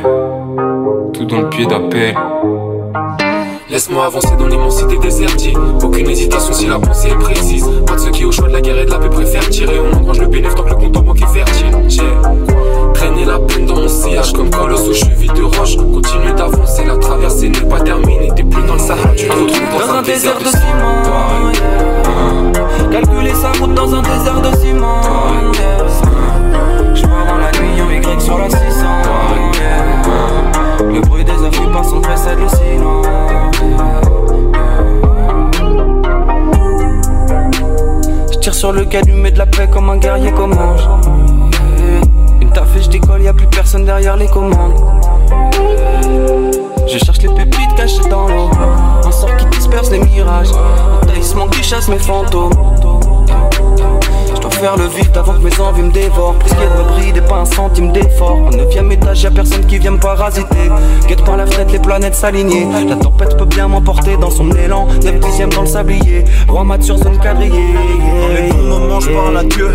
[1.13, 2.15] Tout dans le pied d'appel.
[3.69, 5.57] Laisse-moi avancer dans l'immensité désertique.
[5.81, 7.69] Aucune hésitation si la pensée est précise.
[7.85, 9.79] Pas de ceux qui au choix de la guerre et de la paix préfèrent tirer.
[9.79, 11.77] On engrange le bénéfice tant que le compte en banque est fertile.
[11.87, 12.01] J'ai
[12.93, 15.77] traîné la peine dans mon sillage comme colosse aux chevilles de roche.
[15.77, 18.29] Continue d'avancer, la traversée n'est pas terminée.
[18.35, 20.99] T'es plus dans le Sahara, tu te retrouves dans, un, désert, de ciment.
[22.91, 25.01] Calculer sa route dans un désert de ciment.
[26.95, 28.59] Je dans la nuit en Y sur la 600.
[30.93, 33.05] Le bruit des afflux passant précède le silence.
[38.39, 40.79] tire sur le calumet de la paix comme un guerrier commande.
[42.41, 44.98] Une taf et je décolle, y'a plus personne derrière les commandes.
[51.69, 52.88] Chasse mes fantômes.
[54.59, 56.35] Faire le vide avant que mes envies me dévorent.
[56.51, 58.39] A de bride et pas un centime d'effort.
[58.45, 60.69] Au 9ème étage, y'a personne qui vient me parasiter.
[61.07, 62.67] Guette par la fenêtre, les planètes s'aligner.
[62.85, 64.87] La tempête peut bien m'emporter dans son élan.
[65.01, 66.25] 9 dixièmes dans le sablier.
[66.49, 67.73] Roi mat sur zone quadrillée.
[68.21, 69.73] Dans les bons moments, je parle à Dieu.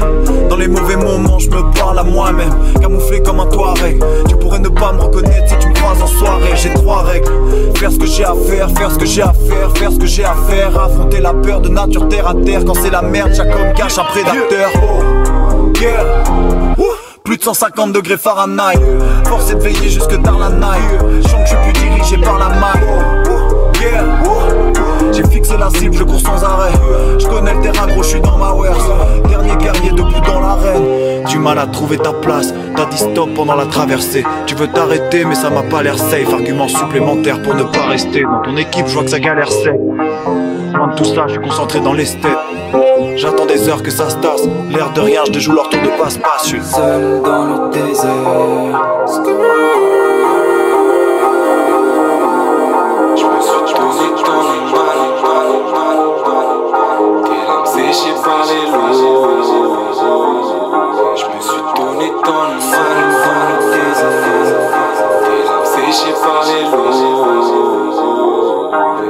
[0.51, 2.55] Dans les mauvais moments, je me parle à moi-même.
[2.79, 4.05] Camouflé comme un Touareg.
[4.29, 6.53] Tu pourrais ne pas me reconnaître si tu me croises en soirée.
[6.57, 7.33] J'ai trois règles.
[7.77, 10.07] Faire ce que j'ai à faire, faire ce que j'ai à faire, faire ce que
[10.07, 10.79] j'ai à faire.
[10.79, 12.67] Affronter la peur de nature terre à terre.
[12.67, 14.74] Quand c'est la merde, chaque homme cache un prédateur.
[14.83, 15.01] Oh.
[17.25, 18.79] Plus de 150 degrés Fahrenheit.
[19.25, 21.01] Forcé de veiller jusque tard la night.
[21.01, 22.85] Je que je suis plus dirigé par la maille.
[25.13, 26.73] J'ai fixé la cible, je cours sans arrêt.
[27.19, 28.77] Je connais le terrain, gros, je suis dans ma wares.
[29.29, 31.25] Dernier guerrier debout dans l'arène.
[31.27, 34.25] Du mal à trouver ta place, t'as dit stop pendant la traversée.
[34.47, 36.33] Tu veux t'arrêter, mais ça m'a pas l'air safe.
[36.33, 38.23] Argument supplémentaire pour ne pas rester.
[38.23, 39.75] Dans ton équipe, je vois que ça galère sec.
[40.75, 42.39] Loin de tout ça, je suis concentré dans les steppes.
[43.17, 44.43] J'attends des heures que ça se tasse.
[44.71, 46.49] L'air de rien, je déjoue leur tour de passe-passe.
[46.49, 48.15] Je suis seul dans le désert.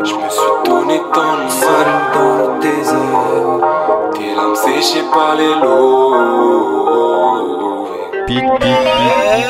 [0.05, 2.14] Je me suis donné dans le
[4.55, 6.15] Séchées par les lots.
[8.27, 9.47] Pic, pic, pic.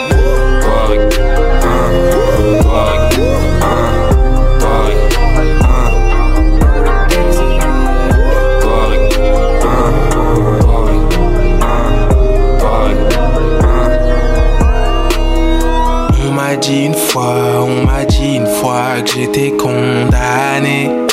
[16.19, 21.04] On m'a dit une fois, on m'a dit une fois que j'étais condamné.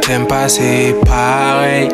[0.00, 1.88] T'aimes pas c'est pareil.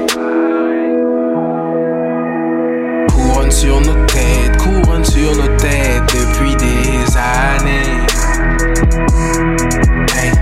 [3.09, 8.07] Couronne sur nos têtes, couronne sur nos têtes depuis des années.
[10.17, 10.33] Hey,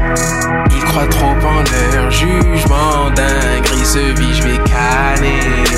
[0.70, 1.62] ils croient trop en
[1.94, 5.71] leur jugement dingue, se vit, je vais canner.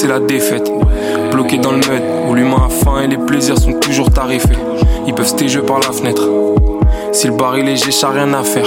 [0.00, 0.72] C'est la défaite.
[1.30, 4.56] Bloqué dans le mud, où l'humain a faim et les plaisirs sont toujours tarifés.
[5.06, 6.22] Ils peuvent se par la fenêtre.
[7.12, 8.64] Si le bar est léger, j'ai rien à faire.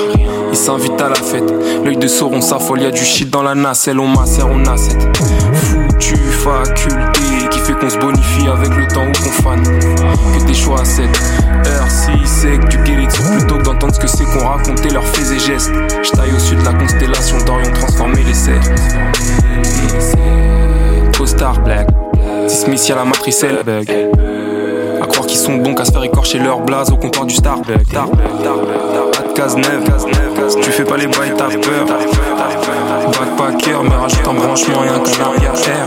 [0.52, 1.52] Ils s'invitent à la fête.
[1.84, 4.00] L'œil de Sauron s'affole, y'a du shit dans la nacelle.
[4.00, 5.18] On macère, on a cette
[5.54, 9.64] foutu faculté qui fait qu'on se bonifie avec le temps ou qu'on fane.
[9.64, 12.12] Que des choix à 7 heures, si
[12.60, 15.72] que du guérison plutôt que d'entendre ce que c'est qu'on racontait leurs faits et gestes.
[16.04, 18.62] J'taille au sud de la constellation d'Orion, transformer les serres.
[21.24, 21.88] Costard black.
[22.90, 23.90] Y'a la matrice elle bug.
[25.02, 27.94] À croire qu'ils sont bons qu'à se faire écorcher leur blaze au comptoir du Starbucks.
[27.94, 29.56] Pas case
[30.62, 31.86] tu fais pas les bails, t'as peur.
[33.38, 35.86] Backpacker, mais rajoute un branchement et un canard arrière.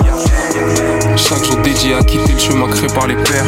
[1.16, 3.44] Chaque jour dédié à quitter le chemin créé par les pères.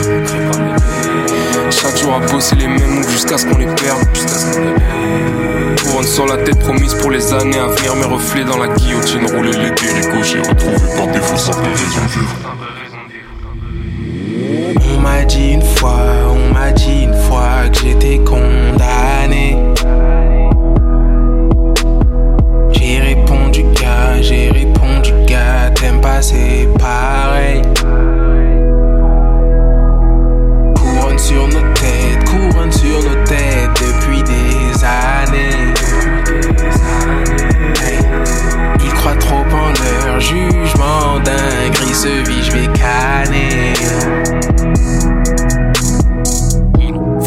[1.70, 3.98] Chaque jour à bosser les mêmes moves jusqu'à ce qu'on les perde.
[5.82, 9.26] Couronne sur la tête promise pour les années à venir, mes reflets dans la guillotine.
[9.26, 12.20] Rouler les déricots, j'ai retrouvé par défaut sans raison de.
[14.96, 16.00] On m'a dit une fois,
[16.30, 19.56] on m'a dit une fois que j'étais condamné.
[22.72, 27.62] J'ai répondu gars, j'ai répondu gars, t'aimes pas c'est pareil.
[31.28, 35.74] Sur nos têtes, couronne sur nos têtes depuis des années.
[38.82, 39.72] Ils croient trop en
[40.06, 42.68] leur jugement dingue, se vit, je vais.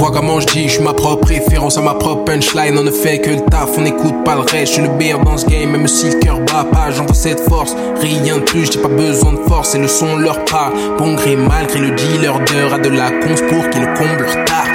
[0.02, 2.76] Vois je dis, je suis ma propre référence à ma propre punchline.
[2.76, 4.66] On ne fait que le taf, on n'écoute pas le reste.
[4.66, 7.42] Je suis le meilleur dans ce game, même si le cœur bat pas, j'envoie cette
[7.42, 7.76] force.
[7.98, 10.74] Rien de plus, j'ai pas besoin de force, et le son leur parle.
[10.98, 14.66] Bon gré, malgré le dealer d'heure, a de la cons pour qu'il comble leur tard.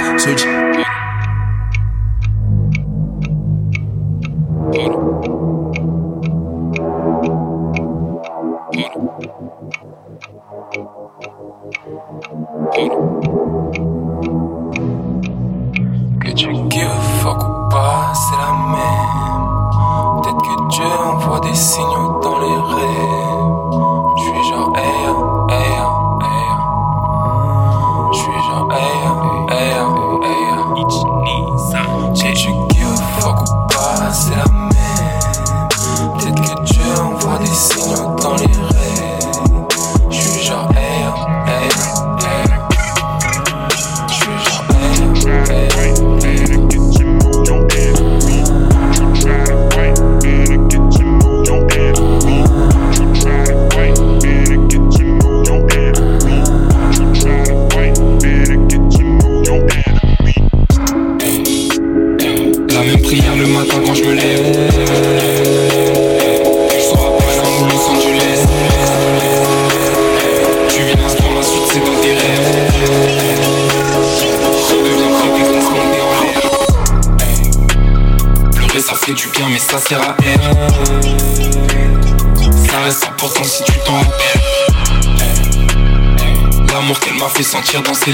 [88.07, 88.13] La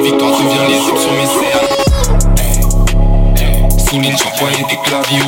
[0.00, 1.74] victoire devient les sur mes cernes.
[3.84, 5.18] Souligne, j'envoyais des claviers.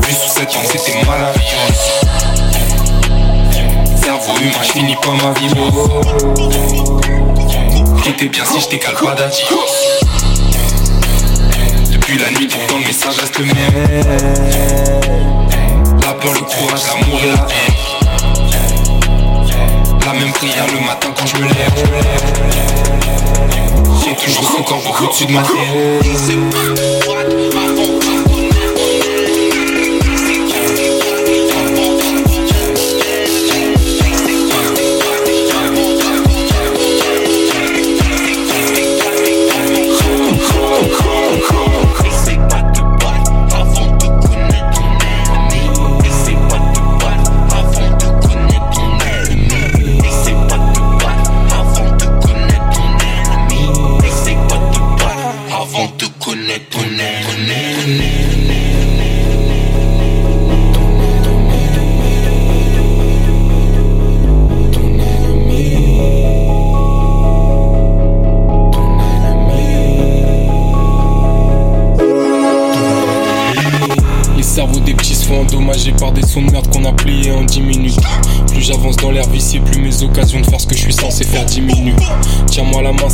[0.00, 1.66] Vu sous cette angle, c'était mal à vivre.
[4.00, 5.50] Cerveau humain, je finis pas ma vie.
[8.04, 9.66] J'étais bien si t'écale pas d'adios.
[11.90, 13.56] Depuis la nuit, pourtant le message reste le même.
[16.00, 17.71] La peur, le courage, l'amour et la haine.
[20.18, 21.72] Même prière le matin quand je me lève.
[24.04, 25.52] J'ai toujours son corps au-dessus de ma tête.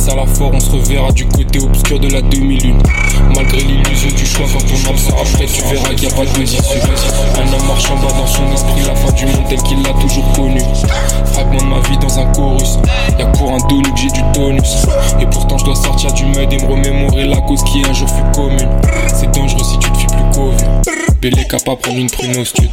[0.09, 2.81] Tiens-moi la fort, on se reverra du côté obscur de la demi-lune.
[3.35, 6.25] Malgré l'illusion du choix, quand ton âme sera prête, tu verras qu'il n'y a pas
[6.25, 6.79] de d'issue.
[7.35, 10.61] Un homme bas dans son esprit, la fin du monde tel qu'il l'a toujours connu.
[11.33, 12.79] Fragment de ma vie dans un chorus.
[13.19, 14.87] Y'a pour un donu que j'ai du tonus.
[15.19, 18.09] Et pourtant, je dois sortir du mud et me remémorer la cause qui un jour
[18.09, 18.69] fut commune.
[19.13, 20.65] C'est dangereux si tu te fais plus qu'au vu.
[21.21, 22.69] Bélé capable prendre une prune au stud.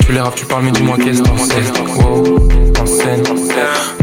[0.00, 1.54] Tu les rappes, tu parles, mais dis-moi qu'est-ce qu'on sait.
[2.80, 3.22] En scène.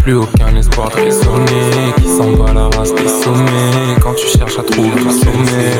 [0.03, 1.93] Plus aucun espoir de raisonner.
[1.97, 3.97] Qui s'en bat la race des sommets.
[4.01, 5.71] Quand tu cherches à trouver le sommet.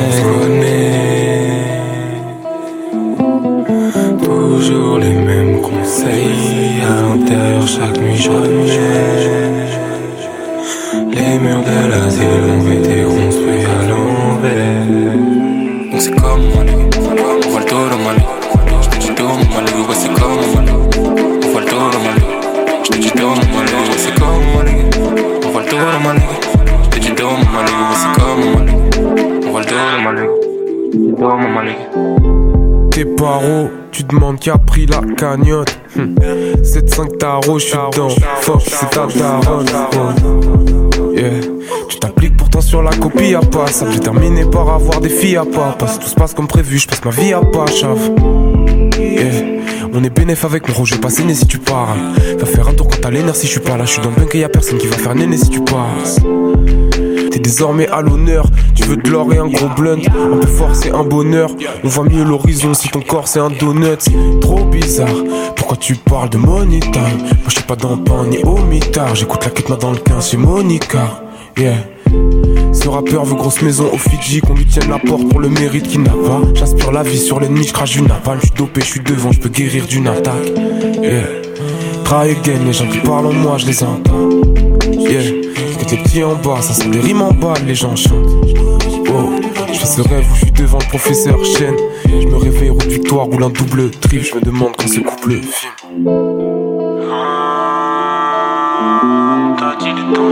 [4.24, 6.82] Toujours les mêmes conseils.
[6.88, 8.32] À l'intérieur, chaque nuit je.
[11.14, 15.27] Les murs de l'asile ont été construits à l'envers.
[32.98, 35.80] Tes paro, tu demandes qui a pris la cagnotte.
[35.96, 38.10] 7-5 tarot, je suis dedans.
[38.42, 39.68] Fuck, c'est ta daronne.
[41.14, 41.30] Yeah.
[41.90, 43.68] Tu t'appliques pourtant sur la copie à pas.
[43.68, 45.76] Ça peut terminer par avoir des filles à pas.
[45.78, 48.10] Parce tout se passe comme prévu, je passe ma vie à pas, chave.
[49.94, 51.96] On est bénéf avec mon je vais passer né si tu pars.
[52.40, 53.86] Va faire un tour quand t'as l'énergie si je suis pas là.
[53.86, 56.20] Je suis dans le bunk et y'a personne qui va faire néné si tu passes.
[57.48, 58.46] Désormais à l'honneur.
[58.76, 60.02] Tu veux de l'or et un gros blunt.
[60.02, 61.50] Un peu fort, un bonheur.
[61.82, 64.04] On voit mieux l'horizon si ton corps c'est un donut.
[64.42, 65.08] Trop bizarre.
[65.56, 69.16] Pourquoi tu parles de money time Moi je pas dans pain ni au mitard.
[69.16, 71.24] J'écoute la quête dans le 15, c'est Monica.
[71.58, 71.78] Yeah.
[72.74, 75.88] Ce rappeur veut grosse maison au Fidji, qu'on lui tienne la porte pour le mérite
[75.88, 76.42] qu'il n'a pas.
[76.54, 79.32] J'aspire la vie sur l'ennemi, je crache du napalm, je suis dopé, je suis devant,
[79.32, 80.52] je peux guérir d'une attaque.
[81.02, 81.24] Yeah.
[82.04, 84.67] Try les gens qui parlent en moi, je les entends.
[85.90, 88.28] Les petits en bas, ça sent des rimes en bas, les gens chantent.
[89.10, 89.32] Oh,
[89.72, 91.74] je fais ce rêve où je suis devant le professeur Chen.
[92.06, 94.22] Je me réveille, route victoire, roule un double trip.
[94.22, 95.74] Je me demande quand ce couple film.
[99.58, 100.30] T'as dit le temps.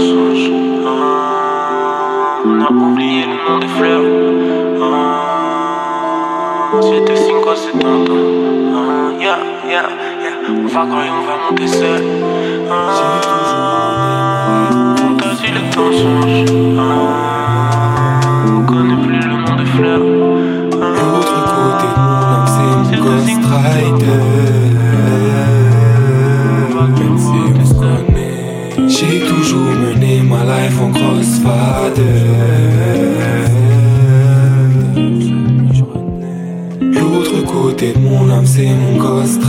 [0.87, 4.03] Ah, on a oublié le nom des fleurs.
[4.81, 7.25] Ah, C'était 5
[7.55, 7.85] c'est.
[7.85, 7.87] Ah,
[9.21, 9.37] yeah,
[9.67, 9.87] yeah,
[10.21, 10.35] yeah.
[10.49, 12.03] On va courir, on va monter seul.
[15.75, 16.45] Temps change.
[16.79, 20.07] Ah, on connaît plus le nom des fleurs.
[20.97, 24.25] L'autre côté de mon âme, c'est mon Ghost Rider.
[28.87, 32.23] Si j'ai toujours mené ma life en crossfader.
[36.97, 39.41] L'autre côté de mon âme, c'est mon Ghost.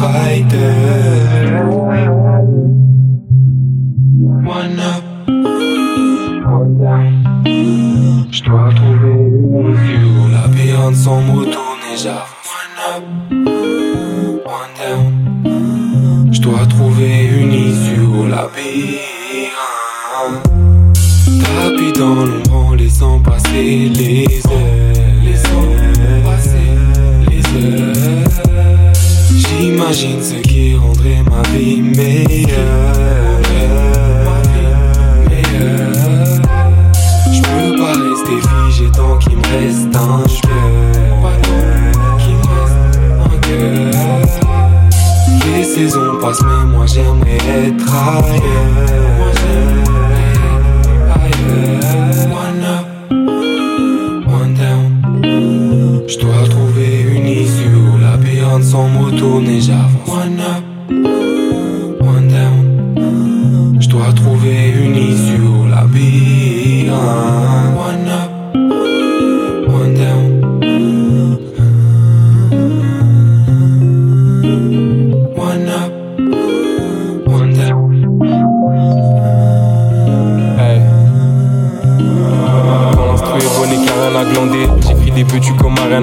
[46.42, 48.75] Mais moi j'aimerais être ailleurs.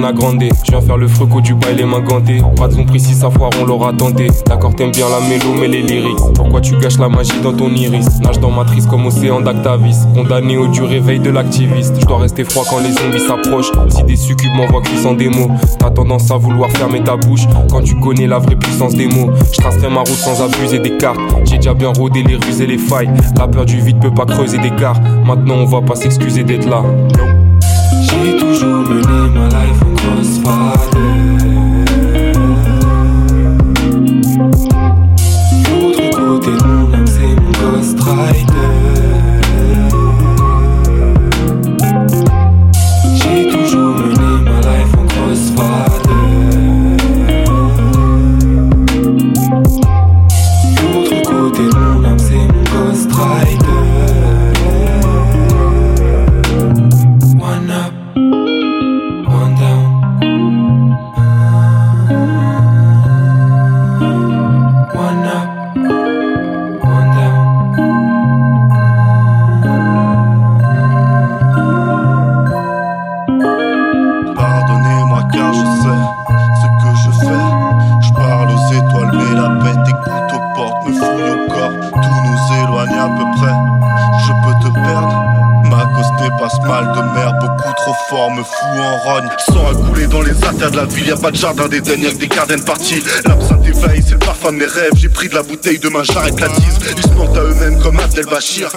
[0.06, 2.86] À grandir Je viens faire le fruc au Dubaï les mains gantées Pas de son
[2.98, 4.28] si ça foire on l'aura tenté.
[4.46, 6.18] D'accord t'aimes bien la mélo mais les lyrics.
[6.36, 8.20] Pourquoi tu gâches la magie dans ton iris?
[8.22, 9.98] Nage dans matrice comme océan d'Actavis.
[10.14, 11.96] Condamné au dur réveil de l'activiste.
[12.00, 13.72] Je dois rester froid quand les zombies s'approchent.
[13.90, 15.50] Si des succubes m'envoient cuissant des mots.
[15.80, 17.46] T'as tendance à vouloir fermer ta bouche.
[17.70, 19.32] Quand tu connais la vraie puissance des mots.
[19.52, 21.20] Je tracerai ma route sans abuser des cartes.
[21.46, 23.10] J'ai déjà bien rodé les ruses et les failles.
[23.38, 26.84] La peur du vide peut pas creuser d'écart Maintenant on va pas s'excuser d'être là.
[28.02, 29.03] J'ai toujours mené
[91.24, 93.02] pas de jardin y'a que des gardennes parties.
[93.26, 94.92] L'absinthe éveille, c'est le parfum de mes rêves.
[94.98, 96.78] J'ai pris de la bouteille, demain j'arrête la tise.
[96.98, 98.70] Ils se mentent à eux-mêmes comme Abdel Bachir.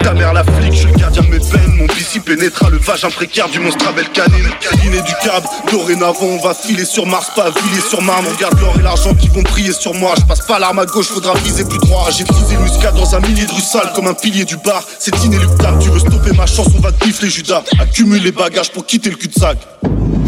[0.00, 1.76] Ta mère la flic, je suis le gardien de mes peines.
[1.76, 4.48] Mon bici pénétra le vagin précaire du monstre à belle canine.
[4.82, 8.24] Inéducable, dorénavant on va filer sur Mars, pas filer sur marne.
[8.34, 10.14] Regarde l'or et l'argent qui vont briller sur moi.
[10.18, 12.08] Je passe pas l'arme à gauche, faudra viser plus droit.
[12.16, 14.82] J'ai frisé le muscat dans un millier de rues sales comme un pilier du bar.
[14.98, 17.62] C'est inéluctable, tu veux stopper ma chance, on va te bifler Judas.
[17.78, 19.58] Accumule les bagages pour quitter le cul-de-sac.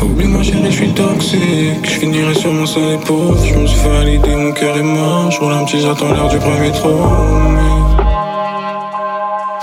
[0.03, 1.85] Oublie-moi chérie, je suis toxique.
[1.85, 5.31] Je finirai sur mon et pauvre Je me suis fait valider, mon cœur est mort.
[5.31, 6.91] Je roule un petit, j'attends l'heure du premier trou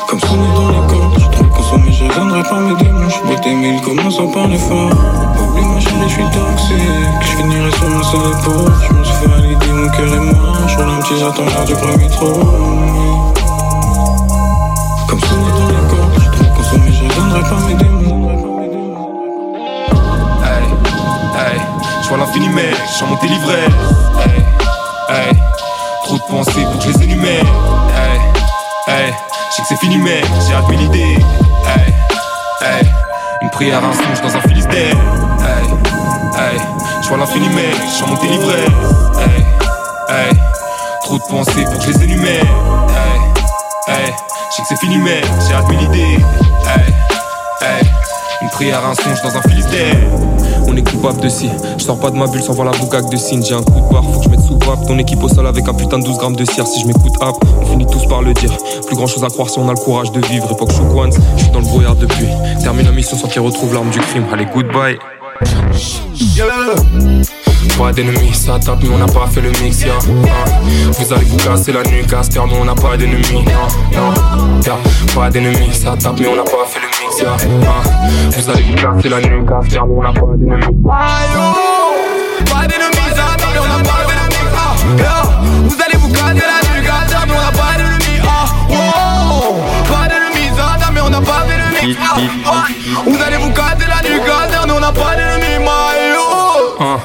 [0.07, 3.27] Comme sonné dans les cordes Je trop consommé, je reviendrai pas mes démons Je suis
[3.27, 4.91] bêté, mais il commence à parler fort.
[5.49, 7.21] Oublie-moi chérie, je suis toxique.
[7.21, 10.67] Je finirai sur mon et pauvre Je me suis fait valider, mon cœur est mort.
[10.67, 12.33] Je roule un petit, j'attends l'heure du premier trou
[13.35, 13.44] Comme
[22.35, 23.71] une image, j'en montais l'ivresse.
[24.19, 24.43] Hey,
[25.15, 25.33] hey,
[26.03, 27.45] trop de pensées pour que je les énumère.
[27.95, 28.19] Hey,
[28.87, 29.13] hey,
[29.49, 31.17] je sais que c'est fini, mec, j'ai admis l'idée.
[31.65, 31.93] Hey,
[32.61, 32.91] hey,
[33.41, 34.95] une prière, un songe dans un filis d'air.
[36.37, 36.59] Hey,
[37.01, 38.69] je vois l'infini, mec, j'en montais l'ivresse.
[39.19, 39.45] Hey,
[40.09, 40.33] hey,
[41.03, 42.45] trop de pensées pour que je les énumère.
[43.87, 44.13] Hey, hey,
[44.49, 46.19] je sais que c'est fini, mec, j'ai admis l'idée.
[46.65, 46.93] Hey,
[47.61, 47.91] hey
[48.45, 49.95] une prière, un songe dans un Philistère.
[50.67, 51.49] On est coupable de si.
[51.77, 53.43] Je sors pas de ma bulle sans voir la boucaque de signe.
[53.43, 54.85] J'ai un coup de barre, faut que je mette sous vape.
[54.87, 56.67] Ton équipe au sol avec un putain de 12 grammes de cire.
[56.67, 58.51] Si je m'écoute hop, on finit tous par le dire.
[58.85, 60.51] Plus grand chose à croire si on a le courage de vivre.
[60.51, 62.27] Époque Shook Ones, je suis dans le brouillard depuis.
[62.61, 64.25] Termine la mission sans qu'il retrouve l'arme du crime.
[64.31, 64.97] Allez, goodbye.
[67.77, 69.83] Pas d'ennemis, ça tape, mais on n'a pas fait le mix.
[70.97, 73.43] Vous allez vous casser la nuit, caster, mais on n'a pas d'ennemis,
[73.91, 74.77] yeah.
[75.13, 79.07] Pas d'ennemis, ça tape, mais on n'a pas fait le mix, Vous allez vous casser
[79.09, 80.83] la nuit, mais on n'a pas d'ennemis.
[80.83, 83.07] Pas d'ennemis,
[83.39, 85.23] mais on n'a pas mix, ah, yeah.
[85.63, 89.55] Vous allez vous casser la nuit, mais on n'a pas d'ennemis, ah, wow.
[89.87, 90.49] Pas d'ennemis,
[90.93, 92.65] mais on n'a pas le mix, ah,
[93.05, 96.99] Vous allez vous casser la nuit, mais on n'a pas d'ennemis, my, oh.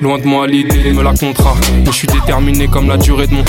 [0.00, 1.54] Loin de moi l'idée me la contrat
[1.84, 3.44] Mais je suis déterminé comme la durée de mon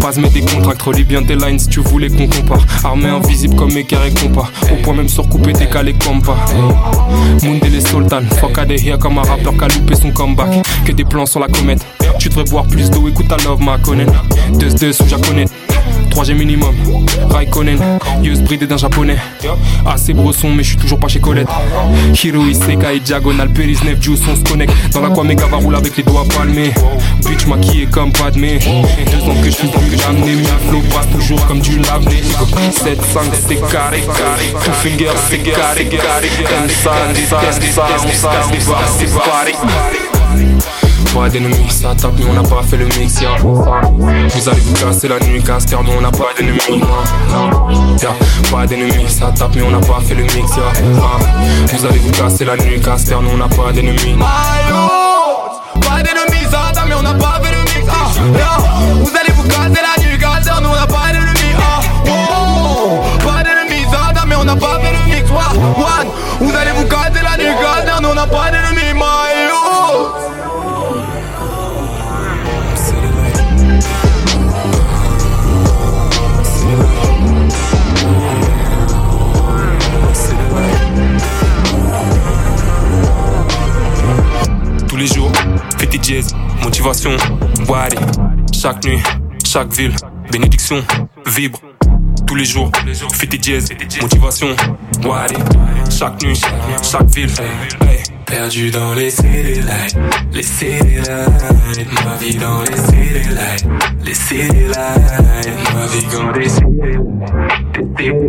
[0.00, 2.64] Pas mettre des contracts, relis bien tes lines si tu voulais qu'on compare.
[2.84, 6.36] Armée invisible comme équerre et compas Au point même sur couper décalé comme pas
[7.42, 8.66] Moundé les sultan, fuck à
[8.98, 10.64] comme un rappeur qui a loupé son comeback.
[10.84, 11.84] Que des plans sur la comète.
[12.18, 14.06] Tu devrais boire plus d'eau, écoute ta love ma connaît
[14.54, 15.46] 2-2 sous japonais
[16.16, 16.74] 3G minimum,
[17.28, 17.78] Raikkonen,
[18.22, 19.18] Yus bridé d'un japonais.
[19.84, 21.46] Assez bresson, mais je suis toujours pas chez Colette.
[22.14, 24.72] Hiro Isekai, Diagonal, Peris, Nef, Juice, on se connecte.
[24.94, 26.72] Dans la quoi méga va rouler avec les doigts palmés.
[27.28, 28.58] Bitch maquillé comme Padmé.
[28.58, 30.36] Deux ans que je suis dans que j'amenais.
[30.36, 32.22] Mi flow passe toujours comme du lave-nez.
[32.72, 34.54] 7, 5, c'est carré, carré.
[34.64, 36.30] Two finger, c'est carré, carré.
[36.64, 39.54] Inside, inside, inside, on c'est pareil
[41.16, 43.30] pas d'ennemis, ça tape mais on n'a pas fait le mix, ya.
[43.40, 46.60] Vous allez vous casser la nuit, caster mais on n'a pas d'ennemis,
[48.02, 48.14] yeah.
[48.50, 50.64] Pas d'ennemis, ça tape mais on n'a pas fait le mix, ya.
[51.72, 54.16] Vous allez vous casser la nuit, caster mais on n'a pas d'ennemis
[55.80, 58.58] Pas d'ennemis, ça tape mais on n'a pas fait le mix, ah, yeah.
[59.02, 61.80] Vous allez vous casser la nuit, caster mais on n'a pas d'ennemis, ah.
[63.24, 66.08] Pas d'ennemis, ça tape mais on n'a pas fait le mix, one.
[66.40, 68.75] Vous allez vous casser la nuit, caster mais on n'a pas d'ennemis,
[86.62, 87.16] motivation,
[87.68, 87.96] Wadi.
[88.52, 89.02] Chaque nuit,
[89.44, 89.94] chaque ville,
[90.30, 90.82] bénédiction,
[91.26, 91.60] vibre.
[92.26, 92.70] Tous les jours,
[93.14, 93.68] fais tes jazz,
[94.00, 94.48] motivation,
[95.04, 95.34] Wadi.
[95.90, 96.40] Chaque nuit,
[96.82, 97.30] chaque ville,
[97.82, 98.02] hey.
[98.26, 99.96] Perdu dans les city lights,
[100.32, 103.64] les city lights, ma vie dans les city lights,
[104.04, 108.28] les city lights, ma vie dans les city lights, les city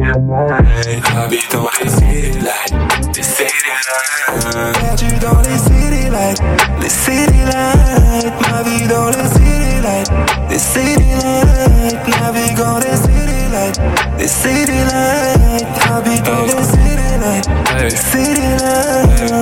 [0.85, 2.75] lights, habite dans les city lights,
[3.15, 4.73] les city lights.
[4.73, 6.41] Perdu dans les city lights,
[6.87, 10.11] les city lights, ma vie dans les city lights,
[10.49, 13.81] les city lights, naviguant les city lights,
[14.17, 17.49] les city lights, habite dans les city lights,
[17.81, 19.33] les city lights.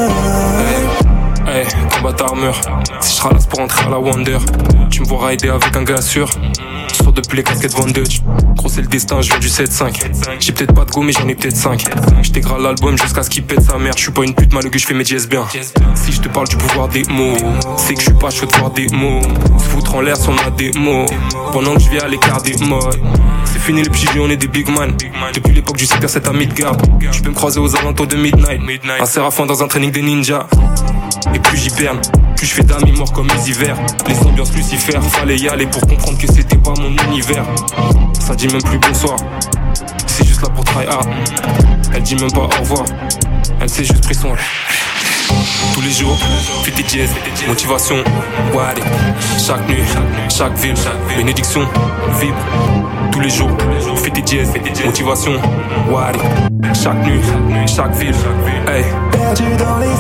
[1.47, 2.59] Hey, combat armure.
[2.99, 4.39] Si je ralasse pour entrer à la Wonder,
[4.89, 6.27] tu me vois rider avec un gars sûr.
[7.15, 8.21] Depuis les casquettes vendeuses.
[8.57, 10.01] Gros, c'est le destin, je viens du 7-5.
[10.39, 11.85] J'ai peut-être pas de go, mais j'en ai peut-être 5.
[12.21, 13.93] J'tégrale l'album jusqu'à ce qu'il pète sa mère.
[13.95, 15.45] Je suis pas une pute malgré que je fais mes jazz bien.
[15.95, 17.37] Si je te parle du pouvoir des mots,
[17.77, 19.21] c'est que je suis pas chaud de voir des mots.
[19.57, 21.05] Se foutre en l'air si on a des mots.
[21.53, 22.99] Pendant que je vais à l'écart des modes.
[23.45, 24.93] C'est fini les petits on est des big man.
[25.33, 26.77] Depuis l'époque du secteur 7 à Midgard.
[27.11, 28.61] Je peux me croiser aux alentours de midnight.
[28.99, 30.47] Un séraphin dans un training des ninjas.
[31.33, 31.99] Et plus perds,
[32.35, 33.77] plus je fais d'amis morts comme les hivers.
[34.07, 37.45] Les ambiances lucifères, fallait y aller pour comprendre que c'était pas mon univers.
[38.19, 39.17] Ça dit même plus bonsoir,
[40.07, 41.07] c'est juste là pour try hard.
[41.93, 42.85] Elle dit même pas au revoir,
[43.59, 44.33] elle sait juste pris son.
[45.73, 46.17] Tous les jours,
[46.63, 47.09] fais tes jazz,
[47.47, 47.95] motivation,
[48.53, 48.81] Wadi.
[49.37, 49.83] Chaque nuit,
[50.29, 50.75] chaque ville,
[51.17, 51.61] bénédiction,
[52.19, 52.37] vibre.
[53.11, 53.49] Tous les jours,
[53.97, 54.53] fais tes jazz,
[54.85, 55.33] motivation,
[55.89, 56.19] Wadi.
[56.73, 57.21] Chaque nuit,
[57.67, 58.15] chaque ville,
[58.67, 58.83] hey.
[59.11, 59.95] Perdu dans les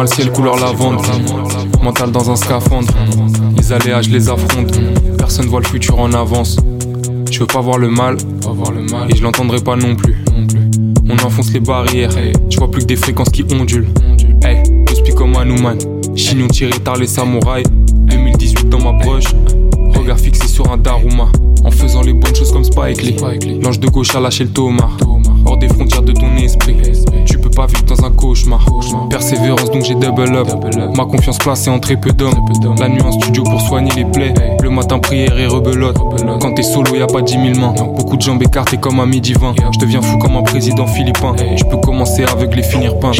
[0.00, 1.00] Le ciel couleur lavande,
[1.82, 2.86] mental dans un scaphandre.
[3.56, 4.78] Les aléas, je les affronte.
[5.18, 6.56] Personne voit le futur en avance.
[7.28, 8.16] Je veux pas voir le mal.
[9.08, 10.24] Et je l'entendrai pas non plus.
[11.10, 12.12] On enfonce les barrières.
[12.48, 13.88] Je vois plus que des fréquences qui ondulent.
[14.44, 15.76] Hey, je comme un Human.
[16.14, 17.66] Chignon tiré tard les samouraïs.
[17.90, 19.34] 2018 dans ma poche.
[19.96, 21.26] Regard fixé sur un Daruma.
[21.64, 23.16] En faisant les bonnes choses comme Spike Lee.
[23.62, 24.90] L'ange de gauche a lâché le Thomas.
[25.44, 26.76] Hors des frontières de ton esprit.
[27.58, 28.64] Pas dans un cauchemar.
[29.10, 30.46] Persévérance donc j'ai double up.
[30.96, 32.46] Ma confiance placée en très peu d'hommes.
[32.78, 34.32] La nuit en studio pour soigner les plaies.
[34.62, 35.96] Le matin prière et rebelote.
[36.40, 37.74] Quand t'es solo y a pas dix mille mains.
[37.96, 39.54] Beaucoup de jambes écartées comme un midi 20.
[39.72, 41.34] Je deviens fou comme un président philippin.
[41.56, 43.10] Je peux commencer avec les finir peint.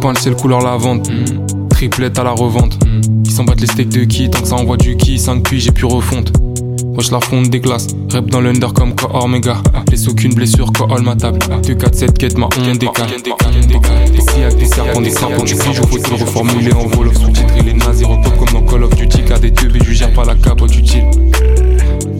[0.00, 1.68] Pas le ciel couleur lavande, mm.
[1.70, 2.78] triplette à la revente.
[2.86, 3.00] Mm.
[3.24, 5.58] Ils s'en battent les steaks de qui, tant que ça envoie du qui, 5 puis
[5.58, 6.32] j'ai plus refonte.
[6.84, 9.56] Moi je la fonde des glaces, rep dans l'under comme quoi Omega.
[9.90, 11.40] Laisse aucune blessure, quoi all ma table.
[11.66, 13.08] 2, 4, 7, quête ma on décale.
[14.14, 17.62] Et si y'a des serpents, des serpents, du je faut te reformuler en vol Sous-titrer
[17.64, 19.24] les nazis, repos comme dans Call of Duty.
[19.24, 21.04] Qu'à des teubés, je gère pas la capote utile.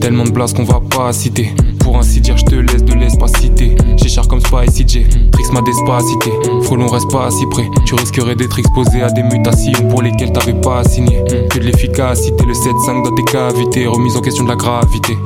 [0.01, 1.53] Tellement de blases qu'on va pas citer.
[1.79, 3.75] Pour ainsi dire, je te laisse de l'espacité.
[3.97, 5.05] J'ai cher comme Spicy J.
[5.31, 6.31] Trix m'a despacité.
[6.63, 7.67] Frelon reste pas si près.
[7.85, 11.23] Tu risquerais d'être exposé à des mutations pour lesquelles t'avais pas signé.
[11.49, 13.87] Que de l'efficacité, le 7-5 dans tes cavités.
[13.87, 15.17] Remise en question de la gravité.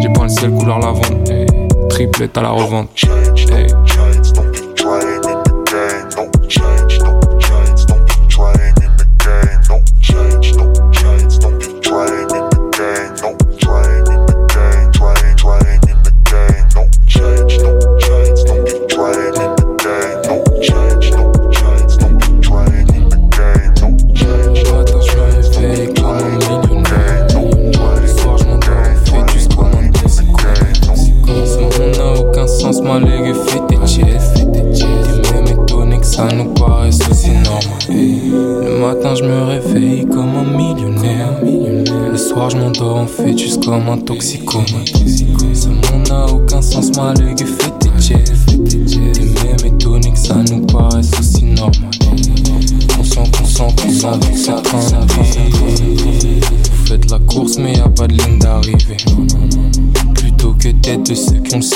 [0.00, 1.28] J'ai pas le ciel couleur lavande.
[1.88, 2.88] Triplette à la revente.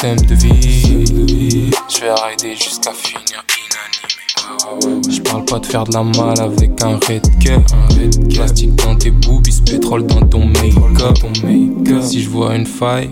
[0.03, 1.71] De vie.
[1.89, 3.45] Je vais rider jusqu'à finir
[5.11, 7.61] je parle pas de faire de la mal avec un red cœur.
[8.31, 11.17] Plastique dans tes boobies, pétrole dans ton make-up.
[12.03, 13.11] Si je vois une faille,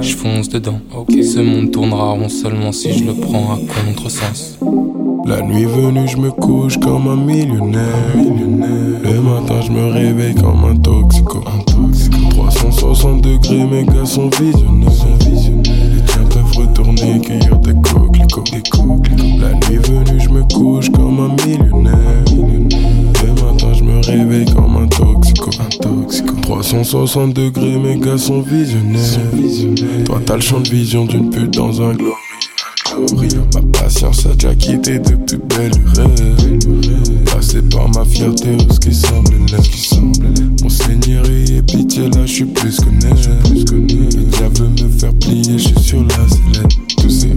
[0.00, 0.80] je fonce dedans.
[1.08, 4.58] Ce monde tournera rond seulement si je le prends à contresens.
[5.24, 7.80] La nuit venue, je me couche comme un millionnaire.
[8.14, 11.42] Le matin, je me réveille comme un toxico.
[12.30, 15.01] 360 degrés, mes gars sont visionnaires.
[17.12, 19.02] Les tiens peuvent retourner, cueillir des coquelicots.
[19.38, 22.24] La nuit venue, je me couche comme un millionnaire.
[22.30, 25.50] Le matin, je me réveille comme un toxico.
[26.42, 29.00] 360 degrés, mes gars sont visionnaires.
[30.06, 32.16] Toi, t'as le champ de vision d'une pute dans un glory.
[33.54, 37.24] Ma patience a déjà quitté de plus belles rêves.
[37.26, 40.62] Passé par ma fierté, ce qui semble l'être.
[40.62, 43.28] Mon seigneur et pitié, là, je suis plus que net.
[43.70, 46.81] Le diable me faire plier, je suis sur la sellette.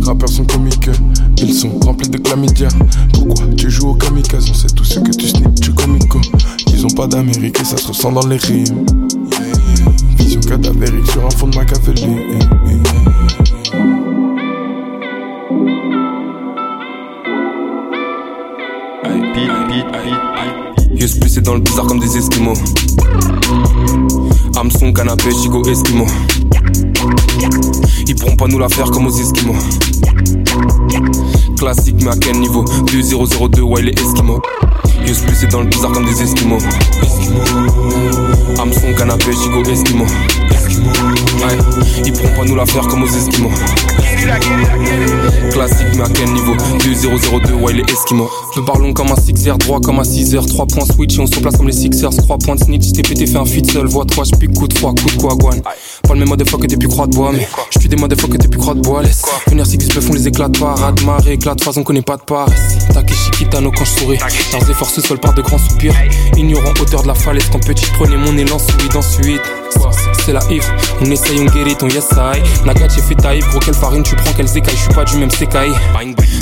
[0.05, 0.89] Rappeurs sont comiques,
[1.37, 2.67] ils sont remplis de chlamydia.
[3.11, 4.47] Pourquoi tu joues au kamikaze?
[4.51, 6.21] On sait tous ce que tu snips, tu comico.
[6.71, 8.85] Ils ont pas d'Amérique et ça se ressent dans les rimes.
[10.19, 12.05] Vision cadavérique sur un fond de Machiavelli.
[20.95, 22.53] Yeux plus dans le bizarre comme des esquimaux.
[24.55, 26.07] Hameçon, canapé, chico, esquimaux.
[28.07, 29.55] Ils pourront pas nous la faire comme aux esquimaux.
[31.57, 32.63] Classique, mais à quel niveau?
[32.91, 34.41] 2002, ouais, les esquimaux.
[35.05, 36.57] Yeux plus dans le bizarre comme des esquimaux.
[38.59, 40.05] Hameçon, canapé, chico, esquimaux.
[40.05, 41.57] Ouais,
[42.03, 43.51] ils pourront pas nous la faire comme aux esquimaux.
[45.51, 46.55] Classique, mais à quel niveau?
[46.79, 48.29] 2002, ouais, les esquimaux.
[48.55, 50.47] Nous parlons comme un 6R, droit comme un 6R.
[50.47, 52.09] 3 points switch et on se place comme les Sixers.
[52.09, 53.85] 3 points snitch, t'es pété, fait un feat seul.
[53.87, 55.61] Voix 3, j'pique coup de froid, coup de quoi, guan.
[55.61, 57.95] Pas le même mode de fois que t'es plus croix de bois, mais j'tue des
[57.95, 59.03] modes de fois que t'es plus croix de bois.
[59.03, 62.01] Laisse venir si se font les éclats de parade, marée, éclat de phase, on connaît
[62.01, 62.77] pas de paresse.
[62.93, 64.17] Takeshi Kitano quand je souris.
[64.51, 65.93] Leurs efforts se soldent par de grands soupirs.
[66.37, 68.57] Ignorant hauteur de la falaise, quand petit prenais mon élan,
[69.01, 69.41] suite
[70.25, 70.67] c'est la if.
[71.01, 72.41] On essaye, on guérit ton yes I.
[72.65, 75.17] Nagat, j'ai fait taille, gros, quelle farine tu prends, quelle écailles, je suis pas du
[75.17, 75.71] même sekai.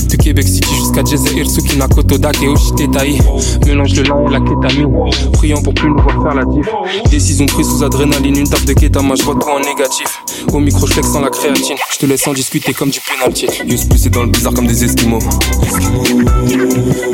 [0.09, 3.17] De Québec City jusqu'à Jeze Irsuki, Nakoto, Dake, Oshite, Tai.
[3.65, 4.93] Mélange lin et la kétamine.
[5.33, 6.67] Priant pour plus nous voir faire la diff.
[7.09, 10.23] Décision prise sous adrénaline, une table de kétama, je en négatif.
[10.51, 11.75] Au micro, je sans la créatine.
[11.91, 13.47] Je te laisse en discuter comme du penalty.
[13.67, 15.19] Plus, c'est dans le bizarre comme des esquimaux.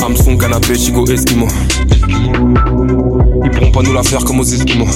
[0.02, 1.48] Hamson, canapé, chigo, esquimaux.
[3.44, 4.88] Ils pourront pas nous la faire comme aux esquimaux.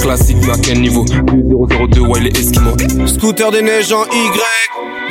[0.00, 1.04] Classique, mais à quel niveau?
[1.04, 2.76] 002, ouais, les esquimaux.
[3.06, 4.40] Scooter des neiges en Y.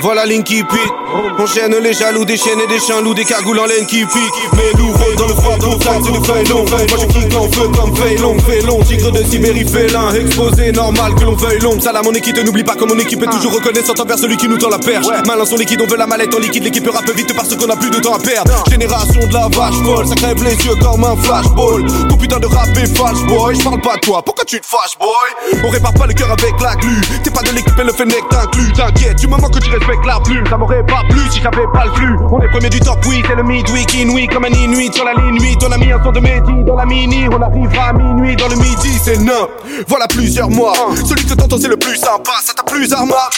[0.02, 0.94] Voilà ligne qui pique.
[1.40, 4.04] On chaîne les jaloux, des chaînes et des chiens loups, des cagoules en laine qui
[4.06, 4.34] piquent.
[4.54, 6.66] Mais lourd dans le froid, dans c'est le feuille long.
[6.66, 8.80] Moi je kick en feu comme feuille long, fait long.
[8.84, 10.14] Tigre de Sibérie, félin.
[10.14, 11.80] Exposé, normal que l'on veuille long.
[11.80, 14.58] Salam mon équipe, n'oublie pas que mon équipe est toujours reconnaissante envers celui qui nous
[14.58, 15.08] tend la perche.
[15.26, 16.64] Malin son liquide, on veut la mallette en liquide.
[16.64, 18.52] L'équipe rappe vite parce qu'on a plus de temps à perdre.
[18.70, 21.84] Génération de la vache folle, ça crève les yeux comme un flashball.
[22.10, 23.56] Ton putain de rap est false boy.
[23.56, 25.62] Je parle pas de toi, pourquoi tu te fâches boy?
[25.64, 27.02] On répare pas le cœur avec la glu.
[27.24, 28.72] T'es pas de l'équipe et le fennec t'inclus.
[28.74, 31.86] T'inquiète, du moment que tu respectes la plume, ça m'aurait pas plu si j'avais pas
[31.86, 32.18] le flux.
[32.32, 35.14] On est premier du top, oui, c'est le midweek, inouï comme un inuit sur la
[35.14, 35.64] ligne 8.
[35.68, 38.48] On a mis un son de midi dans la mini, on arrivera à minuit dans
[38.48, 39.48] le midi, c'est neuf.
[39.88, 40.74] Voilà plusieurs mois,
[41.08, 43.30] celui que t'entends c'est le plus sympa, ça t'a plus arma.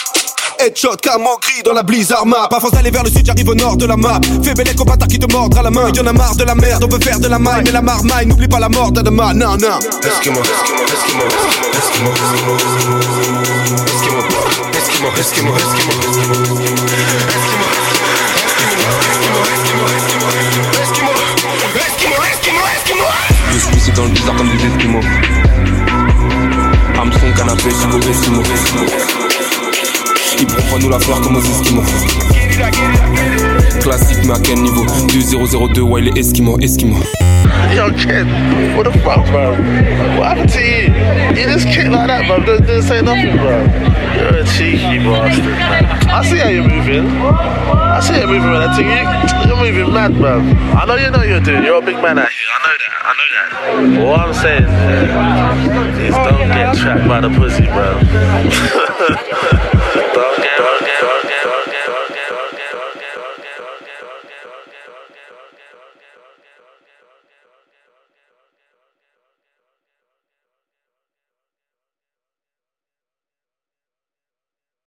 [0.58, 2.48] Headshot, camo gris dans la blizzard map.
[2.48, 4.20] Pas d'aller vers le sud, j'arrive au nord de la map.
[4.42, 5.90] Fais belle au bâtard qui te mordra la main.
[5.94, 7.62] Y'en a marre de la merde, on veut faire de la maille.
[7.64, 9.34] Mais la marmaille, n'oublie pas la mort de demain.
[9.34, 9.78] Non, non.
[10.02, 11.30] Eskimo, Eskimo, Eskimo,
[11.76, 12.10] Eskimo,
[14.78, 15.92] Eskimo, Eskimo, Eskimo,
[23.52, 25.00] Je suis dans le bizarre comme des Esquimaux.
[26.98, 29.35] Hameçon, canapé, chico, Eskimo, Eskimo.
[30.38, 31.82] Ils pourront nous la faire comme aux Esquimaux.
[33.80, 34.84] Classique, mais à quel niveau?
[35.08, 37.00] 2002, ouais, les Esquimaux, Esquimaux.
[37.74, 38.26] Yo, kid,
[38.76, 39.50] what the fuck, bro?
[40.18, 40.38] What?
[40.38, 40.92] Happened to you?
[41.36, 42.38] You just kick like that, bro.
[42.40, 43.64] Didn't, didn't say nothing, bro.
[44.16, 45.44] You're a cheeky bastard.
[46.08, 47.06] I see how you're moving.
[47.06, 48.62] I see how you're moving, man.
[48.62, 50.40] I think you, you're moving mad, bro.
[50.40, 51.64] I know you know you're doing.
[51.64, 52.48] You're a big man out here.
[52.52, 52.92] I know that.
[53.02, 54.06] I know that.
[54.06, 58.00] All I'm saying yeah, is don't get trapped by the pussy, bro.